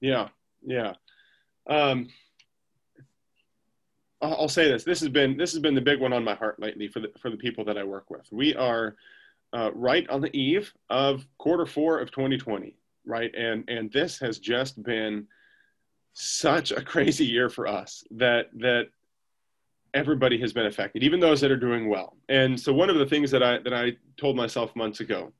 Yeah, 0.00 0.28
yeah. 0.64 0.94
Um, 1.68 2.08
I'll 4.22 4.48
say 4.48 4.70
this: 4.70 4.84
this 4.84 5.00
has 5.00 5.08
been 5.08 5.36
this 5.36 5.52
has 5.52 5.60
been 5.60 5.74
the 5.74 5.80
big 5.80 6.00
one 6.00 6.12
on 6.12 6.24
my 6.24 6.34
heart 6.34 6.60
lately 6.60 6.88
for 6.88 7.00
the 7.00 7.10
for 7.20 7.30
the 7.30 7.36
people 7.36 7.64
that 7.64 7.76
I 7.76 7.84
work 7.84 8.10
with. 8.10 8.26
We 8.30 8.54
are 8.54 8.96
uh, 9.52 9.70
right 9.74 10.08
on 10.08 10.20
the 10.20 10.34
eve 10.36 10.72
of 10.88 11.26
quarter 11.38 11.66
four 11.66 11.98
of 11.98 12.10
2020, 12.10 12.76
right? 13.10 13.34
And 13.34 13.68
and 13.68 13.92
this 13.92 14.18
has 14.20 14.38
just 14.38 14.82
been 14.82 15.26
such 16.12 16.72
a 16.72 16.82
crazy 16.82 17.26
year 17.26 17.50
for 17.50 17.66
us 17.66 18.04
that 18.12 18.46
that 18.58 18.86
everybody 19.92 20.40
has 20.40 20.52
been 20.52 20.66
affected, 20.66 21.02
even 21.02 21.20
those 21.20 21.40
that 21.40 21.50
are 21.50 21.56
doing 21.56 21.88
well. 21.88 22.16
And 22.28 22.58
so 22.58 22.72
one 22.72 22.88
of 22.88 22.96
the 22.96 23.06
things 23.06 23.30
that 23.32 23.42
I 23.42 23.58
that 23.58 23.74
I 23.74 23.96
told 24.16 24.36
myself 24.36 24.74
months 24.76 25.00
ago 25.00 25.32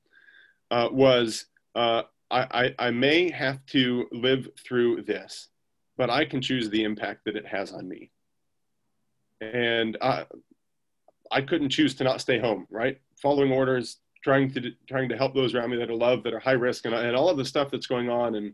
uh, 0.69 0.89
was 0.91 1.45
uh, 1.75 2.03
I, 2.29 2.73
I, 2.79 2.87
I 2.87 2.91
may 2.91 3.29
have 3.31 3.65
to 3.67 4.07
live 4.11 4.47
through 4.65 5.03
this, 5.03 5.49
but 5.97 6.09
I 6.09 6.25
can 6.25 6.41
choose 6.41 6.69
the 6.69 6.83
impact 6.83 7.25
that 7.25 7.35
it 7.35 7.45
has 7.45 7.71
on 7.73 7.87
me. 7.87 8.11
And 9.41 9.97
I, 10.01 10.25
I 11.31 11.41
couldn't 11.41 11.69
choose 11.69 11.95
to 11.95 12.03
not 12.03 12.21
stay 12.21 12.39
home, 12.39 12.67
right? 12.69 12.99
Following 13.21 13.51
orders, 13.51 13.97
trying 14.23 14.51
to 14.53 14.71
trying 14.87 15.09
to 15.09 15.17
help 15.17 15.33
those 15.33 15.55
around 15.55 15.71
me 15.71 15.77
that 15.77 15.89
are 15.89 15.95
loved, 15.95 16.23
that 16.25 16.33
are 16.33 16.39
high 16.39 16.51
risk, 16.51 16.85
and, 16.85 16.93
and 16.93 17.15
all 17.15 17.29
of 17.29 17.37
the 17.37 17.45
stuff 17.45 17.71
that's 17.71 17.87
going 17.87 18.09
on. 18.09 18.35
And 18.35 18.53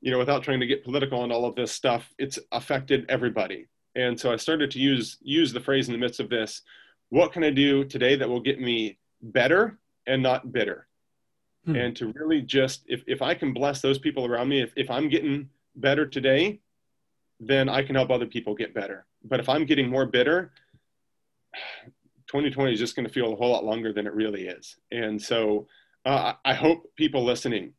you 0.00 0.10
know, 0.10 0.18
without 0.18 0.42
trying 0.42 0.60
to 0.60 0.66
get 0.66 0.84
political 0.84 1.24
and 1.24 1.32
all 1.32 1.44
of 1.44 1.54
this 1.54 1.72
stuff, 1.72 2.12
it's 2.18 2.38
affected 2.52 3.06
everybody. 3.08 3.66
And 3.94 4.18
so 4.18 4.32
I 4.32 4.36
started 4.36 4.70
to 4.72 4.78
use 4.78 5.18
use 5.22 5.52
the 5.52 5.60
phrase 5.60 5.88
in 5.88 5.92
the 5.92 5.98
midst 5.98 6.20
of 6.20 6.28
this: 6.28 6.62
What 7.10 7.32
can 7.32 7.44
I 7.44 7.50
do 7.50 7.84
today 7.84 8.16
that 8.16 8.28
will 8.28 8.40
get 8.40 8.60
me 8.60 8.98
better 9.22 9.78
and 10.06 10.22
not 10.22 10.52
bitter? 10.52 10.86
hmm. 11.66 11.76
and 11.76 11.96
to 11.96 12.12
really 12.14 12.40
just 12.40 12.84
if, 12.86 13.02
if 13.06 13.20
i 13.20 13.34
can 13.34 13.52
bless 13.52 13.82
those 13.82 13.98
people 13.98 14.24
around 14.24 14.48
me 14.48 14.62
if, 14.62 14.72
if 14.76 14.90
i'm 14.90 15.08
getting 15.08 15.48
better 15.74 16.06
today 16.06 16.60
then 17.40 17.68
i 17.68 17.82
can 17.82 17.94
help 17.94 18.10
other 18.10 18.26
people 18.26 18.54
get 18.54 18.72
better 18.72 19.04
but 19.24 19.40
if 19.40 19.48
i'm 19.48 19.66
getting 19.66 19.90
more 19.90 20.06
bitter 20.06 20.52
2020 22.28 22.72
is 22.72 22.78
just 22.78 22.96
going 22.96 23.06
to 23.06 23.12
feel 23.12 23.32
a 23.32 23.36
whole 23.36 23.52
lot 23.52 23.64
longer 23.64 23.92
than 23.92 24.06
it 24.06 24.14
really 24.14 24.46
is 24.46 24.76
and 24.90 25.20
so 25.20 25.66
uh, 26.04 26.32
i 26.44 26.54
hope 26.54 26.84
people 26.96 27.24
listening 27.24 27.72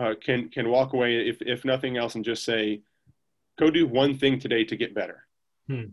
uh, 0.00 0.14
can 0.20 0.48
can 0.48 0.68
walk 0.68 0.92
away 0.92 1.28
if, 1.28 1.38
if 1.40 1.64
nothing 1.64 1.96
else 1.96 2.14
and 2.14 2.24
just 2.24 2.44
say 2.44 2.80
go 3.58 3.70
do 3.70 3.86
one 3.86 4.16
thing 4.16 4.38
today 4.38 4.64
to 4.64 4.76
get 4.76 4.94
better 4.94 5.26
hmm. 5.68 5.84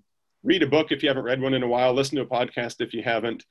read 0.43 0.63
a 0.63 0.67
book 0.67 0.91
if 0.91 1.03
you 1.03 1.09
haven't 1.09 1.23
read 1.23 1.41
one 1.41 1.53
in 1.53 1.63
a 1.63 1.67
while 1.67 1.93
listen 1.93 2.15
to 2.15 2.23
a 2.23 2.25
podcast 2.25 2.81
if 2.81 2.93
you 2.93 3.03
haven't 3.03 3.45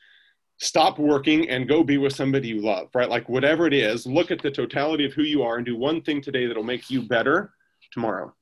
stop 0.60 0.98
working 0.98 1.48
and 1.48 1.66
go 1.66 1.82
be 1.82 1.96
with 1.96 2.14
somebody 2.14 2.48
you 2.48 2.60
love, 2.60 2.88
right? 2.94 3.08
Like 3.08 3.28
whatever 3.28 3.66
it 3.66 3.72
is, 3.72 4.06
look 4.06 4.30
at 4.30 4.42
the 4.42 4.50
totality 4.50 5.06
of 5.06 5.12
who 5.14 5.22
you 5.22 5.42
are 5.42 5.56
and 5.56 5.64
do 5.64 5.76
one 5.76 6.02
thing 6.02 6.20
today 6.20 6.46
that'll 6.46 6.62
make 6.62 6.90
you 6.90 7.02
better 7.02 7.54
tomorrow. 7.92 8.34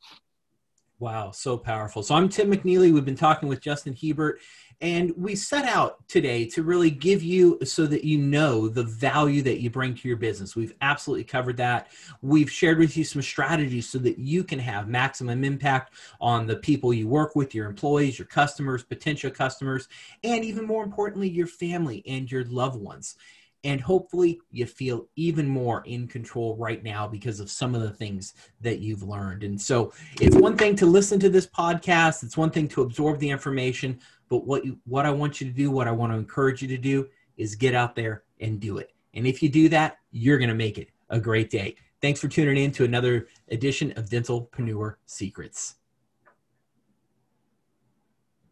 Wow, 0.98 1.30
so 1.30 1.56
powerful. 1.56 2.02
So 2.02 2.16
I'm 2.16 2.28
Tim 2.28 2.50
McNeely. 2.50 2.92
We've 2.92 3.04
been 3.04 3.14
talking 3.14 3.48
with 3.48 3.60
Justin 3.60 3.94
Hebert, 3.94 4.40
and 4.80 5.12
we 5.16 5.34
set 5.34 5.64
out 5.64 6.06
today 6.06 6.44
to 6.46 6.62
really 6.62 6.90
give 6.90 7.22
you 7.22 7.58
so 7.64 7.86
that 7.86 8.04
you 8.04 8.16
know 8.18 8.68
the 8.68 8.84
value 8.84 9.42
that 9.42 9.60
you 9.60 9.70
bring 9.70 9.94
to 9.94 10.06
your 10.06 10.16
business. 10.16 10.54
We've 10.54 10.74
absolutely 10.80 11.24
covered 11.24 11.56
that. 11.56 11.88
We've 12.22 12.50
shared 12.50 12.78
with 12.78 12.96
you 12.96 13.02
some 13.02 13.22
strategies 13.22 13.88
so 13.88 13.98
that 13.98 14.18
you 14.18 14.44
can 14.44 14.60
have 14.60 14.88
maximum 14.88 15.42
impact 15.42 15.94
on 16.20 16.46
the 16.46 16.56
people 16.56 16.94
you 16.94 17.08
work 17.08 17.34
with, 17.34 17.56
your 17.56 17.66
employees, 17.66 18.18
your 18.18 18.26
customers, 18.26 18.84
potential 18.84 19.30
customers, 19.32 19.88
and 20.22 20.44
even 20.44 20.64
more 20.64 20.84
importantly, 20.84 21.28
your 21.28 21.48
family 21.48 22.04
and 22.06 22.30
your 22.30 22.44
loved 22.44 22.80
ones. 22.80 23.16
And 23.64 23.80
hopefully, 23.80 24.40
you 24.52 24.66
feel 24.66 25.08
even 25.16 25.48
more 25.48 25.82
in 25.84 26.06
control 26.06 26.56
right 26.56 26.80
now 26.84 27.08
because 27.08 27.40
of 27.40 27.50
some 27.50 27.74
of 27.74 27.80
the 27.80 27.90
things 27.90 28.34
that 28.60 28.78
you've 28.78 29.02
learned. 29.02 29.42
And 29.42 29.60
so, 29.60 29.92
it's 30.20 30.36
one 30.36 30.56
thing 30.56 30.76
to 30.76 30.86
listen 30.86 31.18
to 31.18 31.28
this 31.28 31.48
podcast, 31.48 32.22
it's 32.22 32.36
one 32.36 32.50
thing 32.50 32.68
to 32.68 32.82
absorb 32.82 33.18
the 33.18 33.30
information, 33.30 33.98
but 34.28 34.46
what 34.46 34.64
you, 34.64 34.78
what 34.84 35.06
I 35.06 35.10
want 35.10 35.40
you 35.40 35.46
to 35.46 35.52
do, 35.52 35.70
what 35.70 35.88
I 35.88 35.92
want 35.92 36.12
to 36.12 36.18
encourage 36.18 36.62
you 36.62 36.68
to 36.68 36.78
do 36.78 37.08
is 37.36 37.54
get 37.54 37.74
out 37.74 37.94
there 37.94 38.24
and 38.40 38.60
do 38.60 38.78
it. 38.78 38.92
And 39.14 39.26
if 39.26 39.42
you 39.42 39.48
do 39.48 39.68
that, 39.70 39.98
you're 40.10 40.38
going 40.38 40.48
to 40.48 40.54
make 40.54 40.78
it 40.78 40.90
a 41.10 41.18
great 41.18 41.50
day. 41.50 41.76
Thanks 42.00 42.20
for 42.20 42.28
tuning 42.28 42.62
in 42.62 42.70
to 42.72 42.84
another 42.84 43.28
edition 43.50 43.92
of 43.96 44.08
Dentalpreneur 44.08 44.96
Secrets. 45.06 45.76